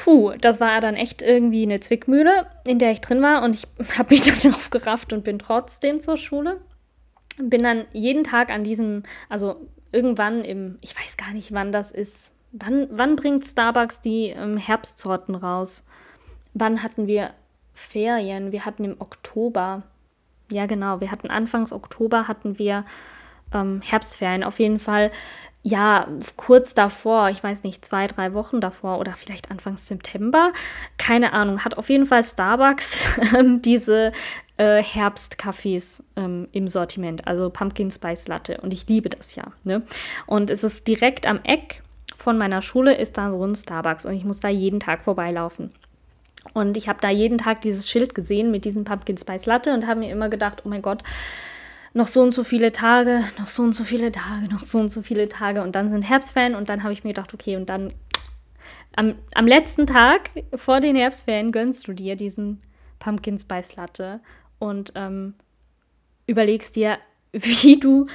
Puh, 0.00 0.32
das 0.40 0.60
war 0.60 0.80
dann 0.80 0.96
echt 0.96 1.20
irgendwie 1.20 1.62
eine 1.62 1.78
Zwickmühle, 1.78 2.46
in 2.66 2.78
der 2.78 2.90
ich 2.92 3.02
drin 3.02 3.20
war 3.20 3.42
und 3.42 3.54
ich 3.54 3.66
habe 3.98 4.14
mich 4.14 4.22
dann 4.22 4.54
aufgerafft 4.54 5.12
und 5.12 5.24
bin 5.24 5.38
trotzdem 5.38 6.00
zur 6.00 6.16
Schule. 6.16 6.58
Bin 7.36 7.62
dann 7.62 7.84
jeden 7.92 8.24
Tag 8.24 8.50
an 8.50 8.64
diesem, 8.64 9.02
also 9.28 9.68
irgendwann 9.92 10.42
im, 10.42 10.78
ich 10.80 10.96
weiß 10.96 11.18
gar 11.18 11.34
nicht, 11.34 11.52
wann 11.52 11.70
das 11.70 11.90
ist. 11.90 12.32
Wann, 12.52 12.88
wann 12.90 13.14
bringt 13.14 13.44
Starbucks 13.44 14.00
die 14.00 14.28
ähm, 14.28 14.56
Herbstsorten 14.56 15.34
raus? 15.34 15.84
Wann 16.54 16.82
hatten 16.82 17.06
wir 17.06 17.34
Ferien? 17.74 18.52
Wir 18.52 18.64
hatten 18.64 18.84
im 18.84 18.96
Oktober. 19.00 19.82
Ja, 20.50 20.64
genau. 20.64 21.02
Wir 21.02 21.10
hatten 21.10 21.28
Anfangs 21.28 21.74
Oktober 21.74 22.26
hatten 22.26 22.58
wir 22.58 22.86
ähm, 23.52 23.82
Herbstferien. 23.82 24.44
Auf 24.44 24.60
jeden 24.60 24.78
Fall, 24.78 25.10
ja, 25.62 26.08
kurz 26.36 26.72
davor, 26.72 27.28
ich 27.28 27.42
weiß 27.42 27.64
nicht, 27.64 27.84
zwei, 27.84 28.06
drei 28.06 28.32
Wochen 28.32 28.60
davor 28.60 28.98
oder 28.98 29.12
vielleicht 29.12 29.50
Anfangs 29.50 29.86
September. 29.86 30.52
Keine 30.96 31.34
Ahnung. 31.34 31.64
Hat 31.64 31.76
auf 31.76 31.90
jeden 31.90 32.06
Fall 32.06 32.24
Starbucks 32.24 33.04
diese 33.60 34.12
äh, 34.56 34.82
Herbstkaffees 34.82 36.02
ähm, 36.16 36.48
im 36.52 36.66
Sortiment, 36.66 37.26
also 37.26 37.50
Pumpkin 37.50 37.90
Spice 37.90 38.28
Latte. 38.28 38.58
Und 38.62 38.72
ich 38.72 38.88
liebe 38.88 39.10
das 39.10 39.34
ja. 39.34 39.44
Ne? 39.64 39.82
Und 40.26 40.48
es 40.48 40.64
ist 40.64 40.86
direkt 40.86 41.26
am 41.26 41.40
Eck 41.44 41.82
von 42.16 42.38
meiner 42.38 42.62
Schule 42.62 42.94
ist 42.94 43.16
da 43.16 43.30
so 43.30 43.44
ein 43.44 43.54
Starbucks 43.54 44.04
und 44.04 44.14
ich 44.14 44.24
muss 44.24 44.40
da 44.40 44.48
jeden 44.48 44.80
Tag 44.80 45.02
vorbeilaufen. 45.02 45.72
Und 46.52 46.76
ich 46.76 46.88
habe 46.88 47.00
da 47.00 47.10
jeden 47.10 47.38
Tag 47.38 47.62
dieses 47.62 47.88
Schild 47.88 48.14
gesehen 48.14 48.50
mit 48.50 48.64
diesem 48.64 48.84
Pumpkin 48.84 49.16
Spice 49.16 49.46
Latte 49.46 49.74
und 49.74 49.86
habe 49.86 50.00
mir 50.00 50.10
immer 50.10 50.28
gedacht, 50.28 50.62
oh 50.64 50.68
mein 50.68 50.82
Gott, 50.82 51.02
noch 51.92 52.06
so 52.06 52.22
und 52.22 52.32
so 52.32 52.44
viele 52.44 52.72
Tage, 52.72 53.24
noch 53.38 53.46
so 53.46 53.62
und 53.62 53.74
so 53.74 53.84
viele 53.84 54.12
Tage, 54.12 54.46
noch 54.48 54.62
so 54.62 54.78
und 54.78 54.92
so 54.92 55.02
viele 55.02 55.28
Tage 55.28 55.62
und 55.62 55.74
dann 55.74 55.88
sind 55.88 56.02
Herbstferien 56.02 56.54
und 56.54 56.68
dann 56.68 56.82
habe 56.82 56.92
ich 56.92 57.04
mir 57.04 57.10
gedacht, 57.10 57.34
okay, 57.34 57.56
und 57.56 57.68
dann 57.68 57.92
am, 58.96 59.16
am 59.34 59.46
letzten 59.46 59.86
Tag 59.86 60.30
vor 60.54 60.80
den 60.80 60.96
Herbstferien 60.96 61.52
gönnst 61.52 61.88
du 61.88 61.92
dir 61.92 62.16
diesen 62.16 62.60
Pumpkin 62.98 63.38
Spice 63.38 63.76
Latte 63.76 64.20
und 64.58 64.92
ähm, 64.94 65.34
überlegst 66.26 66.76
dir, 66.76 66.98
wie 67.32 67.78
du 67.78 68.06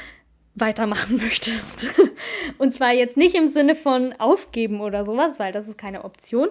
weitermachen 0.56 1.18
möchtest. 1.18 1.94
Und 2.58 2.74
zwar 2.74 2.94
jetzt 2.94 3.18
nicht 3.18 3.36
im 3.36 3.48
Sinne 3.48 3.76
von 3.76 4.14
aufgeben 4.14 4.80
oder 4.80 5.04
sowas, 5.04 5.38
weil 5.38 5.52
das 5.52 5.68
ist 5.68 5.78
keine 5.78 6.06
Option, 6.06 6.48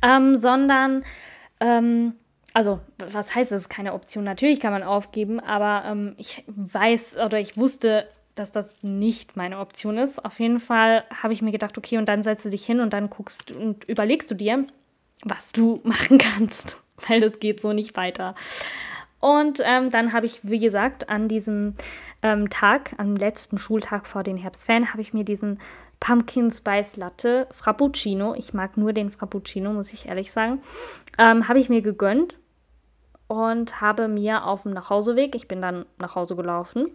ähm, 0.00 0.36
sondern, 0.36 1.04
ähm, 1.58 2.14
also 2.54 2.80
was 2.98 3.34
heißt 3.34 3.52
das 3.52 3.68
keine 3.68 3.94
Option? 3.94 4.24
Natürlich 4.24 4.60
kann 4.60 4.72
man 4.72 4.82
aufgeben, 4.82 5.40
aber 5.40 5.88
ähm, 5.88 6.14
ich 6.18 6.44
weiß 6.46 7.16
oder 7.16 7.38
ich 7.38 7.56
wusste, 7.56 8.06
dass 8.34 8.50
das 8.50 8.82
nicht 8.82 9.36
meine 9.36 9.58
Option 9.58 9.98
ist. 9.98 10.24
Auf 10.24 10.40
jeden 10.40 10.60
Fall 10.60 11.04
habe 11.22 11.32
ich 11.32 11.42
mir 11.42 11.52
gedacht, 11.52 11.76
okay, 11.76 11.98
und 11.98 12.08
dann 12.08 12.22
setze 12.22 12.50
dich 12.50 12.64
hin 12.64 12.80
und 12.80 12.92
dann 12.92 13.10
guckst 13.10 13.52
und 13.52 13.84
überlegst 13.84 14.30
du 14.30 14.34
dir, 14.34 14.66
was 15.24 15.52
du 15.52 15.80
machen 15.84 16.18
kannst, 16.18 16.82
weil 17.08 17.20
das 17.20 17.40
geht 17.40 17.60
so 17.60 17.72
nicht 17.72 17.96
weiter. 17.96 18.34
Und 19.20 19.60
ähm, 19.64 19.90
dann 19.90 20.12
habe 20.12 20.26
ich, 20.26 20.40
wie 20.42 20.58
gesagt, 20.58 21.08
an 21.08 21.28
diesem 21.28 21.74
ähm, 22.22 22.50
Tag, 22.50 22.94
am 22.98 23.14
letzten 23.14 23.56
Schultag 23.56 24.06
vor 24.06 24.24
den 24.24 24.36
Herbstferien, 24.36 24.92
habe 24.92 25.00
ich 25.00 25.14
mir 25.14 25.24
diesen 25.24 25.60
Pumpkin 26.00 26.50
Spice 26.50 26.96
Latte 26.96 27.46
Frappuccino, 27.52 28.34
ich 28.34 28.52
mag 28.52 28.76
nur 28.76 28.92
den 28.92 29.10
Frappuccino, 29.10 29.72
muss 29.72 29.92
ich 29.92 30.08
ehrlich 30.08 30.32
sagen, 30.32 30.60
ähm, 31.18 31.46
habe 31.46 31.60
ich 31.60 31.68
mir 31.68 31.82
gegönnt 31.82 32.38
und 33.32 33.80
habe 33.80 34.08
mir 34.08 34.46
auf 34.46 34.62
dem 34.62 34.72
Nachhauseweg, 34.72 35.34
ich 35.34 35.48
bin 35.48 35.60
dann 35.60 35.86
nach 35.98 36.14
Hause 36.14 36.36
gelaufen, 36.36 36.88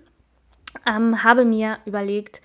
ähm, 0.85 1.23
habe 1.23 1.45
mir 1.45 1.79
überlegt, 1.85 2.41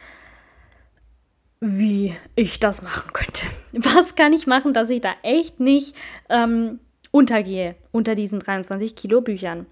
wie 1.60 2.16
ich 2.34 2.58
das 2.58 2.82
machen 2.82 3.12
könnte. 3.12 3.46
Was 3.72 4.14
kann 4.14 4.32
ich 4.32 4.46
machen, 4.46 4.72
dass 4.72 4.90
ich 4.90 5.00
da 5.00 5.12
echt 5.22 5.60
nicht 5.60 5.94
ähm, 6.28 6.80
untergehe 7.10 7.76
unter 7.92 8.14
diesen 8.14 8.40
23 8.40 8.96
Kilo 8.96 9.20
Büchern. 9.20 9.66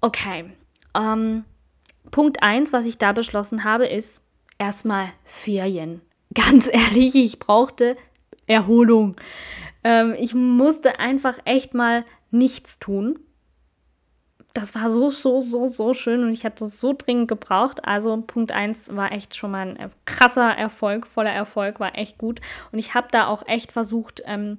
Okay. 0.00 0.50
Ähm, 0.94 1.44
Punkt 2.10 2.42
1, 2.42 2.72
was 2.72 2.84
ich 2.84 2.98
da 2.98 3.12
beschlossen 3.12 3.64
habe, 3.64 3.86
ist 3.86 4.26
erstmal 4.58 5.06
Ferien. 5.24 6.02
Ganz 6.34 6.68
ehrlich, 6.70 7.14
ich 7.14 7.38
brauchte 7.38 7.96
Erholung. 8.46 9.16
Ähm, 9.84 10.14
ich 10.18 10.34
musste 10.34 10.98
einfach 10.98 11.38
echt 11.44 11.72
mal 11.74 12.04
nichts 12.30 12.78
tun. 12.78 13.18
Das 14.52 14.74
war 14.74 14.90
so, 14.90 15.10
so, 15.10 15.40
so, 15.40 15.68
so 15.68 15.94
schön 15.94 16.24
und 16.24 16.32
ich 16.32 16.44
hatte 16.44 16.64
es 16.64 16.80
so 16.80 16.92
dringend 16.96 17.28
gebraucht. 17.28 17.84
Also 17.84 18.16
Punkt 18.26 18.50
1 18.50 18.96
war 18.96 19.12
echt 19.12 19.36
schon 19.36 19.52
mal 19.52 19.76
ein 19.76 19.90
krasser 20.06 20.50
Erfolg, 20.50 21.06
voller 21.06 21.32
Erfolg, 21.32 21.78
war 21.78 21.96
echt 21.96 22.18
gut. 22.18 22.40
Und 22.72 22.80
ich 22.80 22.94
habe 22.94 23.08
da 23.12 23.28
auch 23.28 23.46
echt 23.46 23.70
versucht, 23.70 24.22
ähm, 24.26 24.58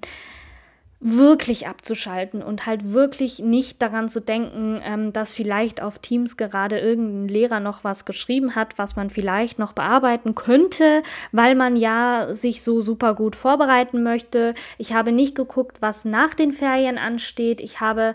wirklich 1.04 1.68
abzuschalten 1.68 2.44
und 2.44 2.68
halt 2.68 2.94
wirklich 2.94 3.40
nicht 3.40 3.82
daran 3.82 4.08
zu 4.08 4.22
denken, 4.22 4.80
ähm, 4.84 5.12
dass 5.12 5.34
vielleicht 5.34 5.82
auf 5.82 5.98
Teams 5.98 6.38
gerade 6.38 6.80
irgendein 6.80 7.28
Lehrer 7.28 7.60
noch 7.60 7.84
was 7.84 8.06
geschrieben 8.06 8.54
hat, 8.54 8.78
was 8.78 8.96
man 8.96 9.10
vielleicht 9.10 9.58
noch 9.58 9.74
bearbeiten 9.74 10.36
könnte, 10.36 11.02
weil 11.32 11.56
man 11.56 11.76
ja 11.76 12.28
sich 12.32 12.64
so 12.64 12.82
super 12.82 13.16
gut 13.16 13.36
vorbereiten 13.36 14.04
möchte. 14.04 14.54
Ich 14.78 14.94
habe 14.94 15.12
nicht 15.12 15.34
geguckt, 15.34 15.82
was 15.82 16.06
nach 16.06 16.36
den 16.36 16.54
Ferien 16.54 17.00
ansteht. 17.00 17.62
Ich 17.62 17.82
habe 17.82 18.14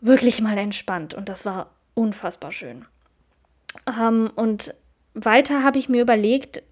wirklich 0.00 0.42
mal 0.42 0.58
entspannt 0.58 1.14
und 1.14 1.28
das 1.28 1.46
war 1.46 1.70
unfassbar 1.94 2.50
schön. 2.50 2.84
Ähm, 3.86 4.32
und 4.34 4.74
weiter 5.14 5.62
habe 5.62 5.78
ich 5.78 5.88
mir 5.88 6.02
überlegt, 6.02 6.64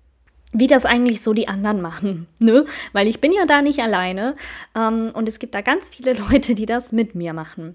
wie 0.52 0.66
das 0.66 0.84
eigentlich 0.84 1.22
so 1.22 1.32
die 1.32 1.48
anderen 1.48 1.80
machen, 1.80 2.26
ne? 2.38 2.64
Weil 2.92 3.08
ich 3.08 3.20
bin 3.20 3.32
ja 3.32 3.46
da 3.46 3.62
nicht 3.62 3.80
alleine 3.80 4.36
ähm, 4.74 5.10
und 5.14 5.28
es 5.28 5.38
gibt 5.38 5.54
da 5.54 5.60
ganz 5.60 5.88
viele 5.88 6.12
Leute, 6.30 6.54
die 6.54 6.66
das 6.66 6.92
mit 6.92 7.14
mir 7.14 7.32
machen. 7.32 7.74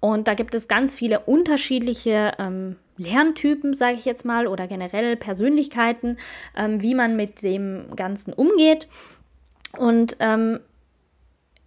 Und 0.00 0.28
da 0.28 0.34
gibt 0.34 0.54
es 0.54 0.68
ganz 0.68 0.94
viele 0.94 1.20
unterschiedliche 1.20 2.32
ähm, 2.38 2.76
Lerntypen, 2.96 3.74
sage 3.74 3.96
ich 3.96 4.04
jetzt 4.04 4.24
mal, 4.24 4.46
oder 4.46 4.66
generell 4.66 5.16
Persönlichkeiten, 5.16 6.18
ähm, 6.56 6.82
wie 6.82 6.94
man 6.94 7.16
mit 7.16 7.42
dem 7.42 7.94
Ganzen 7.96 8.32
umgeht. 8.32 8.88
Und 9.76 10.16
ähm, 10.20 10.60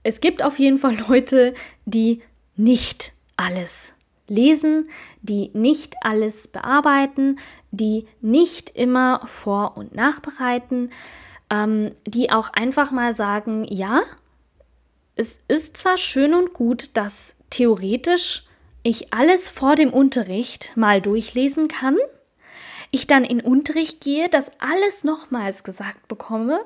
es 0.03 0.20
gibt 0.20 0.43
auf 0.43 0.59
jeden 0.59 0.78
Fall 0.78 0.97
Leute, 1.07 1.53
die 1.86 2.22
nicht 2.55 3.14
alles 3.38 3.93
lesen, 4.32 4.90
die 5.22 5.52
nicht 5.54 5.96
alles 6.02 6.48
bearbeiten, 6.48 7.38
die 7.72 8.08
nicht 8.22 8.70
immer 8.72 9.22
vor- 9.28 9.76
und 9.78 9.94
nachbereiten, 9.94 10.90
ähm, 11.50 11.92
die 12.08 12.32
auch 12.32 12.52
einfach 12.54 12.92
mal 12.92 13.14
sagen, 13.14 13.66
ja, 13.70 14.02
es 15.16 15.40
ist 15.48 15.78
zwar 15.78 15.98
schön 15.98 16.34
und 16.34 16.54
gut, 16.54 16.92
dass 16.94 17.36
theoretisch 17.50 18.46
ich 18.84 19.14
alles 19.14 19.50
vor 19.50 19.76
dem 19.76 19.94
Unterricht 19.94 20.72
mal 20.76 21.02
durchlesen 21.02 21.68
kann, 21.68 21.98
ich 22.90 23.08
dann 23.08 23.24
in 23.24 23.40
Unterricht 23.42 24.02
gehe, 24.02 24.28
das 24.30 24.52
alles 24.60 25.04
nochmals 25.04 25.64
gesagt 25.64 26.08
bekomme 26.08 26.62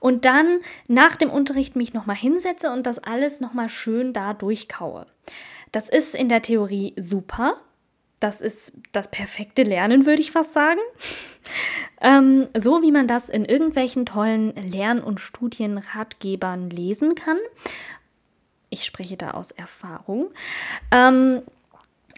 und 0.00 0.24
dann 0.24 0.60
nach 0.86 1.16
dem 1.16 1.30
Unterricht 1.30 1.76
mich 1.76 1.92
nochmal 1.92 2.16
hinsetze 2.16 2.70
und 2.70 2.86
das 2.86 2.98
alles 2.98 3.40
nochmal 3.40 3.68
schön 3.68 4.12
da 4.12 4.32
durchkaue. 4.32 5.06
Das 5.76 5.90
ist 5.90 6.14
in 6.14 6.30
der 6.30 6.40
Theorie 6.40 6.94
super. 6.96 7.58
Das 8.18 8.40
ist 8.40 8.78
das 8.92 9.10
perfekte 9.10 9.62
Lernen, 9.62 10.06
würde 10.06 10.22
ich 10.22 10.32
fast 10.32 10.54
sagen. 10.54 10.80
ähm, 12.00 12.46
so 12.56 12.80
wie 12.80 12.90
man 12.90 13.06
das 13.06 13.28
in 13.28 13.44
irgendwelchen 13.44 14.06
tollen 14.06 14.54
Lern- 14.54 15.02
und 15.02 15.20
Studienratgebern 15.20 16.70
lesen 16.70 17.14
kann. 17.14 17.36
Ich 18.70 18.86
spreche 18.86 19.18
da 19.18 19.32
aus 19.32 19.50
Erfahrung. 19.50 20.30
Ähm, 20.90 21.42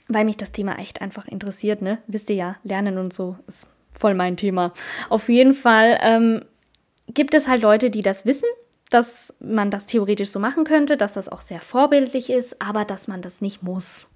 weil 0.07 0.25
mich 0.25 0.37
das 0.37 0.53
Thema 0.53 0.79
echt 0.79 1.01
einfach 1.01 1.27
interessiert, 1.27 1.83
ne? 1.83 1.99
Wisst 2.07 2.31
ihr 2.31 2.37
ja, 2.37 2.57
Lernen 2.63 2.97
und 2.97 3.13
so 3.13 3.39
ist 3.49 3.77
voll 3.91 4.15
mein 4.15 4.37
Thema. 4.37 4.73
Auf 5.09 5.29
jeden 5.29 5.55
Fall 5.55 5.99
ähm, 6.01 6.43
gibt 7.09 7.35
es 7.35 7.49
halt 7.49 7.63
Leute, 7.63 7.91
die 7.91 8.03
das 8.03 8.25
wissen 8.25 8.49
dass 8.91 9.34
man 9.41 9.70
das 9.70 9.86
theoretisch 9.86 10.30
so 10.30 10.41
machen 10.41 10.64
könnte, 10.64 10.97
dass 10.97 11.12
das 11.12 11.28
auch 11.28 11.41
sehr 11.41 11.61
vorbildlich 11.61 12.30
ist, 12.30 12.61
aber 12.62 12.84
dass 12.84 13.09
man 13.09 13.22
das 13.22 13.41
nicht 13.41 13.62
muss. 13.62 14.11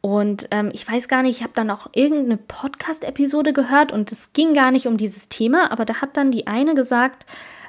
Und 0.00 0.48
ähm, 0.50 0.70
ich 0.74 0.90
weiß 0.90 1.08
gar 1.08 1.22
nicht, 1.22 1.38
ich 1.38 1.42
habe 1.42 1.54
dann 1.54 1.70
auch 1.70 1.88
irgendeine 1.92 2.36
Podcast-Episode 2.36 3.52
gehört 3.52 3.90
und 3.90 4.12
es 4.12 4.32
ging 4.34 4.52
gar 4.52 4.70
nicht 4.70 4.86
um 4.86 4.98
dieses 4.98 5.28
Thema, 5.30 5.72
aber 5.72 5.86
da 5.86 6.02
hat 6.02 6.16
dann 6.16 6.30
die 6.30 6.46
eine 6.46 6.74
gesagt, 6.74 7.24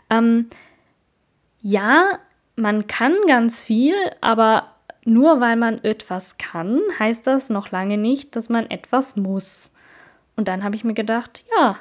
ähm, 0.09 0.49
ja, 1.61 2.19
man 2.57 2.87
kann 2.87 3.13
ganz 3.27 3.63
viel, 3.63 3.95
aber 4.21 4.71
nur 5.05 5.39
weil 5.39 5.55
man 5.55 5.83
etwas 5.83 6.37
kann, 6.37 6.81
heißt 6.99 7.25
das 7.25 7.49
noch 7.49 7.71
lange 7.71 7.97
nicht, 7.97 8.35
dass 8.35 8.49
man 8.49 8.69
etwas 8.69 9.15
muss. 9.15 9.71
Und 10.35 10.47
dann 10.47 10.63
habe 10.63 10.75
ich 10.75 10.83
mir 10.83 10.93
gedacht, 10.93 11.45
ja? 11.57 11.77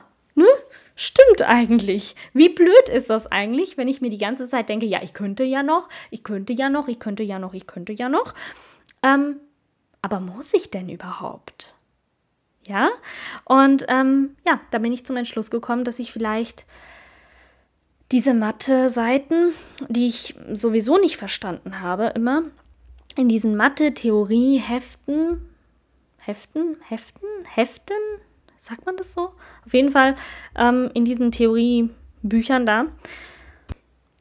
Stimmt 0.96 1.42
eigentlich. 1.42 2.14
Wie 2.32 2.48
blöd 2.48 2.88
ist 2.88 3.10
das 3.10 3.26
eigentlich, 3.26 3.76
wenn 3.76 3.88
ich 3.88 4.00
mir 4.00 4.10
die 4.10 4.18
ganze 4.18 4.48
Zeit 4.48 4.68
denke, 4.68 4.86
ja, 4.86 5.02
ich 5.02 5.12
könnte 5.12 5.42
ja 5.42 5.62
noch, 5.62 5.88
ich 6.10 6.22
könnte 6.22 6.52
ja 6.52 6.68
noch, 6.68 6.86
ich 6.88 7.00
könnte 7.00 7.22
ja 7.22 7.38
noch, 7.38 7.52
ich 7.52 7.66
könnte 7.66 7.92
ja 7.92 8.08
noch. 8.08 8.34
Ähm, 9.02 9.40
aber 10.02 10.20
muss 10.20 10.54
ich 10.54 10.70
denn 10.70 10.88
überhaupt? 10.88 11.74
Ja? 12.68 12.90
Und 13.44 13.86
ähm, 13.88 14.36
ja, 14.46 14.60
da 14.70 14.78
bin 14.78 14.92
ich 14.92 15.04
zum 15.04 15.16
Entschluss 15.16 15.50
gekommen, 15.50 15.84
dass 15.84 15.98
ich 15.98 16.12
vielleicht 16.12 16.64
diese 18.12 18.34
Mathe-Seiten, 18.34 19.52
die 19.88 20.06
ich 20.06 20.36
sowieso 20.52 20.98
nicht 20.98 21.16
verstanden 21.16 21.80
habe, 21.80 22.12
immer 22.14 22.44
in 23.16 23.28
diesen 23.28 23.56
Mathe-Theorie-Heften, 23.56 25.48
Heften, 26.18 26.76
Heften, 26.88 27.28
Heften, 27.52 27.96
sagt 28.64 28.86
man 28.86 28.96
das 28.96 29.12
so? 29.12 29.30
Auf 29.66 29.74
jeden 29.74 29.90
Fall 29.90 30.16
ähm, 30.56 30.90
in 30.94 31.04
diesen 31.04 31.30
Theoriebüchern 31.30 32.66
da, 32.66 32.86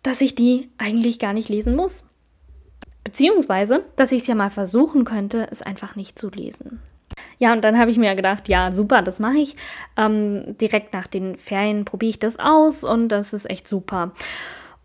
dass 0.04 0.22
ich 0.22 0.36
die 0.36 0.70
eigentlich 0.78 1.20
gar 1.20 1.34
nicht 1.34 1.50
lesen 1.50 1.76
muss. 1.76 2.04
Beziehungsweise, 3.04 3.84
dass 3.96 4.12
ich 4.12 4.22
es 4.22 4.28
ja 4.28 4.36
mal 4.36 4.50
versuchen 4.50 5.06
könnte, 5.06 5.48
es 5.50 5.62
einfach 5.62 5.96
nicht 5.96 6.18
zu 6.20 6.30
lesen. 6.30 6.82
Ja, 7.38 7.54
und 7.54 7.64
dann 7.64 7.78
habe 7.78 7.91
ich 7.91 7.98
mir 7.98 8.16
gedacht, 8.16 8.48
ja, 8.48 8.72
super, 8.72 9.02
das 9.02 9.20
mache 9.20 9.38
ich. 9.38 9.56
Ähm, 9.98 10.58
direkt 10.58 10.94
nach 10.94 11.08
den 11.08 11.38
Ferien 11.38 11.86
probiere 11.86 12.12
ich 12.12 12.20
das 12.20 12.39
aus 12.39 12.84
und 12.84 13.10
das 13.10 13.34
ist 13.34 13.50
echt 13.50 13.68
super. 13.68 14.14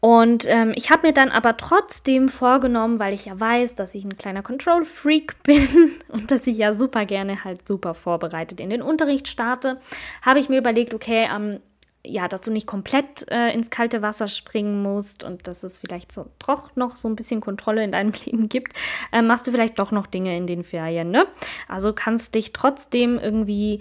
Und 0.00 0.46
ähm, 0.46 0.72
ich 0.76 0.90
habe 0.90 1.08
mir 1.08 1.12
dann 1.12 1.30
aber 1.30 1.56
trotzdem 1.56 2.28
vorgenommen, 2.28 3.00
weil 3.00 3.14
ich 3.14 3.26
ja 3.26 3.38
weiß, 3.38 3.74
dass 3.74 3.94
ich 3.94 4.04
ein 4.04 4.16
kleiner 4.16 4.42
Control-Freak 4.42 5.34
bin 5.42 5.90
und 6.08 6.30
dass 6.30 6.46
ich 6.46 6.58
ja 6.58 6.74
super 6.74 7.04
gerne 7.04 7.44
halt 7.44 7.66
super 7.66 7.94
vorbereitet 7.94 8.60
in 8.60 8.70
den 8.70 8.82
Unterricht 8.82 9.28
starte, 9.28 9.80
habe 10.22 10.38
ich 10.38 10.48
mir 10.48 10.58
überlegt, 10.58 10.94
okay, 10.94 11.28
ähm, 11.34 11.60
ja, 12.06 12.28
dass 12.28 12.40
du 12.42 12.50
nicht 12.50 12.66
komplett 12.66 13.30
äh, 13.30 13.52
ins 13.52 13.70
kalte 13.70 14.02
Wasser 14.02 14.28
springen 14.28 14.82
musst 14.82 15.24
und 15.24 15.46
dass 15.46 15.62
es 15.62 15.78
vielleicht 15.78 16.12
so 16.12 16.26
doch 16.38 16.74
noch 16.76 16.96
so 16.96 17.08
ein 17.08 17.16
bisschen 17.16 17.40
Kontrolle 17.40 17.82
in 17.82 17.92
deinem 17.92 18.12
Leben 18.24 18.48
gibt, 18.48 18.74
äh, 19.12 19.20
machst 19.20 19.46
du 19.46 19.50
vielleicht 19.50 19.78
doch 19.78 19.90
noch 19.90 20.06
Dinge 20.06 20.36
in 20.36 20.46
den 20.46 20.62
Ferien, 20.62 21.10
ne? 21.10 21.26
Also 21.66 21.92
kannst 21.92 22.34
dich 22.34 22.52
trotzdem 22.52 23.18
irgendwie 23.18 23.80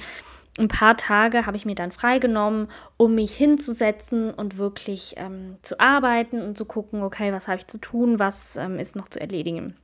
ein 0.57 0.67
paar 0.67 0.97
Tage 0.97 1.45
habe 1.45 1.57
ich 1.57 1.65
mir 1.65 1.75
dann 1.75 1.91
freigenommen, 1.91 2.67
um 2.97 3.15
mich 3.15 3.35
hinzusetzen 3.35 4.33
und 4.33 4.57
wirklich 4.57 5.15
ähm, 5.17 5.57
zu 5.61 5.79
arbeiten 5.79 6.41
und 6.41 6.57
zu 6.57 6.65
gucken, 6.65 7.03
okay, 7.03 7.31
was 7.31 7.47
habe 7.47 7.57
ich 7.57 7.67
zu 7.67 7.79
tun, 7.79 8.19
was 8.19 8.55
ähm, 8.57 8.79
ist 8.79 8.95
noch 8.95 9.07
zu 9.07 9.21
erledigen. 9.21 9.75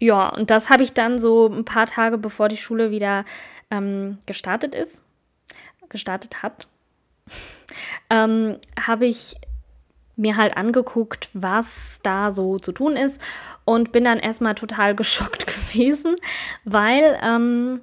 Ja, 0.00 0.28
und 0.28 0.50
das 0.50 0.68
habe 0.68 0.82
ich 0.82 0.92
dann 0.92 1.18
so 1.18 1.46
ein 1.46 1.64
paar 1.64 1.86
Tage 1.86 2.18
bevor 2.18 2.48
die 2.48 2.56
Schule 2.56 2.90
wieder 2.90 3.24
ähm, 3.70 4.18
gestartet 4.26 4.74
ist, 4.74 5.02
gestartet 5.88 6.42
hat, 6.42 6.68
ähm, 8.10 8.58
habe 8.78 9.06
ich 9.06 9.36
mir 10.16 10.36
halt 10.36 10.56
angeguckt, 10.56 11.28
was 11.34 12.00
da 12.02 12.32
so 12.32 12.58
zu 12.58 12.72
tun 12.72 12.96
ist 12.96 13.20
und 13.64 13.92
bin 13.92 14.04
dann 14.04 14.18
erstmal 14.18 14.54
total 14.54 14.94
geschockt 14.96 15.46
gewesen, 15.46 16.16
weil 16.64 17.18
ähm, 17.22 17.80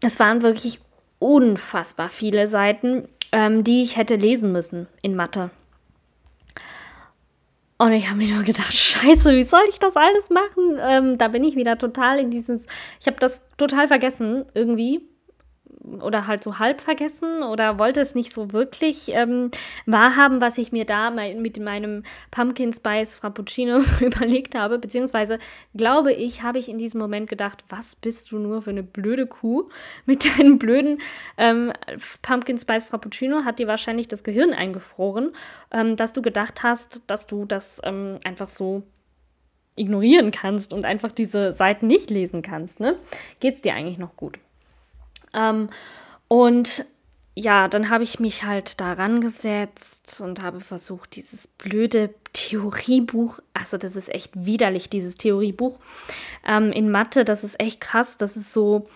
es 0.00 0.18
waren 0.18 0.42
wirklich 0.42 0.80
unfassbar 1.24 2.10
viele 2.10 2.46
Seiten, 2.46 3.08
ähm, 3.32 3.64
die 3.64 3.82
ich 3.82 3.96
hätte 3.96 4.16
lesen 4.16 4.52
müssen 4.52 4.86
in 5.00 5.16
Mathe. 5.16 5.50
Und 7.78 7.92
ich 7.92 8.08
habe 8.08 8.18
mir 8.18 8.34
nur 8.34 8.44
gedacht, 8.44 8.74
scheiße, 8.74 9.34
wie 9.34 9.42
soll 9.42 9.64
ich 9.70 9.78
das 9.78 9.96
alles 9.96 10.28
machen? 10.28 10.78
Ähm, 10.78 11.18
da 11.18 11.28
bin 11.28 11.42
ich 11.42 11.56
wieder 11.56 11.78
total 11.78 12.18
in 12.18 12.30
dieses, 12.30 12.66
ich 13.00 13.06
habe 13.06 13.16
das 13.18 13.40
total 13.56 13.88
vergessen 13.88 14.44
irgendwie 14.52 15.00
oder 16.00 16.26
halt 16.26 16.42
so 16.42 16.58
halb 16.58 16.80
vergessen 16.80 17.42
oder 17.42 17.78
wollte 17.78 18.00
es 18.00 18.14
nicht 18.14 18.32
so 18.32 18.52
wirklich 18.52 19.10
ähm, 19.12 19.50
wahrhaben, 19.86 20.40
was 20.40 20.58
ich 20.58 20.72
mir 20.72 20.84
da 20.84 21.10
mit 21.10 21.60
meinem 21.60 22.02
Pumpkin 22.30 22.72
Spice 22.72 23.16
Frappuccino 23.16 23.78
überlegt 24.00 24.54
habe. 24.54 24.78
Beziehungsweise 24.78 25.38
glaube 25.74 26.12
ich, 26.12 26.42
habe 26.42 26.58
ich 26.58 26.68
in 26.68 26.78
diesem 26.78 27.00
Moment 27.00 27.28
gedacht, 27.28 27.64
was 27.68 27.96
bist 27.96 28.32
du 28.32 28.38
nur 28.38 28.62
für 28.62 28.70
eine 28.70 28.82
blöde 28.82 29.26
Kuh 29.26 29.68
mit 30.06 30.24
deinem 30.38 30.58
blöden 30.58 31.00
ähm, 31.36 31.72
Pumpkin 32.22 32.58
Spice 32.58 32.84
Frappuccino 32.84 33.44
hat 33.44 33.58
dir 33.58 33.66
wahrscheinlich 33.66 34.08
das 34.08 34.24
Gehirn 34.24 34.52
eingefroren, 34.52 35.32
ähm, 35.70 35.96
dass 35.96 36.12
du 36.12 36.22
gedacht 36.22 36.62
hast, 36.62 37.02
dass 37.06 37.26
du 37.26 37.44
das 37.44 37.80
ähm, 37.84 38.18
einfach 38.24 38.48
so 38.48 38.82
ignorieren 39.76 40.30
kannst 40.30 40.72
und 40.72 40.84
einfach 40.84 41.12
diese 41.12 41.52
Seiten 41.52 41.86
nicht 41.86 42.10
lesen 42.10 42.42
kannst. 42.42 42.80
Ne? 42.80 42.96
Geht 43.40 43.56
es 43.56 43.60
dir 43.60 43.74
eigentlich 43.74 43.98
noch 43.98 44.16
gut? 44.16 44.38
Ähm, 45.34 45.68
und 46.28 46.84
ja, 47.36 47.66
dann 47.68 47.90
habe 47.90 48.04
ich 48.04 48.20
mich 48.20 48.44
halt 48.44 48.80
daran 48.80 49.20
gesetzt 49.20 50.20
und 50.20 50.42
habe 50.42 50.60
versucht, 50.60 51.16
dieses 51.16 51.48
blöde 51.48 52.14
Theoriebuch, 52.32 53.40
also 53.54 53.76
das 53.76 53.96
ist 53.96 54.08
echt 54.08 54.46
widerlich, 54.46 54.88
dieses 54.88 55.16
Theoriebuch 55.16 55.78
ähm, 56.46 56.70
in 56.70 56.90
Mathe, 56.90 57.24
das 57.24 57.42
ist 57.42 57.58
echt 57.60 57.80
krass, 57.80 58.16
das 58.16 58.36
ist 58.36 58.52
so, 58.52 58.86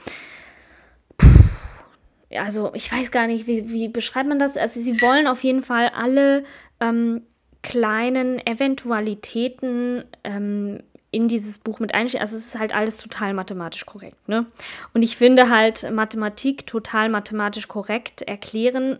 also 2.31 2.71
ich 2.75 2.93
weiß 2.93 3.11
gar 3.11 3.27
nicht, 3.27 3.49
wie, 3.49 3.71
wie 3.71 3.89
beschreibt 3.89 4.29
man 4.29 4.39
das? 4.39 4.57
Also 4.57 4.81
sie 4.81 5.01
wollen 5.03 5.27
auf 5.27 5.43
jeden 5.43 5.63
Fall 5.63 5.91
alle 5.95 6.45
ähm, 6.81 7.23
kleinen 7.63 8.45
Eventualitäten 8.47 10.05
ähm, 10.23 10.83
in 11.11 11.29
dieses 11.29 11.59
Buch 11.59 11.81
mit 11.81 11.95
einstehen. 11.95 12.21
Also 12.21 12.37
es 12.37 12.47
ist 12.47 12.59
halt 12.59 12.75
alles 12.75 12.99
total 12.99 13.35
mathematisch 13.35 13.87
korrekt. 13.87 14.29
Ne? 14.29 14.47
Und 14.93 15.03
ich 15.03 15.17
finde 15.17 15.49
halt 15.49 15.91
Mathematik 15.91 16.67
total 16.67 17.09
mathematisch 17.09 17.69
korrekt 17.69 18.23
erklären 18.23 18.99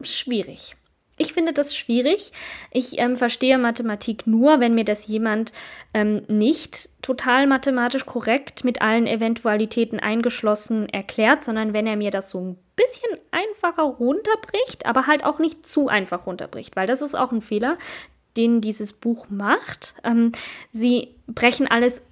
schwierig. 0.00 0.76
Ich 1.16 1.32
finde 1.32 1.52
das 1.52 1.76
schwierig. 1.76 2.32
Ich 2.72 2.98
ähm, 2.98 3.14
verstehe 3.14 3.56
Mathematik 3.56 4.26
nur, 4.26 4.58
wenn 4.58 4.74
mir 4.74 4.84
das 4.84 5.06
jemand 5.06 5.52
ähm, 5.92 6.22
nicht 6.26 6.88
total 7.02 7.46
mathematisch 7.46 8.04
korrekt 8.04 8.64
mit 8.64 8.82
allen 8.82 9.06
Eventualitäten 9.06 10.00
eingeschlossen 10.00 10.88
erklärt, 10.88 11.44
sondern 11.44 11.72
wenn 11.72 11.86
er 11.86 11.96
mir 11.96 12.10
das 12.10 12.30
so 12.30 12.40
ein 12.40 12.58
bisschen 12.74 13.10
einfacher 13.30 13.84
runterbricht, 13.84 14.86
aber 14.86 15.06
halt 15.06 15.24
auch 15.24 15.38
nicht 15.38 15.64
zu 15.64 15.88
einfach 15.88 16.26
runterbricht, 16.26 16.74
weil 16.74 16.88
das 16.88 17.00
ist 17.00 17.14
auch 17.14 17.30
ein 17.30 17.40
Fehler, 17.40 17.78
den 18.36 18.60
dieses 18.60 18.92
Buch 18.92 19.26
macht. 19.30 19.94
Ähm, 20.04 20.32
sie 20.72 21.14
brechen 21.26 21.66
alles 21.66 22.02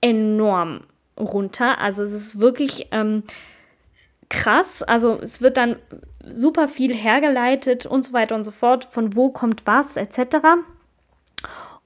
enorm 0.00 0.84
runter. 1.18 1.78
Also 1.78 2.02
es 2.02 2.12
ist 2.12 2.40
wirklich 2.40 2.88
ähm, 2.90 3.22
krass. 4.28 4.82
Also 4.82 5.18
es 5.20 5.42
wird 5.42 5.56
dann 5.56 5.76
super 6.26 6.68
viel 6.68 6.94
hergeleitet 6.94 7.86
und 7.86 8.02
so 8.02 8.12
weiter 8.12 8.34
und 8.34 8.44
so 8.44 8.50
fort, 8.50 8.84
von 8.84 9.14
wo 9.16 9.30
kommt 9.30 9.66
was 9.66 9.96
etc. 9.96 10.36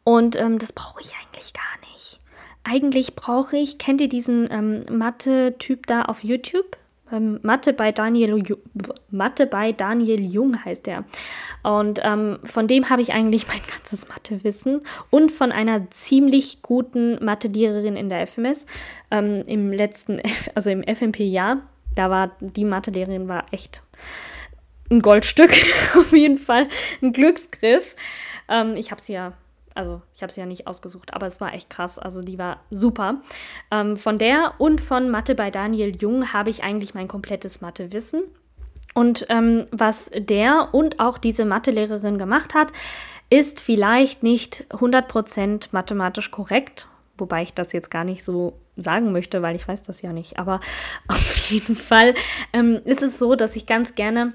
Und 0.05 0.37
ähm, 0.37 0.59
das 0.59 0.73
brauche 0.73 1.01
ich 1.01 1.13
eigentlich 1.15 1.53
gar 1.53 1.93
nicht. 1.93 2.21
Eigentlich 2.65 3.15
brauche 3.15 3.57
ich, 3.57 3.79
kennt 3.79 4.01
ihr 4.01 4.09
diesen 4.09 4.51
ähm, 4.51 4.85
Mathe-Typ 4.91 5.87
da 5.87 6.03
auf 6.03 6.25
YouTube? 6.25 6.77
Ähm, 7.13 7.39
Mathe 7.43 7.73
bei 7.73 7.93
Daniel 7.93 8.43
Mathe 9.11 9.47
bei 9.47 9.73
Daniel 9.73 10.21
Jung 10.21 10.65
heißt 10.65 10.89
er. 10.89 11.05
Und 11.63 12.01
ähm, 12.03 12.39
von 12.45 12.67
dem 12.67 12.91
habe 12.91 13.03
ich 13.03 13.13
eigentlich 13.13 13.47
mein 13.49 13.61
ganzes 13.71 14.09
Mathewissen 14.09 14.83
und 15.11 15.31
von 15.31 15.53
einer 15.53 15.91
ziemlich 15.91 16.63
guten 16.63 17.25
Mathelehrerin 17.25 17.97
in 17.97 18.09
der 18.09 18.27
FMS 18.27 18.67
ähm, 19.11 19.43
im 19.47 19.73
letzten, 19.73 20.21
also 20.55 20.71
im 20.71 20.83
FMP-Jahr. 20.83 21.63
Da 21.95 22.11
war 22.11 22.33
die 22.41 22.65
Mathelehrerin 22.65 23.29
war 23.29 23.47
echt 23.53 23.83
ein 24.91 25.01
Goldstück, 25.01 25.53
auf 25.97 26.13
jeden 26.13 26.37
Fall 26.37 26.69
ein 27.03 27.13
Glücksgriff. 27.13 27.97
Ähm, 28.49 28.77
ich 28.77 28.91
habe 28.91 29.01
sie 29.01 29.15
ja, 29.15 29.33
also 29.77 30.03
ich 30.15 30.23
habe 30.23 30.33
sie 30.33 30.41
ja 30.41 30.47
nicht 30.47 30.67
ausgesucht, 30.67 31.15
aber 31.15 31.27
es 31.27 31.41
war 31.41 31.55
echt 31.55 31.71
krass. 31.71 31.99
Also 31.99 32.23
die 32.23 32.39
war 32.39 32.61
super. 32.71 33.21
Ähm, 33.71 33.97
von 33.97 34.19
der 34.19 34.55
und 34.59 34.81
von 34.81 35.11
Mathe 35.11 35.35
bei 35.35 35.51
Daniel 35.51 35.95
Jung 35.97 36.33
habe 36.33 36.51
ich 36.51 36.65
eigentlich 36.65 36.95
mein 36.95 37.09
komplettes 37.09 37.61
Mathewissen. 37.61 38.23
Und 38.95 39.27
ähm, 39.29 39.67
was 39.73 40.11
der 40.15 40.71
und 40.73 41.01
auch 41.01 41.19
diese 41.19 41.45
Mathelehrerin 41.45 42.17
gemacht 42.17 42.55
hat, 42.55 42.73
ist 43.29 43.61
vielleicht 43.61 44.23
nicht 44.23 44.65
100% 44.71 45.69
mathematisch 45.73 46.31
korrekt, 46.31 46.89
wobei 47.19 47.43
ich 47.43 47.53
das 47.53 47.73
jetzt 47.73 47.91
gar 47.91 48.05
nicht 48.05 48.25
so 48.25 48.59
sagen 48.77 49.13
möchte, 49.13 49.43
weil 49.43 49.57
ich 49.57 49.67
weiß 49.67 49.83
das 49.83 50.01
ja 50.03 50.13
nicht. 50.13 50.39
Aber 50.39 50.61
auf 51.09 51.37
jeden 51.51 51.77
Fall 51.77 52.15
ähm, 52.53 52.81
ist 52.85 53.03
es 53.03 53.19
so, 53.19 53.35
dass 53.35 53.57
ich 53.57 53.67
ganz 53.67 53.95
gerne 53.95 54.33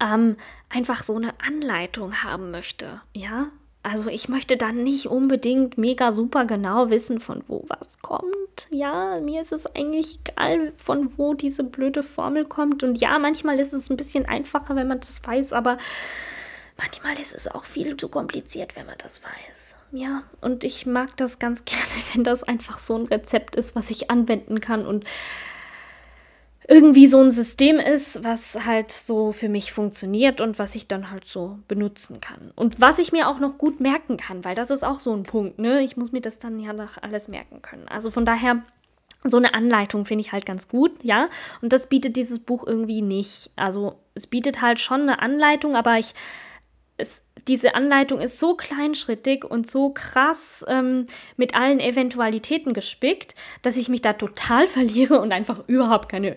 ähm, 0.00 0.36
einfach 0.70 1.02
so 1.02 1.16
eine 1.16 1.34
Anleitung 1.46 2.22
haben 2.22 2.50
möchte. 2.50 3.00
Ja, 3.12 3.48
also 3.86 4.10
ich 4.10 4.28
möchte 4.28 4.56
dann 4.56 4.82
nicht 4.82 5.06
unbedingt 5.06 5.78
mega 5.78 6.10
super 6.10 6.44
genau 6.44 6.90
wissen, 6.90 7.20
von 7.20 7.44
wo 7.46 7.64
was 7.68 8.00
kommt. 8.00 8.66
Ja, 8.70 9.20
mir 9.20 9.40
ist 9.40 9.52
es 9.52 9.66
eigentlich 9.76 10.18
egal, 10.26 10.72
von 10.76 11.16
wo 11.16 11.34
diese 11.34 11.62
blöde 11.62 12.02
Formel 12.02 12.44
kommt. 12.44 12.82
Und 12.82 13.00
ja, 13.00 13.16
manchmal 13.20 13.60
ist 13.60 13.72
es 13.72 13.88
ein 13.88 13.96
bisschen 13.96 14.26
einfacher, 14.26 14.74
wenn 14.74 14.88
man 14.88 14.98
das 14.98 15.24
weiß, 15.24 15.52
aber 15.52 15.78
manchmal 16.76 17.16
ist 17.20 17.32
es 17.32 17.46
auch 17.46 17.64
viel 17.64 17.96
zu 17.96 18.08
kompliziert, 18.08 18.74
wenn 18.74 18.86
man 18.86 18.98
das 18.98 19.22
weiß. 19.22 19.76
Ja, 19.92 20.24
und 20.40 20.64
ich 20.64 20.84
mag 20.84 21.16
das 21.16 21.38
ganz 21.38 21.64
gerne, 21.64 22.02
wenn 22.12 22.24
das 22.24 22.42
einfach 22.42 22.78
so 22.78 22.96
ein 22.96 23.06
Rezept 23.06 23.54
ist, 23.54 23.76
was 23.76 23.90
ich 23.90 24.10
anwenden 24.10 24.60
kann 24.60 24.84
und 24.84 25.04
irgendwie 26.68 27.06
so 27.06 27.20
ein 27.20 27.30
System 27.30 27.78
ist, 27.78 28.24
was 28.24 28.66
halt 28.66 28.90
so 28.90 29.30
für 29.32 29.48
mich 29.48 29.72
funktioniert 29.72 30.40
und 30.40 30.58
was 30.58 30.74
ich 30.74 30.88
dann 30.88 31.10
halt 31.10 31.24
so 31.24 31.58
benutzen 31.68 32.20
kann. 32.20 32.52
Und 32.56 32.80
was 32.80 32.98
ich 32.98 33.12
mir 33.12 33.28
auch 33.28 33.38
noch 33.38 33.56
gut 33.56 33.80
merken 33.80 34.16
kann, 34.16 34.44
weil 34.44 34.56
das 34.56 34.70
ist 34.70 34.84
auch 34.84 34.98
so 34.98 35.14
ein 35.14 35.22
Punkt, 35.22 35.58
ne? 35.58 35.82
Ich 35.82 35.96
muss 35.96 36.10
mir 36.10 36.20
das 36.20 36.38
dann 36.38 36.58
ja 36.58 36.72
noch 36.72 37.00
alles 37.02 37.28
merken 37.28 37.62
können. 37.62 37.86
Also 37.88 38.10
von 38.10 38.26
daher, 38.26 38.62
so 39.22 39.36
eine 39.36 39.54
Anleitung 39.54 40.04
finde 40.04 40.22
ich 40.22 40.32
halt 40.32 40.46
ganz 40.46 40.68
gut, 40.68 40.92
ja. 41.02 41.28
Und 41.62 41.72
das 41.72 41.86
bietet 41.86 42.16
dieses 42.16 42.38
Buch 42.38 42.66
irgendwie 42.66 43.02
nicht. 43.02 43.50
Also 43.56 43.98
es 44.14 44.26
bietet 44.26 44.60
halt 44.60 44.80
schon 44.80 45.02
eine 45.02 45.20
Anleitung, 45.20 45.76
aber 45.76 45.98
ich 45.98 46.14
es, 46.98 47.22
diese 47.46 47.74
Anleitung 47.74 48.20
ist 48.20 48.40
so 48.40 48.56
kleinschrittig 48.56 49.44
und 49.44 49.70
so 49.70 49.90
krass 49.90 50.64
ähm, 50.66 51.06
mit 51.36 51.54
allen 51.54 51.78
Eventualitäten 51.78 52.72
gespickt, 52.72 53.34
dass 53.62 53.76
ich 53.76 53.88
mich 53.88 54.02
da 54.02 54.14
total 54.14 54.66
verliere 54.66 55.20
und 55.20 55.32
einfach 55.32 55.62
überhaupt 55.68 56.08
keine, 56.08 56.36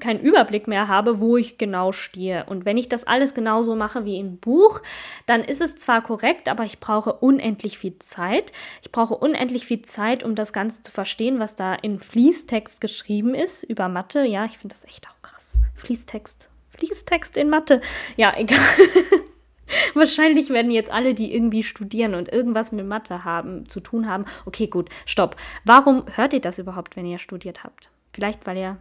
keinen 0.00 0.20
Überblick 0.20 0.66
mehr 0.66 0.88
habe, 0.88 1.20
wo 1.20 1.36
ich 1.36 1.58
genau 1.58 1.92
stehe. 1.92 2.44
Und 2.46 2.64
wenn 2.64 2.76
ich 2.76 2.88
das 2.88 3.06
alles 3.06 3.34
genauso 3.34 3.76
mache 3.76 4.04
wie 4.04 4.18
im 4.18 4.38
Buch, 4.38 4.82
dann 5.26 5.42
ist 5.42 5.60
es 5.60 5.76
zwar 5.76 6.02
korrekt, 6.02 6.48
aber 6.48 6.64
ich 6.64 6.80
brauche 6.80 7.12
unendlich 7.12 7.78
viel 7.78 7.98
Zeit. 7.98 8.52
Ich 8.82 8.90
brauche 8.90 9.14
unendlich 9.14 9.64
viel 9.64 9.82
Zeit, 9.82 10.24
um 10.24 10.34
das 10.34 10.52
Ganze 10.52 10.82
zu 10.82 10.90
verstehen, 10.90 11.38
was 11.38 11.56
da 11.56 11.74
in 11.74 12.00
Fließtext 12.00 12.80
geschrieben 12.80 13.34
ist 13.34 13.62
über 13.62 13.88
Mathe. 13.88 14.24
Ja, 14.24 14.44
ich 14.44 14.58
finde 14.58 14.74
das 14.74 14.84
echt 14.84 15.06
auch 15.08 15.22
krass. 15.22 15.58
Fließtext. 15.76 16.50
Fließtext 16.70 17.36
in 17.36 17.48
Mathe. 17.48 17.80
Ja, 18.16 18.34
egal. 18.36 18.58
Wahrscheinlich 19.94 20.50
werden 20.50 20.70
jetzt 20.70 20.90
alle, 20.90 21.14
die 21.14 21.34
irgendwie 21.34 21.62
studieren 21.62 22.14
und 22.14 22.32
irgendwas 22.32 22.72
mit 22.72 22.86
Mathe 22.86 23.24
haben, 23.24 23.68
zu 23.68 23.80
tun 23.80 24.08
haben. 24.08 24.24
Okay, 24.46 24.66
gut, 24.66 24.88
stopp. 25.06 25.36
Warum 25.64 26.04
hört 26.14 26.32
ihr 26.32 26.40
das 26.40 26.58
überhaupt, 26.58 26.96
wenn 26.96 27.06
ihr 27.06 27.18
studiert 27.18 27.64
habt? 27.64 27.90
Vielleicht, 28.12 28.46
weil 28.46 28.56
ihr 28.56 28.76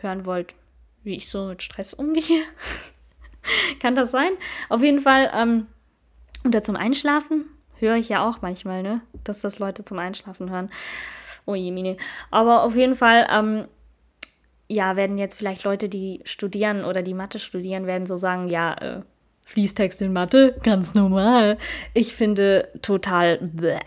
hören 0.00 0.26
wollt, 0.26 0.54
wie 1.02 1.16
ich 1.16 1.30
so 1.30 1.46
mit 1.46 1.62
Stress 1.62 1.94
umgehe. 1.94 2.42
Kann 3.80 3.96
das 3.96 4.10
sein? 4.10 4.32
Auf 4.68 4.82
jeden 4.82 5.00
Fall, 5.00 5.30
ähm, 5.34 5.66
oder 6.44 6.62
zum 6.62 6.76
Einschlafen 6.76 7.46
höre 7.78 7.96
ich 7.96 8.08
ja 8.08 8.28
auch 8.28 8.42
manchmal, 8.42 8.82
ne? 8.82 9.00
Dass 9.24 9.40
das 9.40 9.58
Leute 9.58 9.84
zum 9.84 9.98
Einschlafen 9.98 10.50
hören. 10.50 10.70
Oh 11.46 11.54
je, 11.54 11.70
Mine. 11.70 11.96
Aber 12.30 12.62
auf 12.62 12.76
jeden 12.76 12.94
Fall, 12.94 13.26
ähm, 13.30 13.68
ja, 14.68 14.96
werden 14.96 15.16
jetzt 15.16 15.36
vielleicht 15.36 15.64
Leute, 15.64 15.88
die 15.88 16.20
studieren 16.24 16.84
oder 16.84 17.02
die 17.02 17.14
Mathe 17.14 17.38
studieren, 17.38 17.86
werden 17.86 18.06
so 18.06 18.16
sagen, 18.16 18.48
ja, 18.48 18.74
äh, 18.74 19.02
Fließtext 19.48 20.02
in 20.02 20.12
Mathe, 20.12 20.54
ganz 20.62 20.92
normal. 20.92 21.56
Ich 21.94 22.14
finde 22.14 22.68
total. 22.82 23.50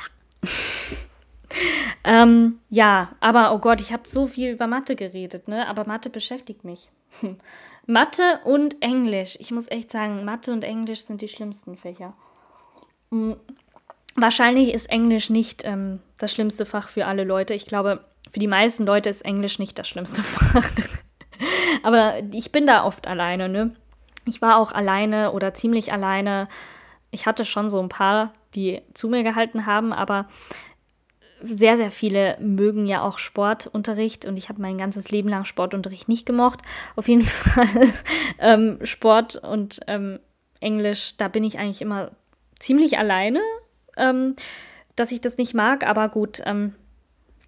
ähm, 2.04 2.58
ja, 2.72 3.10
aber 3.20 3.54
oh 3.54 3.60
Gott, 3.60 3.80
ich 3.80 3.94
habe 3.94 4.08
so 4.08 4.26
viel 4.26 4.54
über 4.54 4.66
Mathe 4.66 4.96
geredet, 4.96 5.48
ne? 5.48 5.68
Aber 5.68 5.86
Mathe 5.86 6.10
beschäftigt 6.10 6.64
mich. 6.64 6.90
Mathe 7.86 8.40
und 8.44 8.82
Englisch. 8.82 9.38
Ich 9.40 9.52
muss 9.52 9.70
echt 9.70 9.92
sagen, 9.92 10.26
Mathe 10.26 10.52
und 10.52 10.64
Englisch 10.64 11.02
sind 11.02 11.22
die 11.22 11.28
schlimmsten 11.28 11.78
Fächer. 11.78 12.14
Mhm. 13.12 13.36
Wahrscheinlich 14.16 14.74
ist 14.74 14.90
Englisch 14.90 15.30
nicht 15.30 15.64
ähm, 15.64 16.00
das 16.18 16.34
schlimmste 16.34 16.66
Fach 16.66 16.90
für 16.90 17.06
alle 17.06 17.24
Leute. 17.24 17.54
Ich 17.54 17.68
glaube, 17.68 18.04
für 18.32 18.40
die 18.40 18.48
meisten 18.48 18.84
Leute 18.88 19.12
ist 19.12 19.24
Englisch 19.24 19.60
nicht 19.60 19.78
das 19.78 19.88
schlimmste 19.88 20.24
Fach. 20.24 20.72
Aber 21.84 22.16
ich 22.34 22.52
bin 22.52 22.66
da 22.66 22.84
oft 22.84 23.06
alleine, 23.06 23.48
ne? 23.48 23.76
Ich 24.26 24.42
war 24.42 24.58
auch 24.58 24.72
alleine 24.72 25.32
oder 25.32 25.54
ziemlich 25.54 25.92
alleine. 25.92 26.48
Ich 27.12 27.26
hatte 27.26 27.46
schon 27.46 27.70
so 27.70 27.80
ein 27.82 27.90
paar, 27.90 28.34
die 28.56 28.82
zu 28.94 29.10
mir 29.10 29.24
gehalten 29.24 29.66
haben, 29.66 29.94
aber 29.94 30.28
sehr, 31.44 31.78
sehr 31.78 31.92
viele 31.92 32.38
mögen 32.40 32.86
ja 32.86 33.02
auch 33.02 33.18
Sportunterricht 33.18 34.26
und 34.26 34.38
ich 34.38 34.50
habe 34.50 34.62
mein 34.62 34.78
ganzes 34.78 35.10
Leben 35.10 35.30
lang 35.30 35.46
Sportunterricht 35.46 36.08
nicht 36.08 36.26
gemocht. 36.26 36.60
Auf 36.96 37.08
jeden 37.08 37.22
Fall 37.24 37.94
ähm, 38.40 38.80
Sport 38.84 39.38
und 39.38 39.80
ähm, 39.88 40.20
Englisch, 40.60 41.16
da 41.18 41.28
bin 41.28 41.44
ich 41.44 41.58
eigentlich 41.58 41.82
immer 41.82 42.12
ziemlich 42.60 42.98
alleine, 42.98 43.42
ähm, 43.98 44.36
dass 44.96 45.12
ich 45.12 45.22
das 45.22 45.38
nicht 45.38 45.54
mag, 45.54 45.86
aber 45.86 46.10
gut, 46.10 46.42
ähm, 46.46 46.76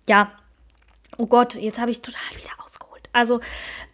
ja. 0.10 0.32
Oh 1.18 1.28
Gott, 1.28 1.54
jetzt 1.54 1.80
habe 1.80 1.92
ich 1.92 2.02
total 2.02 2.36
wieder 2.36 2.50
ausgeholt. 2.64 2.83
Also 3.14 3.40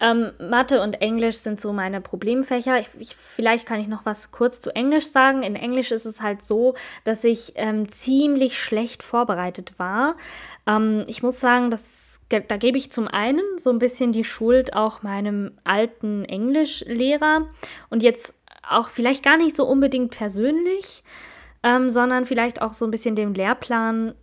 ähm, 0.00 0.32
Mathe 0.40 0.80
und 0.80 1.00
Englisch 1.00 1.36
sind 1.36 1.60
so 1.60 1.72
meine 1.72 2.00
Problemfächer. 2.00 2.80
Ich, 2.80 2.88
ich, 2.98 3.14
vielleicht 3.14 3.66
kann 3.66 3.78
ich 3.78 3.86
noch 3.86 4.06
was 4.06 4.32
kurz 4.32 4.60
zu 4.60 4.74
Englisch 4.74 5.10
sagen. 5.10 5.42
In 5.42 5.56
Englisch 5.56 5.92
ist 5.92 6.06
es 6.06 6.22
halt 6.22 6.42
so, 6.42 6.74
dass 7.04 7.22
ich 7.22 7.52
ähm, 7.56 7.88
ziemlich 7.88 8.58
schlecht 8.58 9.02
vorbereitet 9.02 9.74
war. 9.78 10.16
Ähm, 10.66 11.04
ich 11.06 11.22
muss 11.22 11.38
sagen, 11.38 11.70
dass, 11.70 12.20
da 12.28 12.56
gebe 12.56 12.78
ich 12.78 12.90
zum 12.90 13.08
einen 13.08 13.42
so 13.58 13.70
ein 13.70 13.78
bisschen 13.78 14.12
die 14.12 14.24
Schuld 14.24 14.72
auch 14.74 15.02
meinem 15.02 15.52
alten 15.64 16.24
Englischlehrer 16.24 17.46
und 17.90 18.02
jetzt 18.02 18.34
auch 18.68 18.88
vielleicht 18.88 19.22
gar 19.22 19.36
nicht 19.36 19.56
so 19.56 19.66
unbedingt 19.66 20.12
persönlich, 20.12 21.02
ähm, 21.62 21.90
sondern 21.90 22.24
vielleicht 22.24 22.62
auch 22.62 22.72
so 22.72 22.86
ein 22.86 22.90
bisschen 22.90 23.16
dem 23.16 23.34
Lehrplan 23.34 24.14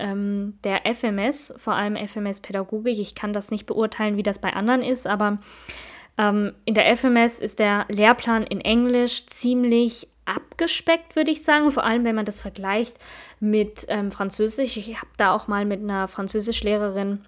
ähm, 0.00 0.58
der 0.64 0.82
FMS, 0.94 1.54
vor 1.56 1.74
allem 1.74 1.96
FMS 1.96 2.40
Pädagogik. 2.40 2.98
Ich 2.98 3.14
kann 3.14 3.32
das 3.32 3.50
nicht 3.50 3.66
beurteilen, 3.66 4.16
wie 4.16 4.22
das 4.22 4.38
bei 4.38 4.52
anderen 4.52 4.82
ist, 4.82 5.06
aber 5.06 5.38
ähm, 6.18 6.52
in 6.64 6.74
der 6.74 6.96
FMS 6.96 7.40
ist 7.40 7.58
der 7.58 7.86
Lehrplan 7.88 8.42
in 8.42 8.60
Englisch 8.60 9.26
ziemlich 9.26 10.08
abgespeckt, 10.24 11.16
würde 11.16 11.30
ich 11.30 11.42
sagen, 11.44 11.70
vor 11.70 11.84
allem 11.84 12.04
wenn 12.04 12.14
man 12.14 12.24
das 12.24 12.40
vergleicht 12.40 12.96
mit 13.40 13.86
ähm, 13.88 14.12
Französisch. 14.12 14.76
Ich 14.76 14.96
habe 14.96 15.10
da 15.16 15.34
auch 15.34 15.48
mal 15.48 15.64
mit 15.64 15.80
einer 15.80 16.08
Französischlehrerin 16.08 17.24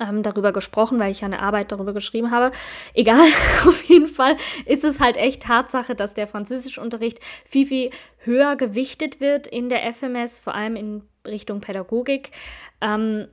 ähm, 0.00 0.22
darüber 0.22 0.52
gesprochen, 0.52 0.98
weil 0.98 1.12
ich 1.12 1.24
eine 1.24 1.40
Arbeit 1.40 1.72
darüber 1.72 1.92
geschrieben 1.92 2.30
habe. 2.30 2.52
Egal, 2.94 3.26
auf 3.66 3.82
jeden 3.84 4.08
Fall 4.08 4.36
ist 4.66 4.84
es 4.84 5.00
halt 5.00 5.16
echt 5.16 5.42
Tatsache, 5.42 5.94
dass 5.94 6.14
der 6.14 6.26
Französischunterricht 6.26 7.18
viel, 7.44 7.66
viel 7.66 7.90
höher 8.18 8.56
gewichtet 8.56 9.20
wird 9.20 9.46
in 9.46 9.68
der 9.68 9.92
FMS, 9.92 10.40
vor 10.40 10.54
allem 10.54 10.76
in 10.76 11.02
Richtung 11.26 11.60
Pädagogik. 11.60 12.30
Ähm, 12.80 13.28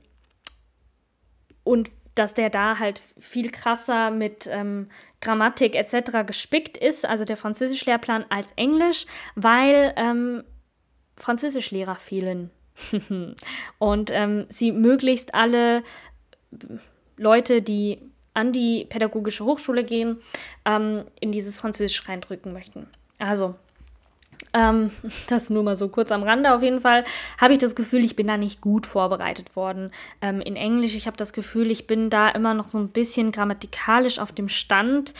und 1.64 1.90
dass 2.14 2.34
der 2.34 2.50
da 2.50 2.78
halt 2.78 3.00
viel 3.18 3.50
krasser 3.50 4.10
mit 4.10 4.48
ähm, 4.50 4.88
Grammatik 5.20 5.74
etc. 5.74 6.26
gespickt 6.26 6.76
ist, 6.76 7.04
also 7.06 7.24
der 7.24 7.36
Französischlehrplan 7.36 8.24
als 8.28 8.52
Englisch, 8.56 9.06
weil 9.36 9.92
ähm, 9.96 10.44
Französischlehrer 11.16 11.94
fehlen. 11.94 12.50
und 13.78 14.10
ähm, 14.10 14.46
sie 14.48 14.72
möglichst 14.72 15.34
alle 15.34 15.82
Leute, 17.16 17.62
die 17.62 17.98
an 18.32 18.52
die 18.52 18.86
pädagogische 18.88 19.44
Hochschule 19.44 19.84
gehen, 19.84 20.20
ähm, 20.64 21.04
in 21.20 21.32
dieses 21.32 21.60
Französisch 21.60 22.08
reindrücken 22.08 22.52
möchten. 22.52 22.88
Also, 23.18 23.54
ähm, 24.54 24.90
das 25.28 25.50
nur 25.50 25.62
mal 25.62 25.76
so 25.76 25.88
kurz 25.88 26.12
am 26.12 26.22
Rande. 26.22 26.54
Auf 26.54 26.62
jeden 26.62 26.80
Fall 26.80 27.04
habe 27.40 27.52
ich 27.52 27.58
das 27.58 27.74
Gefühl, 27.74 28.04
ich 28.04 28.16
bin 28.16 28.26
da 28.26 28.36
nicht 28.36 28.60
gut 28.60 28.86
vorbereitet 28.86 29.56
worden 29.56 29.90
ähm, 30.20 30.40
in 30.40 30.56
Englisch. 30.56 30.94
Ich 30.94 31.06
habe 31.06 31.16
das 31.16 31.32
Gefühl, 31.32 31.70
ich 31.70 31.86
bin 31.86 32.10
da 32.10 32.28
immer 32.28 32.54
noch 32.54 32.68
so 32.68 32.78
ein 32.78 32.88
bisschen 32.88 33.32
grammatikalisch 33.32 34.18
auf 34.18 34.32
dem 34.32 34.48
Stand, 34.48 35.14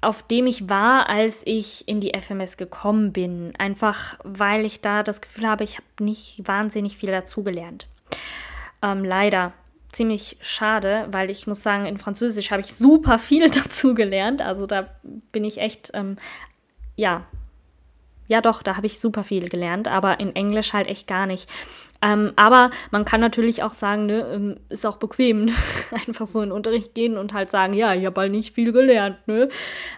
auf 0.00 0.22
dem 0.22 0.46
ich 0.46 0.68
war, 0.68 1.08
als 1.08 1.42
ich 1.44 1.88
in 1.88 2.00
die 2.00 2.12
FMS 2.16 2.56
gekommen 2.56 3.12
bin. 3.12 3.52
Einfach 3.58 4.18
weil 4.24 4.64
ich 4.64 4.80
da 4.80 5.02
das 5.02 5.20
Gefühl 5.20 5.48
habe, 5.48 5.64
ich 5.64 5.76
habe 5.76 6.04
nicht 6.04 6.46
wahnsinnig 6.46 6.96
viel 6.96 7.10
dazugelernt. 7.10 7.86
Ähm, 8.82 9.04
leider 9.04 9.52
ziemlich 9.92 10.36
schade, 10.42 11.08
weil 11.10 11.30
ich 11.30 11.46
muss 11.46 11.62
sagen, 11.62 11.86
in 11.86 11.96
Französisch 11.96 12.50
habe 12.50 12.60
ich 12.60 12.74
super 12.74 13.18
viel 13.18 13.48
dazu 13.50 13.94
gelernt. 13.94 14.42
Also 14.42 14.66
da 14.66 14.88
bin 15.32 15.44
ich 15.44 15.58
echt, 15.58 15.90
ähm, 15.94 16.16
ja, 16.96 17.24
ja 18.28 18.40
doch, 18.40 18.62
da 18.62 18.76
habe 18.76 18.86
ich 18.86 19.00
super 19.00 19.24
viel 19.24 19.48
gelernt, 19.48 19.88
aber 19.88 20.20
in 20.20 20.34
Englisch 20.34 20.72
halt 20.72 20.86
echt 20.86 21.06
gar 21.06 21.26
nicht. 21.26 21.48
Ähm, 22.02 22.32
aber 22.36 22.70
man 22.90 23.04
kann 23.04 23.20
natürlich 23.20 23.62
auch 23.62 23.72
sagen, 23.72 24.06
ne, 24.06 24.26
ähm, 24.32 24.56
ist 24.68 24.86
auch 24.86 24.98
bequem, 24.98 25.50
einfach 26.06 26.26
so 26.26 26.40
in 26.40 26.50
den 26.50 26.56
Unterricht 26.56 26.94
gehen 26.94 27.16
und 27.16 27.32
halt 27.32 27.50
sagen, 27.50 27.72
ja, 27.72 27.94
ich 27.94 28.04
habe 28.06 28.20
halt 28.20 28.32
nicht 28.32 28.54
viel 28.54 28.72
gelernt. 28.72 29.16
Ne? 29.26 29.48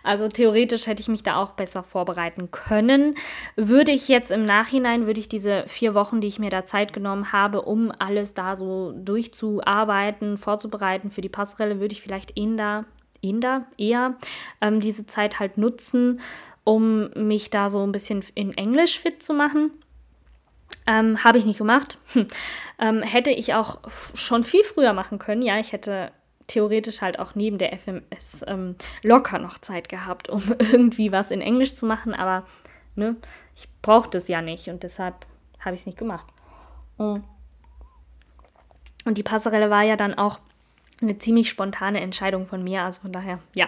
Also 0.03 0.29
theoretisch 0.29 0.87
hätte 0.87 1.01
ich 1.01 1.09
mich 1.09 1.23
da 1.23 1.37
auch 1.37 1.51
besser 1.51 1.83
vorbereiten 1.83 2.51
können. 2.51 3.15
Würde 3.57 3.93
ich 3.93 4.09
jetzt 4.09 4.31
im 4.31 4.45
Nachhinein, 4.45 5.07
würde 5.07 5.21
ich 5.21 5.29
diese 5.29 5.65
vier 5.67 5.95
Wochen, 5.95 6.21
die 6.21 6.29
ich 6.29 6.39
mir 6.39 6.51
da 6.51 6.65
Zeit 6.65 6.93
genommen 6.93 7.33
habe, 7.33 7.63
um 7.63 7.93
alles 7.99 8.35
da 8.35 8.55
so 8.55 8.93
durchzuarbeiten, 8.93 10.37
vorzubereiten 10.37 11.11
für 11.11 11.21
die 11.21 11.29
Passrelle, 11.29 11.81
würde 11.81 11.93
ich 11.93 12.03
vielleicht 12.03 12.31
in 12.33 12.57
da, 12.57 12.85
in 13.21 13.41
da 13.41 13.67
eher 13.77 14.17
ähm, 14.61 14.81
diese 14.81 15.07
Zeit 15.07 15.41
halt 15.41 15.59
nutzen, 15.59 16.21
um 16.69 17.09
mich 17.15 17.49
da 17.49 17.71
so 17.71 17.83
ein 17.83 17.93
bisschen 17.93 18.23
in 18.35 18.55
Englisch 18.55 19.01
fit 19.01 19.23
zu 19.23 19.33
machen. 19.33 19.71
Ähm, 20.87 21.25
Habe 21.25 21.39
ich 21.39 21.47
nicht 21.47 21.57
gemacht. 21.57 21.97
Hm. 22.13 22.29
Ähm, 22.81 23.03
hätte 23.03 23.31
ich 23.31 23.55
auch 23.55 23.81
schon 24.15 24.45
viel 24.45 24.63
früher 24.63 24.93
machen 24.93 25.19
können. 25.19 25.43
Ja, 25.43 25.59
ich 25.59 25.73
hätte 25.73 26.13
theoretisch 26.47 27.01
halt 27.01 27.19
auch 27.19 27.35
neben 27.35 27.59
der 27.59 27.77
FMS 27.77 28.45
ähm, 28.47 28.77
locker 29.03 29.41
noch 29.41 29.59
Zeit 29.59 29.89
gehabt, 29.89 30.29
um 30.29 30.41
irgendwie 30.61 31.11
was 31.11 31.33
in 31.33 31.41
Englisch 31.41 31.75
zu 31.75 31.87
machen, 31.87 32.15
aber 32.15 32.47
ne, 32.95 33.17
ich 33.57 33.69
brauchte 33.83 34.19
es 34.19 34.29
ja 34.29 34.43
nicht 34.43 34.69
und 34.69 34.85
deshalb 34.85 35.27
habe 35.59 35.75
ich 35.75 35.81
es 35.81 35.87
nicht 35.87 35.99
gemacht. 35.99 36.25
Und 36.99 37.25
die 39.07 39.25
Passerelle 39.25 39.71
war 39.71 39.83
ja 39.83 39.97
dann 39.97 40.15
auch 40.15 40.39
eine 41.03 41.19
ziemlich 41.19 41.49
spontane 41.49 42.01
Entscheidung 42.01 42.47
von 42.47 42.63
mir, 42.63 42.85
also 42.85 43.01
von 43.01 43.13
daher, 43.13 43.41
ja, 43.55 43.67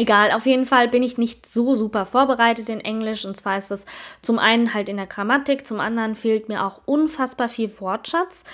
Egal, 0.00 0.32
auf 0.32 0.46
jeden 0.46 0.64
Fall 0.64 0.88
bin 0.88 1.02
ich 1.02 1.18
nicht 1.18 1.44
so 1.44 1.76
super 1.76 2.06
vorbereitet 2.06 2.70
in 2.70 2.80
Englisch. 2.80 3.26
Und 3.26 3.36
zwar 3.36 3.58
ist 3.58 3.70
das 3.70 3.84
zum 4.22 4.38
einen 4.38 4.72
halt 4.72 4.88
in 4.88 4.96
der 4.96 5.06
Grammatik, 5.06 5.66
zum 5.66 5.78
anderen 5.78 6.14
fehlt 6.14 6.48
mir 6.48 6.64
auch 6.64 6.80
unfassbar 6.86 7.50
viel 7.50 7.70
Wortschatz, 7.78 8.44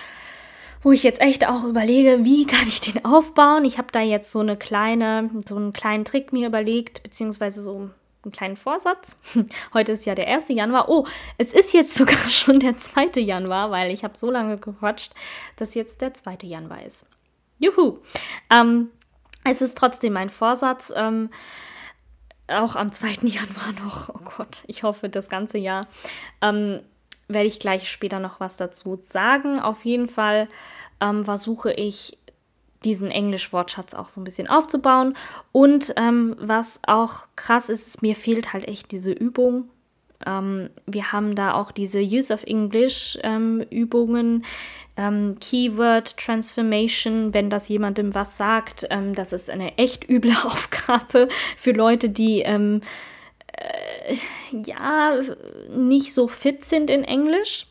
wo 0.83 0.91
ich 0.91 1.05
jetzt 1.05 1.21
echt 1.21 1.47
auch 1.47 1.63
überlege, 1.63 2.25
wie 2.25 2.47
kann 2.47 2.67
ich 2.67 2.81
den 2.81 3.05
aufbauen. 3.05 3.65
Ich 3.65 3.79
habe 3.79 3.87
da 3.93 4.01
jetzt 4.01 4.33
so 4.33 4.41
eine 4.41 4.57
kleine, 4.57 5.31
so 5.49 5.55
einen 5.55 5.73
kleinen 5.73 6.05
Trick 6.05 6.33
mir 6.33 6.49
überlegt, 6.49 7.05
beziehungsweise 7.05 7.63
so 7.63 7.91
einen 8.25 8.33
kleinen 8.33 8.57
Vorsatz. 8.57 9.17
Heute 9.73 9.93
ist 9.93 10.05
ja 10.05 10.17
der 10.17 10.27
1. 10.27 10.49
Januar. 10.49 10.89
Oh, 10.89 11.07
es 11.39 11.53
ist 11.53 11.73
jetzt 11.73 11.95
sogar 11.95 12.19
schon 12.29 12.59
der 12.59 12.77
2. 12.77 13.21
Januar, 13.21 13.71
weil 13.71 13.93
ich 13.93 14.03
habe 14.03 14.19
so 14.19 14.33
lange 14.33 14.59
gequatscht, 14.59 15.13
dass 15.55 15.75
jetzt 15.75 16.01
der 16.01 16.13
2. 16.13 16.39
Januar 16.43 16.85
ist. 16.85 17.07
Juhu! 17.61 17.99
Ähm, 18.51 18.91
es 19.51 19.63
ist 19.63 19.77
trotzdem 19.77 20.13
mein 20.13 20.31
Vorsatz, 20.31 20.93
ähm, 20.95 21.31
auch 22.49 22.77
am 22.77 22.93
2. 22.93 23.09
Januar 23.23 23.73
noch, 23.85 24.09
oh 24.11 24.31
Gott, 24.37 24.63
ich 24.67 24.83
hoffe 24.83 25.09
das 25.09 25.29
ganze 25.29 25.59
Jahr, 25.59 25.87
ähm, 26.43 26.81
werde 27.29 27.49
ich 27.49 27.59
gleich 27.59 27.91
später 27.91 28.21
noch 28.21 28.41
was 28.41 28.57
dazu 28.57 29.01
sagen. 29.03 29.59
Auf 29.59 29.85
jeden 29.85 30.09
Fall 30.09 30.49
ähm, 31.01 31.25
versuche 31.25 31.73
ich 31.73 32.19
diesen 32.85 33.11
Englisch-Wortschatz 33.11 33.95
auch 33.95 34.09
so 34.09 34.21
ein 34.21 34.25
bisschen 34.25 34.49
aufzubauen. 34.49 35.15
Und 35.51 35.93
ähm, 35.97 36.37
was 36.39 36.81
auch 36.87 37.27
krass 37.35 37.69
ist, 37.69 37.89
ist, 37.89 38.03
mir 38.03 38.15
fehlt 38.15 38.53
halt 38.53 38.69
echt 38.69 38.93
diese 38.93 39.11
Übung. 39.11 39.69
Ähm, 40.25 40.71
wir 40.87 41.13
haben 41.13 41.35
da 41.35 41.55
auch 41.55 41.73
diese 41.73 42.01
Use 42.01 42.33
of 42.33 42.45
English 42.45 43.19
ähm, 43.23 43.65
Übungen, 43.71 44.45
ähm, 44.97 45.37
Keyword 45.41 46.17
Transformation, 46.17 47.35
wenn 47.35 47.51
das 47.51 47.69
jemandem 47.69 48.15
was 48.15 48.37
sagt. 48.37 48.87
Ähm, 48.91 49.15
das 49.15 49.33
ist 49.33 49.51
eine 49.51 49.77
echt 49.79 50.09
üble 50.09 50.33
Aufgabe 50.45 51.29
für 51.57 51.73
Leute, 51.73 52.09
die 52.09 52.41
ähm, 52.41 52.81
äh, 53.53 54.17
ja 54.65 55.21
nicht 55.71 56.15
so 56.15 56.29
fit 56.29 56.65
sind 56.65 56.91
in 56.91 57.05
Englisch. 57.05 57.67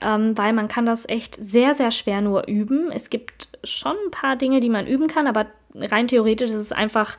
Ähm, 0.00 0.38
weil 0.38 0.52
man 0.52 0.68
kann 0.68 0.86
das 0.86 1.08
echt 1.08 1.36
sehr, 1.40 1.74
sehr 1.74 1.90
schwer 1.90 2.20
nur 2.20 2.46
üben. 2.46 2.92
Es 2.92 3.10
gibt 3.10 3.48
schon 3.64 3.96
ein 4.06 4.12
paar 4.12 4.36
Dinge, 4.36 4.60
die 4.60 4.68
man 4.68 4.86
üben 4.86 5.08
kann, 5.08 5.26
aber 5.26 5.46
rein 5.74 6.06
theoretisch 6.06 6.50
ist 6.50 6.56
es 6.56 6.70
einfach 6.70 7.16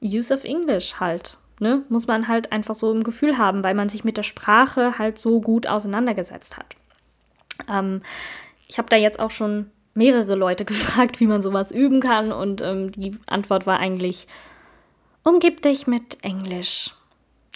Use 0.00 0.32
of 0.32 0.44
English 0.44 1.00
halt. 1.00 1.38
Ne? 1.60 1.82
Muss 1.88 2.06
man 2.06 2.28
halt 2.28 2.52
einfach 2.52 2.74
so 2.74 2.92
im 2.92 3.04
Gefühl 3.04 3.38
haben, 3.38 3.62
weil 3.62 3.74
man 3.74 3.88
sich 3.88 4.04
mit 4.04 4.16
der 4.16 4.22
Sprache 4.22 4.98
halt 4.98 5.18
so 5.18 5.40
gut 5.40 5.66
auseinandergesetzt 5.66 6.56
hat. 6.56 6.76
Ähm, 7.70 8.02
ich 8.66 8.78
habe 8.78 8.88
da 8.88 8.96
jetzt 8.96 9.20
auch 9.20 9.30
schon 9.30 9.70
mehrere 9.94 10.34
Leute 10.34 10.64
gefragt, 10.66 11.20
wie 11.20 11.26
man 11.26 11.42
sowas 11.42 11.70
üben 11.70 12.00
kann 12.00 12.32
und 12.32 12.60
ähm, 12.60 12.90
die 12.92 13.16
Antwort 13.26 13.66
war 13.66 13.78
eigentlich, 13.78 14.26
umgib 15.22 15.62
dich 15.62 15.86
mit 15.86 16.22
Englisch. 16.22 16.94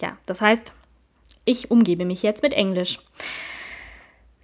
Ja, 0.01 0.17
das 0.27 0.41
heißt, 0.41 0.73
ich 1.45 1.71
umgebe 1.71 2.05
mich 2.05 2.23
jetzt 2.23 2.43
mit 2.43 2.55
Englisch. 2.55 3.01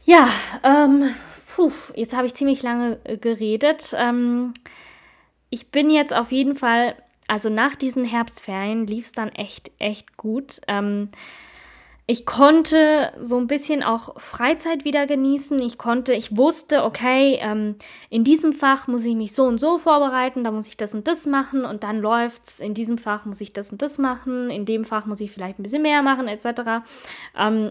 Ja, 0.04 0.28
ähm, 0.62 1.10
puh, 1.54 1.72
jetzt 1.94 2.14
habe 2.14 2.26
ich 2.26 2.34
ziemlich 2.34 2.62
lange 2.62 2.98
äh, 3.04 3.16
geredet. 3.16 3.94
Ähm, 3.96 4.52
ich 5.50 5.70
bin 5.70 5.90
jetzt 5.90 6.12
auf 6.12 6.32
jeden 6.32 6.56
Fall, 6.56 6.94
also 7.28 7.48
nach 7.48 7.76
diesen 7.76 8.04
Herbstferien 8.04 8.86
lief 8.86 9.06
es 9.06 9.12
dann 9.12 9.30
echt, 9.30 9.70
echt 9.78 10.16
gut. 10.16 10.60
Ähm, 10.68 11.08
ich 12.06 12.26
konnte 12.26 13.12
so 13.18 13.38
ein 13.38 13.46
bisschen 13.46 13.82
auch 13.82 14.20
Freizeit 14.20 14.84
wieder 14.84 15.06
genießen. 15.06 15.58
Ich 15.62 15.78
konnte, 15.78 16.12
ich 16.12 16.36
wusste, 16.36 16.84
okay, 16.84 17.38
ähm, 17.40 17.76
in 18.10 18.24
diesem 18.24 18.52
Fach 18.52 18.88
muss 18.88 19.06
ich 19.06 19.14
mich 19.14 19.32
so 19.32 19.44
und 19.44 19.58
so 19.58 19.78
vorbereiten, 19.78 20.44
da 20.44 20.50
muss 20.50 20.68
ich 20.68 20.76
das 20.76 20.92
und 20.92 21.08
das 21.08 21.26
machen 21.26 21.64
und 21.64 21.82
dann 21.82 22.00
läuft's. 22.00 22.60
In 22.60 22.74
diesem 22.74 22.98
Fach 22.98 23.24
muss 23.24 23.40
ich 23.40 23.54
das 23.54 23.72
und 23.72 23.80
das 23.80 23.96
machen, 23.96 24.50
in 24.50 24.66
dem 24.66 24.84
Fach 24.84 25.06
muss 25.06 25.20
ich 25.20 25.30
vielleicht 25.30 25.58
ein 25.58 25.62
bisschen 25.62 25.80
mehr 25.80 26.02
machen, 26.02 26.28
etc. 26.28 26.86
Ähm, 27.38 27.70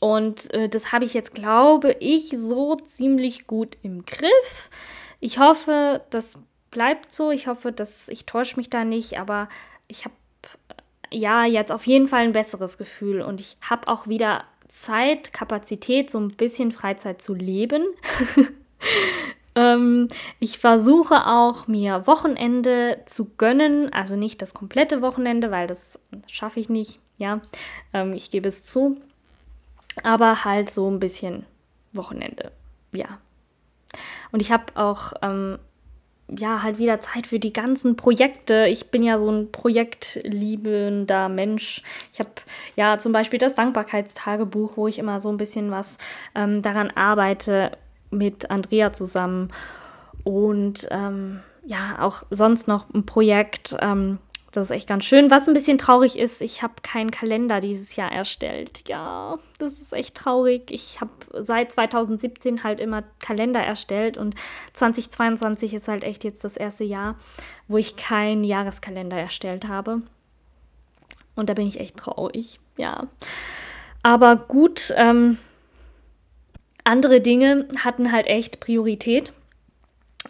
und 0.00 0.52
äh, 0.52 0.68
das 0.68 0.90
habe 0.90 1.04
ich 1.04 1.14
jetzt, 1.14 1.32
glaube 1.32 1.92
ich, 2.00 2.30
so 2.30 2.74
ziemlich 2.74 3.46
gut 3.46 3.78
im 3.82 4.04
Griff. 4.04 4.70
Ich 5.20 5.38
hoffe, 5.38 6.02
das 6.10 6.36
bleibt 6.76 7.10
so. 7.10 7.30
Ich 7.30 7.46
hoffe, 7.46 7.72
dass 7.72 8.06
ich 8.08 8.26
täusche 8.26 8.56
mich 8.56 8.68
da 8.68 8.84
nicht, 8.84 9.18
aber 9.18 9.48
ich 9.88 10.04
habe 10.04 10.14
ja, 11.10 11.46
jetzt 11.46 11.72
auf 11.72 11.86
jeden 11.86 12.06
Fall 12.06 12.24
ein 12.24 12.32
besseres 12.32 12.76
Gefühl 12.76 13.22
und 13.22 13.40
ich 13.40 13.56
habe 13.62 13.88
auch 13.88 14.06
wieder 14.06 14.44
Zeit, 14.68 15.32
Kapazität, 15.32 16.10
so 16.10 16.18
ein 16.18 16.28
bisschen 16.28 16.70
Freizeit 16.72 17.22
zu 17.22 17.32
leben. 17.32 17.82
ähm, 19.54 20.08
ich 20.38 20.58
versuche 20.58 21.26
auch, 21.26 21.66
mir 21.66 22.06
Wochenende 22.06 23.00
zu 23.06 23.30
gönnen, 23.38 23.90
also 23.94 24.14
nicht 24.14 24.42
das 24.42 24.52
komplette 24.52 25.00
Wochenende, 25.00 25.50
weil 25.50 25.66
das 25.66 25.98
schaffe 26.26 26.60
ich 26.60 26.68
nicht, 26.68 27.00
ja, 27.16 27.40
ähm, 27.94 28.12
ich 28.12 28.30
gebe 28.30 28.48
es 28.48 28.64
zu, 28.64 28.98
aber 30.02 30.44
halt 30.44 30.68
so 30.68 30.90
ein 30.90 31.00
bisschen 31.00 31.46
Wochenende, 31.94 32.52
ja. 32.92 33.18
Und 34.30 34.42
ich 34.42 34.52
habe 34.52 34.64
auch 34.74 35.14
ähm, 35.22 35.58
ja, 36.28 36.62
halt 36.62 36.78
wieder 36.78 37.00
Zeit 37.00 37.26
für 37.26 37.38
die 37.38 37.52
ganzen 37.52 37.96
Projekte. 37.96 38.66
Ich 38.68 38.90
bin 38.90 39.02
ja 39.02 39.18
so 39.18 39.30
ein 39.30 39.52
projektliebender 39.52 41.28
Mensch. 41.28 41.82
Ich 42.12 42.18
habe 42.18 42.30
ja 42.74 42.98
zum 42.98 43.12
Beispiel 43.12 43.38
das 43.38 43.54
Dankbarkeitstagebuch, 43.54 44.76
wo 44.76 44.88
ich 44.88 44.98
immer 44.98 45.20
so 45.20 45.28
ein 45.28 45.36
bisschen 45.36 45.70
was 45.70 45.98
ähm, 46.34 46.62
daran 46.62 46.90
arbeite 46.90 47.72
mit 48.10 48.50
Andrea 48.50 48.92
zusammen. 48.92 49.52
und 50.24 50.88
ähm, 50.90 51.40
ja, 51.64 51.96
auch 52.00 52.22
sonst 52.30 52.68
noch 52.68 52.92
ein 52.94 53.06
Projekt. 53.06 53.76
Ähm, 53.80 54.18
das 54.52 54.66
ist 54.66 54.70
echt 54.70 54.88
ganz 54.88 55.04
schön. 55.04 55.30
Was 55.30 55.48
ein 55.48 55.54
bisschen 55.54 55.76
traurig 55.76 56.18
ist, 56.18 56.40
ich 56.40 56.62
habe 56.62 56.74
keinen 56.82 57.10
Kalender 57.10 57.60
dieses 57.60 57.96
Jahr 57.96 58.10
erstellt. 58.10 58.88
Ja, 58.88 59.36
das 59.58 59.74
ist 59.74 59.92
echt 59.92 60.14
traurig. 60.14 60.70
Ich 60.70 61.00
habe 61.00 61.10
seit 61.40 61.72
2017 61.72 62.64
halt 62.64 62.80
immer 62.80 63.02
Kalender 63.18 63.60
erstellt 63.60 64.16
und 64.16 64.34
2022 64.72 65.74
ist 65.74 65.88
halt 65.88 66.04
echt 66.04 66.24
jetzt 66.24 66.42
das 66.44 66.56
erste 66.56 66.84
Jahr, 66.84 67.16
wo 67.68 67.76
ich 67.76 67.96
keinen 67.96 68.44
Jahreskalender 68.44 69.18
erstellt 69.18 69.68
habe. 69.68 70.02
Und 71.34 71.50
da 71.50 71.54
bin 71.54 71.66
ich 71.66 71.78
echt 71.78 71.98
traurig. 71.98 72.58
Ja. 72.76 73.08
Aber 74.02 74.36
gut, 74.36 74.94
ähm, 74.96 75.38
andere 76.84 77.20
Dinge 77.20 77.68
hatten 77.84 78.10
halt 78.12 78.26
echt 78.26 78.60
Priorität. 78.60 79.32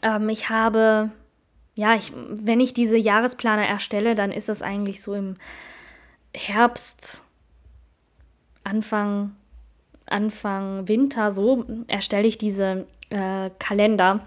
Ähm, 0.03 0.29
ich 0.29 0.51
habe 0.51 1.11
ja, 1.77 1.95
ich, 1.95 2.13
wenn 2.15 2.59
ich 2.59 2.73
diese 2.75 2.97
Jahresplaner 2.97 3.67
erstelle, 3.67 4.15
dann 4.15 4.33
ist 4.33 4.49
das 4.49 4.63
eigentlich 4.63 5.03
so 5.03 5.15
im 5.15 5.37
Herbst, 6.35 7.23
Anfang, 8.65 9.37
Anfang 10.07 10.89
Winter 10.89 11.31
so, 11.33 11.65
erstelle 11.87 12.27
ich 12.27 12.39
diese 12.39 12.87
äh, 13.11 13.51
Kalender. 13.59 14.27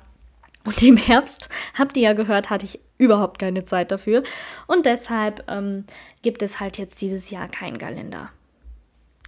Und 0.66 0.82
im 0.84 0.98
Herbst, 0.98 1.50
habt 1.74 1.98
ihr 1.98 2.04
ja 2.04 2.14
gehört, 2.14 2.52
hatte 2.52 2.66
ich 2.66 2.80
überhaupt 3.00 3.40
keine 3.40 3.66
Zeit 3.66 3.92
dafür. 3.92 4.22
Und 4.68 4.86
deshalb 4.86 5.44
ähm, 5.50 5.86
gibt 6.22 6.44
es 6.44 6.60
halt 6.60 6.78
jetzt 6.78 7.02
dieses 7.02 7.32
Jahr 7.32 7.48
keinen 7.48 7.80
Kalender. 7.80 8.30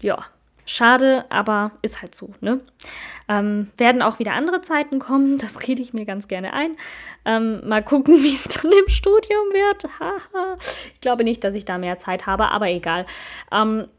Ja, 0.02 0.26
Schade, 0.72 1.26
aber 1.28 1.72
ist 1.82 2.02
halt 2.02 2.16
so, 2.16 2.34
ne? 2.40 2.62
Ähm, 3.28 3.70
werden 3.78 4.02
auch 4.02 4.20
wieder 4.20 4.32
andere 4.32 4.62
Zeiten 4.62 5.00
kommen, 5.00 5.38
das 5.38 5.68
rede 5.68 5.82
ich 5.82 5.94
mir 5.94 6.06
ganz 6.06 6.30
gerne 6.30 6.54
ein. 6.54 6.78
Ähm, 7.26 7.68
mal 7.68 7.84
gucken, 7.84 8.16
wie 8.24 8.34
es 8.34 8.46
dann 8.46 8.72
im 8.72 8.88
Studium 8.88 9.50
wird. 9.52 9.84
ich 10.94 11.02
glaube 11.02 11.26
nicht, 11.26 11.44
dass 11.44 11.56
ich 11.56 11.66
da 11.66 11.78
mehr 11.78 11.98
Zeit 11.98 12.26
habe, 12.26 12.52
aber 12.52 12.70
egal. 12.70 13.06
Ähm, 13.52 13.90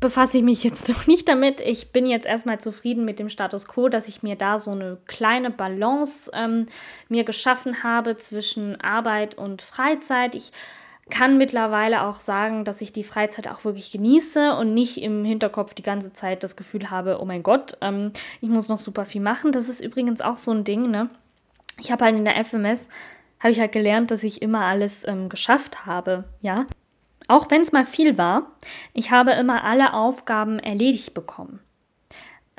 befasse 0.00 0.38
ich 0.38 0.42
mich 0.42 0.64
jetzt 0.64 0.88
noch 0.88 1.06
nicht 1.06 1.28
damit. 1.28 1.60
Ich 1.60 1.92
bin 1.92 2.06
jetzt 2.06 2.24
erstmal 2.24 2.58
zufrieden 2.58 3.04
mit 3.04 3.18
dem 3.18 3.28
Status 3.28 3.68
quo, 3.68 3.90
dass 3.90 4.08
ich 4.08 4.22
mir 4.22 4.36
da 4.36 4.58
so 4.58 4.70
eine 4.70 4.96
kleine 5.06 5.50
Balance 5.50 6.30
ähm, 6.34 6.66
mir 7.10 7.24
geschaffen 7.24 7.82
habe 7.82 8.16
zwischen 8.16 8.80
Arbeit 8.80 9.36
und 9.36 9.60
Freizeit. 9.60 10.34
Ich 10.34 10.52
kann 11.12 11.36
mittlerweile 11.36 12.04
auch 12.04 12.20
sagen, 12.20 12.64
dass 12.64 12.80
ich 12.80 12.90
die 12.90 13.04
Freizeit 13.04 13.46
auch 13.46 13.66
wirklich 13.66 13.92
genieße 13.92 14.56
und 14.56 14.72
nicht 14.72 14.96
im 15.02 15.26
Hinterkopf 15.26 15.74
die 15.74 15.82
ganze 15.82 16.14
Zeit 16.14 16.42
das 16.42 16.56
Gefühl 16.56 16.90
habe, 16.90 17.18
oh 17.20 17.26
mein 17.26 17.42
Gott, 17.42 17.76
ähm, 17.82 18.12
ich 18.40 18.48
muss 18.48 18.70
noch 18.70 18.78
super 18.78 19.04
viel 19.04 19.20
machen. 19.20 19.52
Das 19.52 19.68
ist 19.68 19.82
übrigens 19.82 20.22
auch 20.22 20.38
so 20.38 20.52
ein 20.52 20.64
Ding, 20.64 20.90
ne? 20.90 21.10
Ich 21.78 21.92
habe 21.92 22.06
halt 22.06 22.16
in 22.16 22.24
der 22.24 22.42
FMS, 22.42 22.88
habe 23.40 23.50
ich 23.50 23.60
halt 23.60 23.72
gelernt, 23.72 24.10
dass 24.10 24.22
ich 24.22 24.40
immer 24.40 24.62
alles 24.62 25.06
ähm, 25.06 25.28
geschafft 25.28 25.84
habe, 25.84 26.24
ja. 26.40 26.64
Auch 27.28 27.50
wenn 27.50 27.60
es 27.60 27.72
mal 27.72 27.84
viel 27.84 28.16
war, 28.16 28.46
ich 28.94 29.10
habe 29.10 29.32
immer 29.32 29.64
alle 29.64 29.92
Aufgaben 29.92 30.58
erledigt 30.60 31.12
bekommen. 31.12 31.60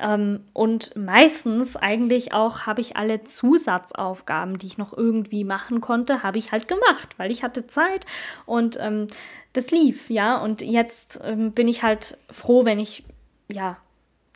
Ähm, 0.04 0.44
und 0.52 0.94
meistens 0.96 1.76
eigentlich 1.76 2.34
auch 2.34 2.66
habe 2.66 2.82
ich 2.82 2.96
alle 2.96 3.24
Zusatzaufgaben, 3.24 4.58
die 4.58 4.66
ich 4.66 4.76
noch 4.76 4.96
irgendwie 4.96 5.44
machen 5.44 5.80
konnte, 5.80 6.22
habe 6.22 6.36
ich 6.36 6.52
halt 6.52 6.68
gemacht, 6.68 7.14
weil 7.16 7.30
ich 7.30 7.42
hatte 7.42 7.66
Zeit 7.66 8.04
und 8.44 8.78
ähm, 8.78 9.06
das 9.54 9.70
lief, 9.70 10.10
ja. 10.10 10.36
Und 10.36 10.60
jetzt 10.60 11.20
ähm, 11.24 11.52
bin 11.52 11.68
ich 11.68 11.82
halt 11.82 12.18
froh, 12.30 12.66
wenn 12.66 12.78
ich 12.78 13.04
ja 13.50 13.78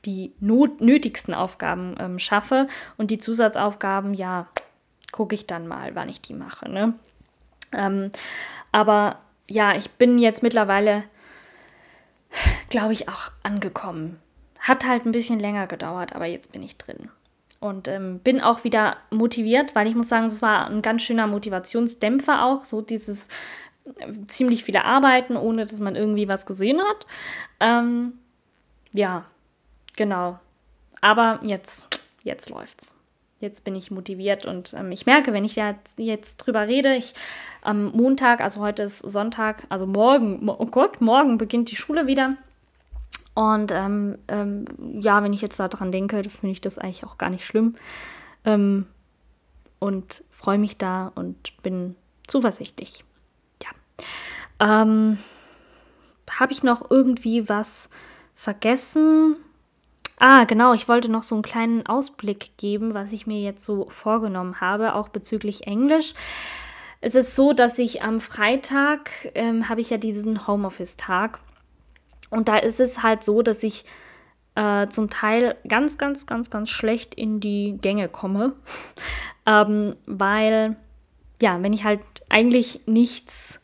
die 0.06 0.32
not 0.40 0.80
nötigsten 0.80 1.34
Aufgaben 1.34 1.96
ähm, 1.98 2.18
schaffe 2.18 2.66
und 2.96 3.10
die 3.10 3.18
Zusatzaufgaben, 3.18 4.14
ja, 4.14 4.48
gucke 5.12 5.34
ich 5.34 5.46
dann 5.46 5.68
mal, 5.68 5.94
wann 5.94 6.08
ich 6.08 6.22
die 6.22 6.34
mache. 6.34 6.70
Ne? 6.70 6.94
Ähm, 7.72 8.10
aber 8.72 9.18
ja, 9.48 9.76
ich 9.76 9.90
bin 9.90 10.18
jetzt 10.18 10.42
mittlerweile, 10.42 11.04
glaube 12.70 12.94
ich, 12.94 13.08
auch 13.10 13.32
angekommen 13.42 14.18
hat 14.58 14.86
halt 14.86 15.06
ein 15.06 15.12
bisschen 15.12 15.40
länger 15.40 15.66
gedauert, 15.66 16.14
aber 16.14 16.26
jetzt 16.26 16.52
bin 16.52 16.62
ich 16.62 16.76
drin. 16.76 17.10
Und 17.60 17.88
ähm, 17.88 18.20
bin 18.20 18.40
auch 18.40 18.62
wieder 18.62 18.96
motiviert, 19.10 19.74
weil 19.74 19.88
ich 19.88 19.94
muss 19.94 20.08
sagen, 20.08 20.26
es 20.26 20.42
war 20.42 20.68
ein 20.68 20.82
ganz 20.82 21.02
schöner 21.02 21.26
Motivationsdämpfer 21.26 22.44
auch, 22.44 22.64
so 22.64 22.82
dieses 22.82 23.28
äh, 23.84 24.12
ziemlich 24.28 24.62
viele 24.62 24.84
Arbeiten, 24.84 25.36
ohne 25.36 25.64
dass 25.64 25.80
man 25.80 25.96
irgendwie 25.96 26.28
was 26.28 26.46
gesehen 26.46 26.80
hat. 26.80 27.06
Ähm, 27.58 28.12
ja, 28.92 29.24
genau. 29.96 30.38
Aber 31.00 31.40
jetzt, 31.42 32.00
jetzt 32.22 32.50
läuft's. 32.50 32.96
Jetzt 33.40 33.62
bin 33.62 33.76
ich 33.76 33.92
motiviert 33.92 34.46
und 34.46 34.74
ähm, 34.74 34.90
ich 34.90 35.06
merke, 35.06 35.32
wenn 35.32 35.44
ich 35.44 35.54
jetzt, 35.54 35.98
jetzt 35.98 36.38
drüber 36.38 36.66
rede, 36.66 36.96
ich 36.96 37.14
am 37.62 37.92
Montag, 37.92 38.40
also 38.40 38.60
heute 38.60 38.82
ist 38.84 38.98
Sonntag, 38.98 39.64
also 39.68 39.86
morgen, 39.86 40.48
oh 40.48 40.66
Gott, 40.66 41.00
morgen 41.00 41.38
beginnt 41.38 41.70
die 41.70 41.76
Schule 41.76 42.08
wieder. 42.08 42.36
Und 43.38 43.70
ähm, 43.70 44.18
ähm, 44.26 44.64
ja, 45.00 45.22
wenn 45.22 45.32
ich 45.32 45.42
jetzt 45.42 45.60
daran 45.60 45.92
denke, 45.92 46.28
finde 46.28 46.50
ich 46.50 46.60
das 46.60 46.76
eigentlich 46.76 47.04
auch 47.04 47.18
gar 47.18 47.30
nicht 47.30 47.46
schlimm. 47.46 47.76
Ähm, 48.44 48.86
und 49.78 50.24
freue 50.32 50.58
mich 50.58 50.76
da 50.76 51.12
und 51.14 51.52
bin 51.62 51.94
zuversichtlich. 52.26 53.04
Ja. 53.62 54.82
Ähm, 54.82 55.18
Habe 56.28 56.52
ich 56.52 56.64
noch 56.64 56.90
irgendwie 56.90 57.48
was 57.48 57.88
vergessen? 58.34 59.36
Ah, 60.18 60.42
genau, 60.42 60.72
ich 60.74 60.88
wollte 60.88 61.08
noch 61.08 61.22
so 61.22 61.36
einen 61.36 61.42
kleinen 61.42 61.86
Ausblick 61.86 62.56
geben, 62.56 62.92
was 62.92 63.12
ich 63.12 63.28
mir 63.28 63.40
jetzt 63.40 63.64
so 63.64 63.88
vorgenommen 63.88 64.60
habe, 64.60 64.96
auch 64.96 65.10
bezüglich 65.10 65.64
Englisch. 65.64 66.14
Es 67.00 67.14
ist 67.14 67.36
so, 67.36 67.52
dass 67.52 67.78
ich 67.78 68.02
am 68.02 68.18
Freitag 68.18 69.10
ähm, 69.36 69.68
habe 69.68 69.80
ich 69.80 69.90
ja 69.90 69.96
diesen 69.96 70.48
Homeoffice-Tag 70.48 71.38
und 72.30 72.48
da 72.48 72.56
ist 72.58 72.80
es 72.80 73.02
halt 73.02 73.24
so, 73.24 73.42
dass 73.42 73.62
ich 73.62 73.84
äh, 74.54 74.88
zum 74.88 75.08
Teil 75.08 75.56
ganz, 75.66 75.98
ganz, 75.98 76.26
ganz, 76.26 76.50
ganz 76.50 76.70
schlecht 76.70 77.14
in 77.14 77.40
die 77.40 77.78
Gänge 77.80 78.08
komme. 78.08 78.54
ähm, 79.46 79.94
weil, 80.06 80.76
ja, 81.40 81.62
wenn 81.62 81.72
ich 81.72 81.84
halt 81.84 82.00
eigentlich 82.28 82.80
nichts 82.86 83.60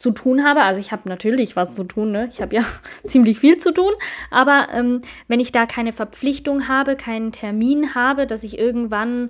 zu 0.00 0.12
tun 0.12 0.42
habe, 0.42 0.62
also 0.62 0.80
ich 0.80 0.92
habe 0.92 1.08
natürlich 1.10 1.56
was 1.56 1.74
zu 1.74 1.84
tun, 1.84 2.10
ne? 2.10 2.28
ich 2.32 2.40
habe 2.40 2.56
ja 2.56 2.62
ziemlich 3.04 3.38
viel 3.38 3.58
zu 3.58 3.72
tun, 3.72 3.92
aber 4.30 4.68
ähm, 4.72 5.02
wenn 5.28 5.40
ich 5.40 5.52
da 5.52 5.66
keine 5.66 5.92
Verpflichtung 5.92 6.68
habe, 6.68 6.96
keinen 6.96 7.32
Termin 7.32 7.94
habe, 7.94 8.26
dass 8.26 8.42
ich 8.42 8.58
irgendwann 8.58 9.28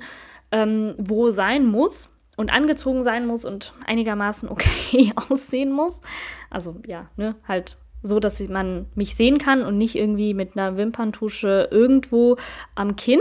ähm, 0.52 0.94
wo 0.96 1.30
sein 1.30 1.66
muss 1.66 2.16
und 2.36 2.52
angezogen 2.52 3.02
sein 3.02 3.26
muss 3.26 3.44
und 3.44 3.74
einigermaßen 3.84 4.48
okay 4.50 5.12
aussehen 5.28 5.72
muss, 5.72 6.02
also 6.50 6.76
ja, 6.86 7.08
ne, 7.16 7.34
halt 7.48 7.76
so, 8.02 8.20
dass 8.20 8.40
man 8.48 8.86
mich 8.94 9.16
sehen 9.16 9.38
kann 9.38 9.62
und 9.62 9.78
nicht 9.78 9.96
irgendwie 9.96 10.34
mit 10.34 10.56
einer 10.56 10.76
Wimperntusche 10.76 11.68
irgendwo 11.70 12.36
am 12.74 12.96
Kinn, 12.96 13.20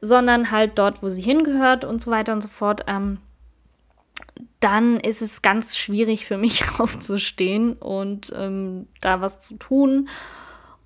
sondern 0.00 0.50
halt 0.50 0.78
dort, 0.78 1.02
wo 1.02 1.08
sie 1.08 1.22
hingehört 1.22 1.84
und 1.84 2.00
so 2.00 2.10
weiter 2.10 2.32
und 2.32 2.42
so 2.42 2.48
fort. 2.48 2.84
Ähm, 2.86 3.18
dann 4.60 5.00
ist 5.00 5.22
es 5.22 5.42
ganz 5.42 5.76
schwierig 5.76 6.26
für 6.26 6.36
mich 6.36 6.64
aufzustehen 6.78 7.74
und 7.74 8.32
ähm, 8.36 8.86
da 9.00 9.20
was 9.20 9.40
zu 9.40 9.56
tun 9.56 10.08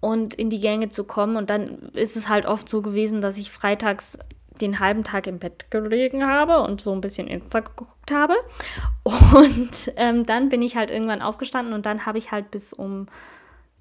und 0.01 0.35
in 0.35 0.51
die 0.51 0.61
Gänge 0.61 0.91
zu 0.91 1.05
kommen. 1.05 1.37
Und 1.37 1.51
dann 1.51 1.91
ist 1.95 2.17
es 2.17 2.29
halt 2.29 2.47
oft 2.47 2.69
so 2.69 2.83
gewesen, 2.83 3.21
dass 3.21 3.39
ich 3.39 3.51
freitags 3.51 4.19
den 4.61 4.81
halben 4.81 5.05
Tag 5.05 5.27
im 5.27 5.39
Bett 5.39 5.71
gelegen 5.71 6.27
habe 6.27 6.61
und 6.61 6.81
so 6.81 6.93
ein 6.93 7.01
bisschen 7.01 7.27
Insta 7.27 7.61
geguckt 7.61 8.11
habe. 8.11 8.35
Und 9.05 9.93
ähm, 9.97 10.25
dann 10.27 10.49
bin 10.49 10.63
ich 10.63 10.77
halt 10.77 10.91
irgendwann 10.91 11.21
aufgestanden 11.21 11.75
und 11.75 11.85
dann 11.85 12.07
habe 12.07 12.17
ich 12.17 12.33
halt 12.33 12.51
bis 12.51 12.73
um 12.73 13.07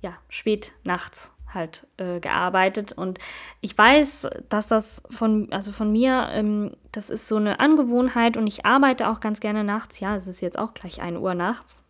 ja, 0.02 0.14
spät 0.28 0.74
nachts 0.84 1.34
halt 1.54 1.88
äh, 1.98 2.20
gearbeitet. 2.20 2.92
Und 2.92 3.20
ich 3.62 3.78
weiß, 3.78 4.28
dass 4.50 4.68
das 4.68 5.04
von, 5.10 5.48
also 5.52 5.72
von 5.72 5.92
mir, 5.92 6.30
ähm, 6.32 6.72
das 6.92 7.10
ist 7.10 7.28
so 7.28 7.38
eine 7.38 7.60
Angewohnheit 7.60 8.38
und 8.38 8.48
ich 8.48 8.66
arbeite 8.66 9.08
auch 9.10 9.20
ganz 9.20 9.40
gerne 9.40 9.64
nachts. 9.64 10.00
Ja, 10.00 10.16
es 10.16 10.28
ist 10.28 10.42
jetzt 10.42 10.60
auch 10.60 10.74
gleich 10.74 11.02
1 11.02 11.18
Uhr 11.18 11.34
nachts. 11.36 11.84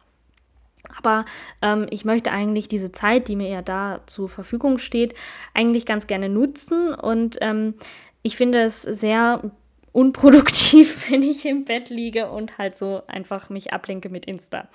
Aber 0.97 1.25
ähm, 1.61 1.87
ich 1.89 2.03
möchte 2.05 2.31
eigentlich 2.31 2.67
diese 2.67 2.91
Zeit, 2.91 3.27
die 3.27 3.35
mir 3.35 3.49
ja 3.49 3.61
da 3.61 4.01
zur 4.05 4.27
Verfügung 4.27 4.77
steht, 4.77 5.15
eigentlich 5.53 5.85
ganz 5.85 6.07
gerne 6.07 6.29
nutzen. 6.29 6.93
Und 6.93 7.37
ähm, 7.41 7.75
ich 8.23 8.35
finde 8.35 8.63
es 8.63 8.81
sehr 8.81 9.51
unproduktiv, 9.91 11.05
wenn 11.09 11.21
ich 11.21 11.45
im 11.45 11.65
Bett 11.65 11.89
liege 11.89 12.29
und 12.29 12.57
halt 12.57 12.75
so 12.75 13.03
einfach 13.07 13.49
mich 13.49 13.71
ablenke 13.71 14.09
mit 14.09 14.25
Insta. 14.25 14.67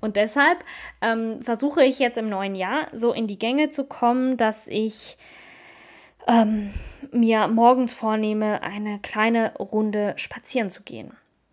Und 0.00 0.16
deshalb 0.16 0.64
ähm, 1.02 1.42
versuche 1.42 1.84
ich 1.84 1.98
jetzt 1.98 2.18
im 2.18 2.28
neuen 2.28 2.54
Jahr 2.54 2.86
so 2.92 3.12
in 3.12 3.26
die 3.26 3.38
Gänge 3.38 3.70
zu 3.70 3.84
kommen, 3.84 4.36
dass 4.36 4.66
ich 4.66 5.18
ähm, 6.26 6.70
mir 7.12 7.46
morgens 7.48 7.92
vornehme, 7.92 8.62
eine 8.62 8.98
kleine 9.00 9.54
Runde 9.58 10.14
spazieren 10.16 10.70
zu 10.70 10.82
gehen. 10.82 11.12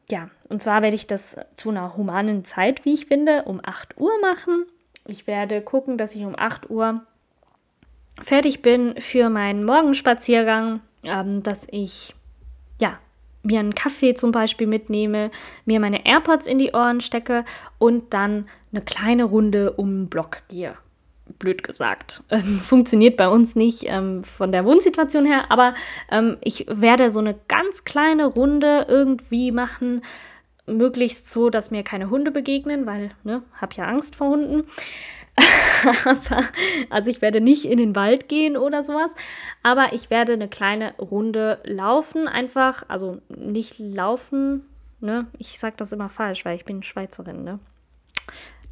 Ja, 0.09 0.29
und 0.49 0.61
zwar 0.61 0.81
werde 0.81 0.95
ich 0.95 1.07
das 1.07 1.37
zu 1.55 1.69
einer 1.69 1.95
humanen 1.95 2.43
Zeit, 2.43 2.85
wie 2.85 2.93
ich 2.93 3.05
finde, 3.05 3.43
um 3.43 3.61
8 3.63 3.97
Uhr 3.97 4.11
machen. 4.21 4.65
Ich 5.07 5.27
werde 5.27 5.61
gucken, 5.61 5.97
dass 5.97 6.15
ich 6.15 6.23
um 6.23 6.37
8 6.37 6.69
Uhr 6.69 7.01
fertig 8.21 8.61
bin 8.61 8.95
für 8.99 9.29
meinen 9.29 9.63
Morgenspaziergang 9.63 10.81
ähm, 11.03 11.43
dass 11.43 11.67
ich 11.71 12.13
ja 12.79 12.99
mir 13.43 13.59
einen 13.59 13.75
Kaffee 13.75 14.13
zum 14.13 14.31
Beispiel 14.31 14.67
mitnehme, 14.67 15.31
mir 15.65 15.79
meine 15.79 16.05
AirPods 16.05 16.45
in 16.45 16.59
die 16.59 16.71
Ohren 16.73 17.01
stecke 17.01 17.43
und 17.77 18.13
dann 18.13 18.47
eine 18.71 18.81
kleine 18.81 19.23
Runde 19.23 19.73
um 19.73 20.03
den 20.03 20.09
Block 20.09 20.43
gehe. 20.49 20.75
Blöd 21.39 21.63
gesagt. 21.63 22.23
Ähm, 22.29 22.59
funktioniert 22.59 23.17
bei 23.17 23.27
uns 23.27 23.55
nicht 23.55 23.83
ähm, 23.87 24.23
von 24.23 24.51
der 24.51 24.65
Wohnsituation 24.65 25.25
her, 25.25 25.45
aber 25.49 25.73
ähm, 26.09 26.37
ich 26.41 26.65
werde 26.69 27.09
so 27.09 27.19
eine 27.19 27.35
ganz 27.47 27.83
kleine 27.83 28.25
Runde 28.25 28.85
irgendwie 28.87 29.51
machen, 29.51 30.01
möglichst 30.65 31.31
so, 31.31 31.49
dass 31.49 31.71
mir 31.71 31.83
keine 31.83 32.09
Hunde 32.09 32.31
begegnen, 32.31 32.85
weil, 32.85 33.11
ne, 33.23 33.43
habe 33.53 33.75
ja 33.75 33.85
Angst 33.85 34.15
vor 34.15 34.29
Hunden. 34.29 34.63
Also 36.89 37.09
ich 37.09 37.21
werde 37.21 37.41
nicht 37.41 37.65
in 37.65 37.77
den 37.77 37.95
Wald 37.95 38.27
gehen 38.27 38.57
oder 38.57 38.83
sowas, 38.83 39.11
aber 39.63 39.93
ich 39.93 40.09
werde 40.09 40.33
eine 40.33 40.47
kleine 40.47 40.93
Runde 40.97 41.59
laufen, 41.63 42.27
einfach, 42.27 42.83
also 42.87 43.19
nicht 43.29 43.79
laufen, 43.79 44.65
ne? 44.99 45.27
Ich 45.37 45.59
sage 45.59 45.75
das 45.77 45.91
immer 45.91 46.09
falsch, 46.09 46.45
weil 46.45 46.55
ich 46.55 46.65
bin 46.65 46.83
Schweizerin, 46.83 47.43
ne? 47.43 47.59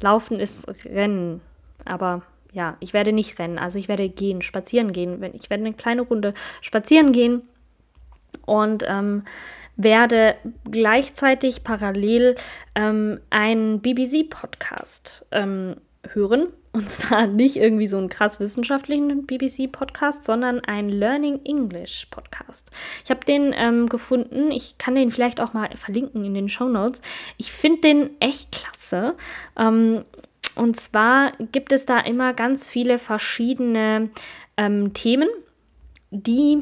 Laufen 0.00 0.38
ist 0.38 0.66
Rennen, 0.86 1.40
aber 1.84 2.22
ja, 2.52 2.76
ich 2.80 2.92
werde 2.92 3.12
nicht 3.12 3.38
rennen, 3.38 3.58
also 3.58 3.78
ich 3.78 3.88
werde 3.88 4.08
gehen, 4.08 4.42
spazieren 4.42 4.92
gehen. 4.92 5.22
Ich 5.34 5.50
werde 5.50 5.64
eine 5.64 5.74
kleine 5.74 6.02
Runde 6.02 6.34
spazieren 6.60 7.12
gehen 7.12 7.42
und 8.44 8.84
ähm, 8.88 9.24
werde 9.76 10.34
gleichzeitig 10.70 11.62
parallel 11.64 12.34
ähm, 12.74 13.20
einen 13.30 13.80
BBC-Podcast 13.80 15.24
ähm, 15.30 15.76
hören. 16.12 16.48
Und 16.72 16.88
zwar 16.88 17.26
nicht 17.26 17.56
irgendwie 17.56 17.88
so 17.88 17.98
einen 17.98 18.08
krass 18.08 18.38
wissenschaftlichen 18.38 19.26
BBC-Podcast, 19.26 20.24
sondern 20.24 20.60
einen 20.60 20.88
Learning 20.88 21.40
English 21.44 22.06
Podcast. 22.12 22.70
Ich 23.04 23.10
habe 23.10 23.24
den 23.24 23.52
ähm, 23.56 23.88
gefunden. 23.88 24.52
Ich 24.52 24.78
kann 24.78 24.94
den 24.94 25.10
vielleicht 25.10 25.40
auch 25.40 25.52
mal 25.52 25.68
verlinken 25.76 26.24
in 26.24 26.34
den 26.34 26.48
Show 26.48 26.68
Notes. 26.68 27.02
Ich 27.38 27.50
finde 27.50 27.80
den 27.80 28.10
echt 28.20 28.52
klasse. 28.52 29.16
Ähm, 29.58 30.04
und 30.54 30.78
zwar 30.78 31.32
gibt 31.50 31.72
es 31.72 31.86
da 31.86 31.98
immer 31.98 32.34
ganz 32.34 32.68
viele 32.68 33.00
verschiedene 33.00 34.10
ähm, 34.56 34.92
Themen, 34.94 35.28
die 36.12 36.58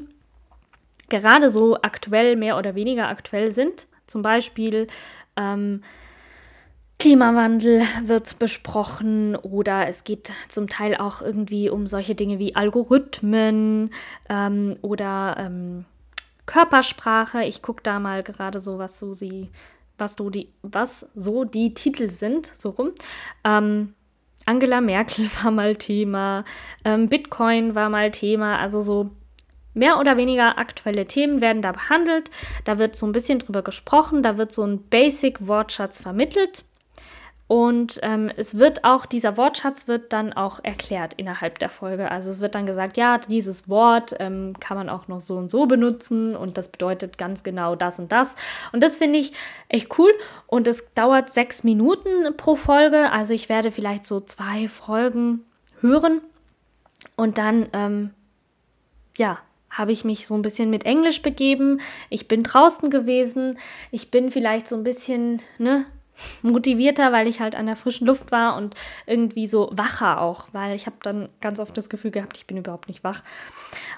gerade 1.11 1.51
so 1.51 1.76
aktuell, 1.82 2.36
mehr 2.36 2.57
oder 2.57 2.74
weniger 2.74 3.09
aktuell 3.09 3.53
sind. 3.53 3.86
Zum 4.07 4.22
Beispiel 4.22 4.86
ähm, 5.36 5.82
Klimawandel 6.99 7.82
wird 8.03 8.40
besprochen 8.40 9.36
oder 9.36 9.86
es 9.86 10.03
geht 10.03 10.32
zum 10.49 10.68
Teil 10.68 10.96
auch 10.96 11.22
irgendwie 11.22 11.70
um 11.70 11.86
solche 11.86 12.16
Dinge 12.16 12.40
wie 12.40 12.57
Algorithmen 12.57 13.90
ähm, 14.28 14.76
oder 14.82 15.36
ähm, 15.38 15.84
Körpersprache. 16.46 17.44
Ich 17.44 17.62
gucke 17.62 17.84
da 17.84 18.01
mal 18.01 18.24
gerade 18.24 18.59
so, 18.59 18.78
was 18.78 18.99
so 18.99 19.14
sie, 19.14 19.49
was 19.96 20.16
so 20.18 20.28
die, 20.28 20.49
was 20.62 21.09
so 21.14 21.44
die 21.44 21.72
Titel 21.72 22.11
sind, 22.11 22.46
so 22.46 22.70
rum. 22.70 22.90
Ähm, 23.44 23.94
Angela 24.44 24.80
Merkel 24.80 25.30
war 25.42 25.53
mal 25.53 25.76
Thema, 25.76 26.44
ähm, 26.84 27.09
Bitcoin 27.09 27.76
war 27.76 27.90
mal 27.90 28.11
Thema, 28.11 28.59
also 28.59 28.80
so 28.80 29.11
mehr 29.72 30.01
oder 30.01 30.16
weniger 30.16 30.59
aktuelle 30.59 31.07
Themen 31.07 31.40
werden 31.40 31.62
da 31.62 31.70
behandelt. 31.70 32.30
Da 32.64 32.80
wird 32.80 32.96
so 32.96 33.07
ein 33.07 33.12
bisschen 33.12 33.38
drüber 33.38 33.62
gesprochen, 33.62 34.24
da 34.24 34.36
wird 34.36 34.51
so 34.51 34.64
ein 34.64 34.82
Basic-Wortschatz 34.88 36.01
vermittelt. 36.01 36.64
Und 37.49 37.99
ähm, 38.03 38.30
es 38.36 38.59
wird 38.59 38.84
auch, 38.84 39.07
dieser 39.07 39.38
Wortschatz 39.38 39.88
wird 39.88 40.12
dann 40.12 40.34
auch 40.34 40.61
erklärt 40.62 41.14
innerhalb 41.14 41.59
der 41.59 41.70
Folge. 41.70 42.11
Also 42.11 42.30
es 42.30 42.40
wird 42.40 42.55
dann 42.55 42.66
gesagt, 42.66 42.99
ja, 42.99 43.16
dieses 43.16 43.70
Wort 43.70 44.14
ähm, 44.18 44.53
kann 44.61 44.76
man 44.76 44.90
auch 44.90 45.09
noch 45.09 45.20
so 45.20 45.38
und 45.38 45.51
so 45.51 45.64
benutzen 45.64 46.36
und 46.36 46.59
das 46.59 46.68
bedeutet 46.68 47.16
ganz 47.16 47.42
genau 47.42 47.74
das 47.74 47.99
und 47.99 48.12
das. 48.12 48.36
Und 48.72 48.82
das 48.82 48.99
finde 48.99 49.18
ich 49.18 49.32
echt 49.70 49.99
cool. 49.99 50.12
Und 50.46 50.68
es 50.68 50.92
dauert 50.94 51.30
sechs 51.30 51.64
Minuten 51.64 52.36
pro 52.36 52.55
Folge. 52.55 53.11
Also 53.11 53.32
ich 53.32 53.49
werde 53.49 53.72
vielleicht 53.72 54.05
so 54.05 54.20
zwei 54.20 54.68
Folgen 54.68 55.46
hören. 55.80 56.20
Und 57.16 57.38
dann, 57.38 57.68
ähm, 57.72 58.11
ja, 59.16 59.38
habe 59.70 59.92
ich 59.92 60.05
mich 60.05 60.26
so 60.26 60.34
ein 60.34 60.42
bisschen 60.42 60.68
mit 60.68 60.84
Englisch 60.84 61.22
begeben. 61.22 61.80
Ich 62.11 62.28
bin 62.28 62.42
draußen 62.42 62.90
gewesen. 62.90 63.59
Ich 63.90 64.11
bin 64.11 64.30
vielleicht 64.30 64.68
so 64.68 64.76
ein 64.76 64.84
bisschen, 64.84 65.40
ne, 65.59 65.86
motivierter, 66.42 67.12
weil 67.12 67.26
ich 67.26 67.40
halt 67.40 67.54
an 67.54 67.66
der 67.66 67.76
frischen 67.76 68.06
Luft 68.06 68.32
war 68.32 68.56
und 68.56 68.74
irgendwie 69.06 69.46
so 69.46 69.70
wacher 69.72 70.20
auch, 70.20 70.48
weil 70.52 70.74
ich 70.74 70.86
habe 70.86 70.96
dann 71.02 71.28
ganz 71.40 71.60
oft 71.60 71.76
das 71.76 71.88
Gefühl 71.88 72.10
gehabt, 72.10 72.36
ich 72.36 72.46
bin 72.46 72.56
überhaupt 72.56 72.88
nicht 72.88 73.04
wach. 73.04 73.22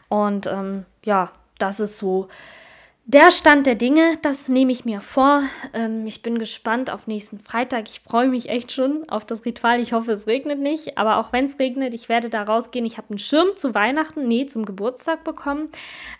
Und 0.09 0.47
ähm, 0.47 0.85
ja, 1.05 1.31
das 1.59 1.81
ist 1.81 1.99
so 1.99 2.29
der 3.13 3.33
Stand 3.33 3.67
der 3.67 3.75
Dinge, 3.75 4.19
das 4.23 4.49
nehme 4.49 4.71
ich 4.71 4.85
mir 4.85 5.01
vor. 5.01 5.43
Ähm, 5.75 6.07
ich 6.07 6.23
bin 6.23 6.39
gespannt 6.39 6.91
auf 6.91 7.09
nächsten 7.09 7.41
Freitag. 7.41 7.89
Ich 7.89 8.01
freue 8.01 8.29
mich 8.29 8.49
echt 8.49 8.71
schon 8.71 9.09
auf 9.09 9.25
das 9.25 9.45
Ritual. 9.45 9.81
Ich 9.81 9.93
hoffe, 9.93 10.13
es 10.13 10.29
regnet 10.29 10.61
nicht. 10.61 10.97
Aber 10.97 11.17
auch 11.17 11.33
wenn 11.33 11.47
es 11.47 11.59
regnet, 11.59 11.93
ich 11.93 12.09
werde 12.09 12.29
da 12.29 12.45
rausgehen. 12.45 12.85
Ich 12.85 12.99
habe 12.99 13.11
einen 13.11 13.19
Schirm 13.19 13.57
zu 13.57 13.75
Weihnachten, 13.75 14.29
nee, 14.29 14.47
zum 14.47 14.65
Geburtstag 14.65 15.25
bekommen. 15.25 15.71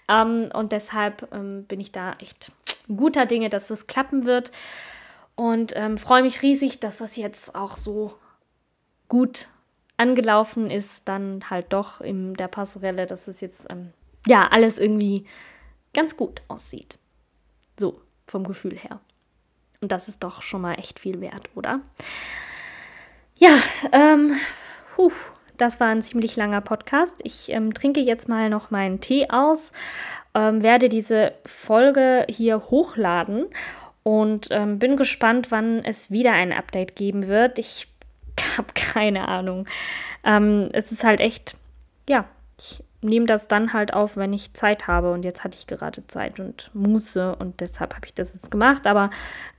Ähm, 0.09 0.49
und 0.53 0.73
deshalb 0.73 1.29
ähm, 1.33 1.65
bin 1.65 1.79
ich 1.79 1.93
da 1.93 2.15
echt 2.19 2.51
guter 2.89 3.25
Dinge, 3.25 3.51
dass 3.51 3.71
es 3.71 3.87
klappen 3.87 4.25
wird. 4.25 4.51
Und 5.41 5.73
ähm, 5.75 5.97
freue 5.97 6.21
mich 6.21 6.43
riesig, 6.43 6.81
dass 6.81 6.99
das 6.99 7.17
jetzt 7.17 7.55
auch 7.55 7.79
so 7.79 8.13
gut 9.09 9.49
angelaufen 9.97 10.71
ist. 10.71 11.09
Dann 11.09 11.49
halt 11.49 11.73
doch 11.73 12.03
in 12.03 12.35
der 12.35 12.49
Passerelle, 12.49 13.07
dass 13.07 13.27
es 13.27 13.41
jetzt 13.41 13.67
ähm, 13.71 13.95
ja 14.27 14.49
alles 14.49 14.79
irgendwie 14.79 15.25
ganz 15.95 16.19
gut 16.19 16.43
aussieht. 16.49 16.99
So, 17.79 18.03
vom 18.27 18.47
Gefühl 18.47 18.77
her. 18.77 19.01
Und 19.81 19.93
das 19.93 20.09
ist 20.09 20.23
doch 20.23 20.43
schon 20.43 20.61
mal 20.61 20.75
echt 20.75 21.01
viel 21.01 21.23
wert, 21.23 21.49
oder? 21.55 21.81
Ja, 23.37 23.57
ähm, 23.93 24.35
puh, 24.95 25.11
das 25.57 25.81
war 25.81 25.87
ein 25.87 26.03
ziemlich 26.03 26.37
langer 26.37 26.61
Podcast. 26.61 27.21
Ich 27.23 27.49
ähm, 27.49 27.73
trinke 27.73 28.01
jetzt 28.01 28.29
mal 28.29 28.51
noch 28.51 28.71
meinen 28.71 29.01
Tee 29.01 29.31
aus, 29.31 29.73
ähm, 30.35 30.63
werde 30.63 30.91
diese 30.91 31.33
Folge 31.47 32.27
hier 32.29 32.59
hochladen 32.71 33.47
und 34.03 34.49
ähm, 34.51 34.79
bin 34.79 34.97
gespannt, 34.97 35.51
wann 35.51 35.85
es 35.85 36.11
wieder 36.11 36.33
ein 36.33 36.53
Update 36.53 36.97
geben 36.97 37.29
wird. 37.29 37.59
Ich 37.59 37.89
habe 38.57 38.69
keine 38.75 39.29
Ahnung. 39.29 39.67
Ähm, 40.25 40.69
es 40.73 40.93
ist 40.93 41.05
halt 41.05 41.21
echt, 41.21 41.57
ja, 42.09 42.25
ich 42.59 42.83
nehme 43.03 43.27
das 43.27 43.49
dann 43.49 43.73
halt 43.73 43.95
auf, 43.95 44.17
wenn 44.17 44.33
ich 44.33 44.55
Zeit 44.55 44.87
habe. 44.87 45.13
Und 45.13 45.25
jetzt 45.25 45.45
hatte 45.45 45.57
ich 45.59 45.67
gerade 45.67 46.07
Zeit 46.07 46.39
und 46.41 46.71
Muße 46.75 47.35
und 47.37 47.61
deshalb 47.61 47.95
habe 47.95 48.07
ich 48.07 48.15
das 48.15 48.35
jetzt 48.35 48.51
gemacht. 48.51 48.87
Aber 48.87 49.11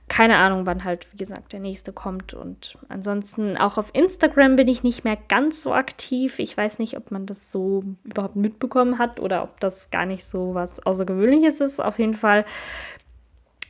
keine 0.08 0.36
Ahnung, 0.36 0.66
wann 0.66 0.84
halt, 0.84 1.10
wie 1.12 1.16
gesagt, 1.16 1.52
der 1.52 1.60
nächste 1.60 1.92
kommt. 1.92 2.34
Und 2.34 2.76
ansonsten 2.88 3.56
auch 3.56 3.78
auf 3.78 3.90
Instagram 3.94 4.56
bin 4.56 4.68
ich 4.68 4.82
nicht 4.82 5.04
mehr 5.04 5.16
ganz 5.28 5.62
so 5.62 5.72
aktiv. 5.72 6.38
Ich 6.38 6.56
weiß 6.56 6.78
nicht, 6.78 6.96
ob 6.96 7.10
man 7.10 7.26
das 7.26 7.50
so 7.50 7.82
überhaupt 8.04 8.36
mitbekommen 8.36 8.98
hat 8.98 9.20
oder 9.20 9.42
ob 9.42 9.58
das 9.60 9.90
gar 9.90 10.06
nicht 10.06 10.24
so 10.24 10.54
was 10.54 10.84
Außergewöhnliches 10.84 11.60
ist. 11.60 11.80
Auf 11.80 11.98
jeden 11.98 12.14
Fall 12.14 12.44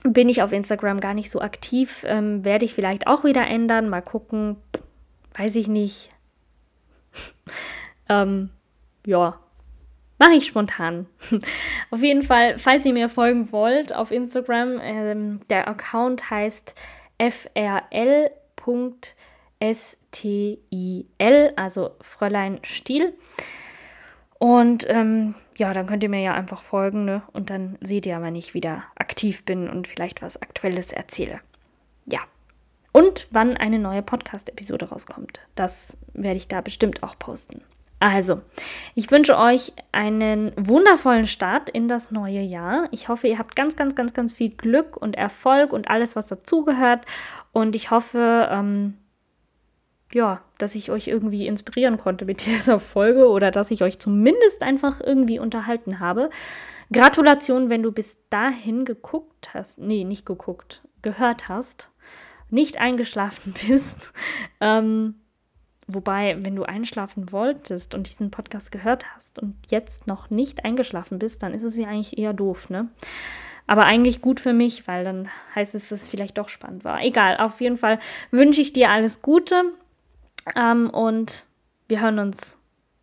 bin 0.05 0.28
ich 0.28 0.42
auf 0.42 0.53
Instagram 0.53 1.00
gar 1.00 1.14
nicht 1.14 1.30
so 1.30 1.40
aktiv. 1.40 2.05
Ähm, 2.07 2.44
werde 2.44 2.64
ich 2.64 2.74
vielleicht 2.74 3.07
auch 3.07 3.24
wieder 3.24 3.46
ändern. 3.46 3.88
Mal 3.88 4.03
gucken. 4.03 4.57
Weiß 5.36 5.57
ich 5.57 5.68
nicht. 5.68 6.11
ähm, 8.09 8.50
ja, 9.07 9.38
mache 10.18 10.34
ich 10.34 10.46
spontan. 10.46 11.07
auf 11.90 12.03
jeden 12.03 12.22
Fall, 12.22 12.59
falls 12.59 12.84
ihr 12.84 12.92
mir 12.92 13.09
folgen 13.09 13.50
wollt 13.53 13.94
auf 13.94 14.11
Instagram, 14.11 14.78
ähm, 14.80 15.40
der 15.50 15.68
Account 15.68 16.30
heißt 16.30 16.74
frl.stil, 17.18 18.32
also 21.57 21.90
Fräulein 22.00 22.59
Stiel. 22.62 23.14
Und 24.38 24.86
ähm, 24.88 25.34
ja, 25.62 25.72
dann 25.72 25.86
könnt 25.86 26.02
ihr 26.02 26.08
mir 26.08 26.20
ja 26.20 26.34
einfach 26.34 26.60
folgen, 26.60 27.04
ne? 27.04 27.22
Und 27.32 27.48
dann 27.48 27.78
seht 27.80 28.04
ihr, 28.04 28.20
wenn 28.20 28.34
ich 28.34 28.52
wieder 28.52 28.82
aktiv 28.96 29.44
bin 29.44 29.70
und 29.70 29.86
vielleicht 29.86 30.20
was 30.20 30.42
Aktuelles 30.42 30.90
erzähle. 30.90 31.38
Ja. 32.04 32.18
Und 32.90 33.28
wann 33.30 33.56
eine 33.56 33.78
neue 33.78 34.02
Podcast-Episode 34.02 34.88
rauskommt. 34.88 35.40
Das 35.54 35.96
werde 36.14 36.38
ich 36.38 36.48
da 36.48 36.62
bestimmt 36.62 37.04
auch 37.04 37.16
posten. 37.16 37.62
Also, 38.00 38.40
ich 38.96 39.08
wünsche 39.12 39.38
euch 39.38 39.72
einen 39.92 40.50
wundervollen 40.56 41.26
Start 41.26 41.68
in 41.68 41.86
das 41.86 42.10
neue 42.10 42.40
Jahr. 42.40 42.88
Ich 42.90 43.08
hoffe, 43.08 43.28
ihr 43.28 43.38
habt 43.38 43.54
ganz, 43.54 43.76
ganz, 43.76 43.94
ganz, 43.94 44.14
ganz 44.14 44.32
viel 44.32 44.50
Glück 44.50 44.96
und 44.96 45.14
Erfolg 45.14 45.72
und 45.72 45.88
alles, 45.88 46.16
was 46.16 46.26
dazugehört. 46.26 47.06
Und 47.52 47.76
ich 47.76 47.92
hoffe, 47.92 48.48
ähm, 48.50 48.98
ja, 50.14 50.42
dass 50.58 50.74
ich 50.74 50.90
euch 50.90 51.08
irgendwie 51.08 51.46
inspirieren 51.46 51.96
konnte 51.96 52.24
mit 52.24 52.46
dieser 52.46 52.80
Folge 52.80 53.28
oder 53.28 53.50
dass 53.50 53.70
ich 53.70 53.82
euch 53.82 53.98
zumindest 53.98 54.62
einfach 54.62 55.00
irgendwie 55.00 55.38
unterhalten 55.38 56.00
habe. 56.00 56.30
Gratulation, 56.92 57.70
wenn 57.70 57.82
du 57.82 57.92
bis 57.92 58.18
dahin 58.28 58.84
geguckt 58.84 59.54
hast, 59.54 59.78
nee, 59.78 60.04
nicht 60.04 60.26
geguckt, 60.26 60.82
gehört 61.00 61.48
hast, 61.48 61.90
nicht 62.50 62.78
eingeschlafen 62.78 63.54
bist. 63.68 64.12
Ähm, 64.60 65.14
wobei, 65.86 66.36
wenn 66.44 66.54
du 66.54 66.64
einschlafen 66.64 67.32
wolltest 67.32 67.94
und 67.94 68.08
diesen 68.08 68.30
Podcast 68.30 68.72
gehört 68.72 69.06
hast 69.14 69.38
und 69.38 69.56
jetzt 69.70 70.06
noch 70.06 70.30
nicht 70.30 70.64
eingeschlafen 70.64 71.18
bist, 71.18 71.42
dann 71.42 71.52
ist 71.52 71.64
es 71.64 71.76
ja 71.76 71.88
eigentlich 71.88 72.18
eher 72.18 72.32
doof, 72.32 72.70
ne? 72.70 72.88
Aber 73.68 73.84
eigentlich 73.84 74.20
gut 74.20 74.40
für 74.40 74.52
mich, 74.52 74.88
weil 74.88 75.04
dann 75.04 75.28
heißt 75.54 75.76
es, 75.76 75.88
dass 75.88 76.02
es 76.02 76.08
vielleicht 76.08 76.36
doch 76.36 76.48
spannend 76.48 76.84
war. 76.84 77.00
Egal, 77.02 77.38
auf 77.38 77.60
jeden 77.60 77.76
Fall 77.76 78.00
wünsche 78.32 78.60
ich 78.60 78.72
dir 78.72 78.90
alles 78.90 79.22
Gute 79.22 79.72
ähm, 80.57 80.90
und 80.90 81.45
wir 81.88 82.01
hören 82.01 82.18
uns 82.18 82.59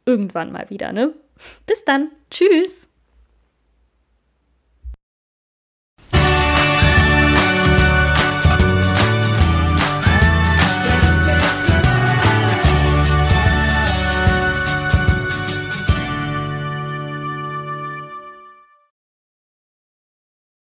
irgendwann 0.06 0.52
mal 0.52 0.70
wieder, 0.70 0.92
ne? 0.92 1.14
Bis 1.66 1.86
dann. 1.86 2.12
Tschüss. 2.32 2.89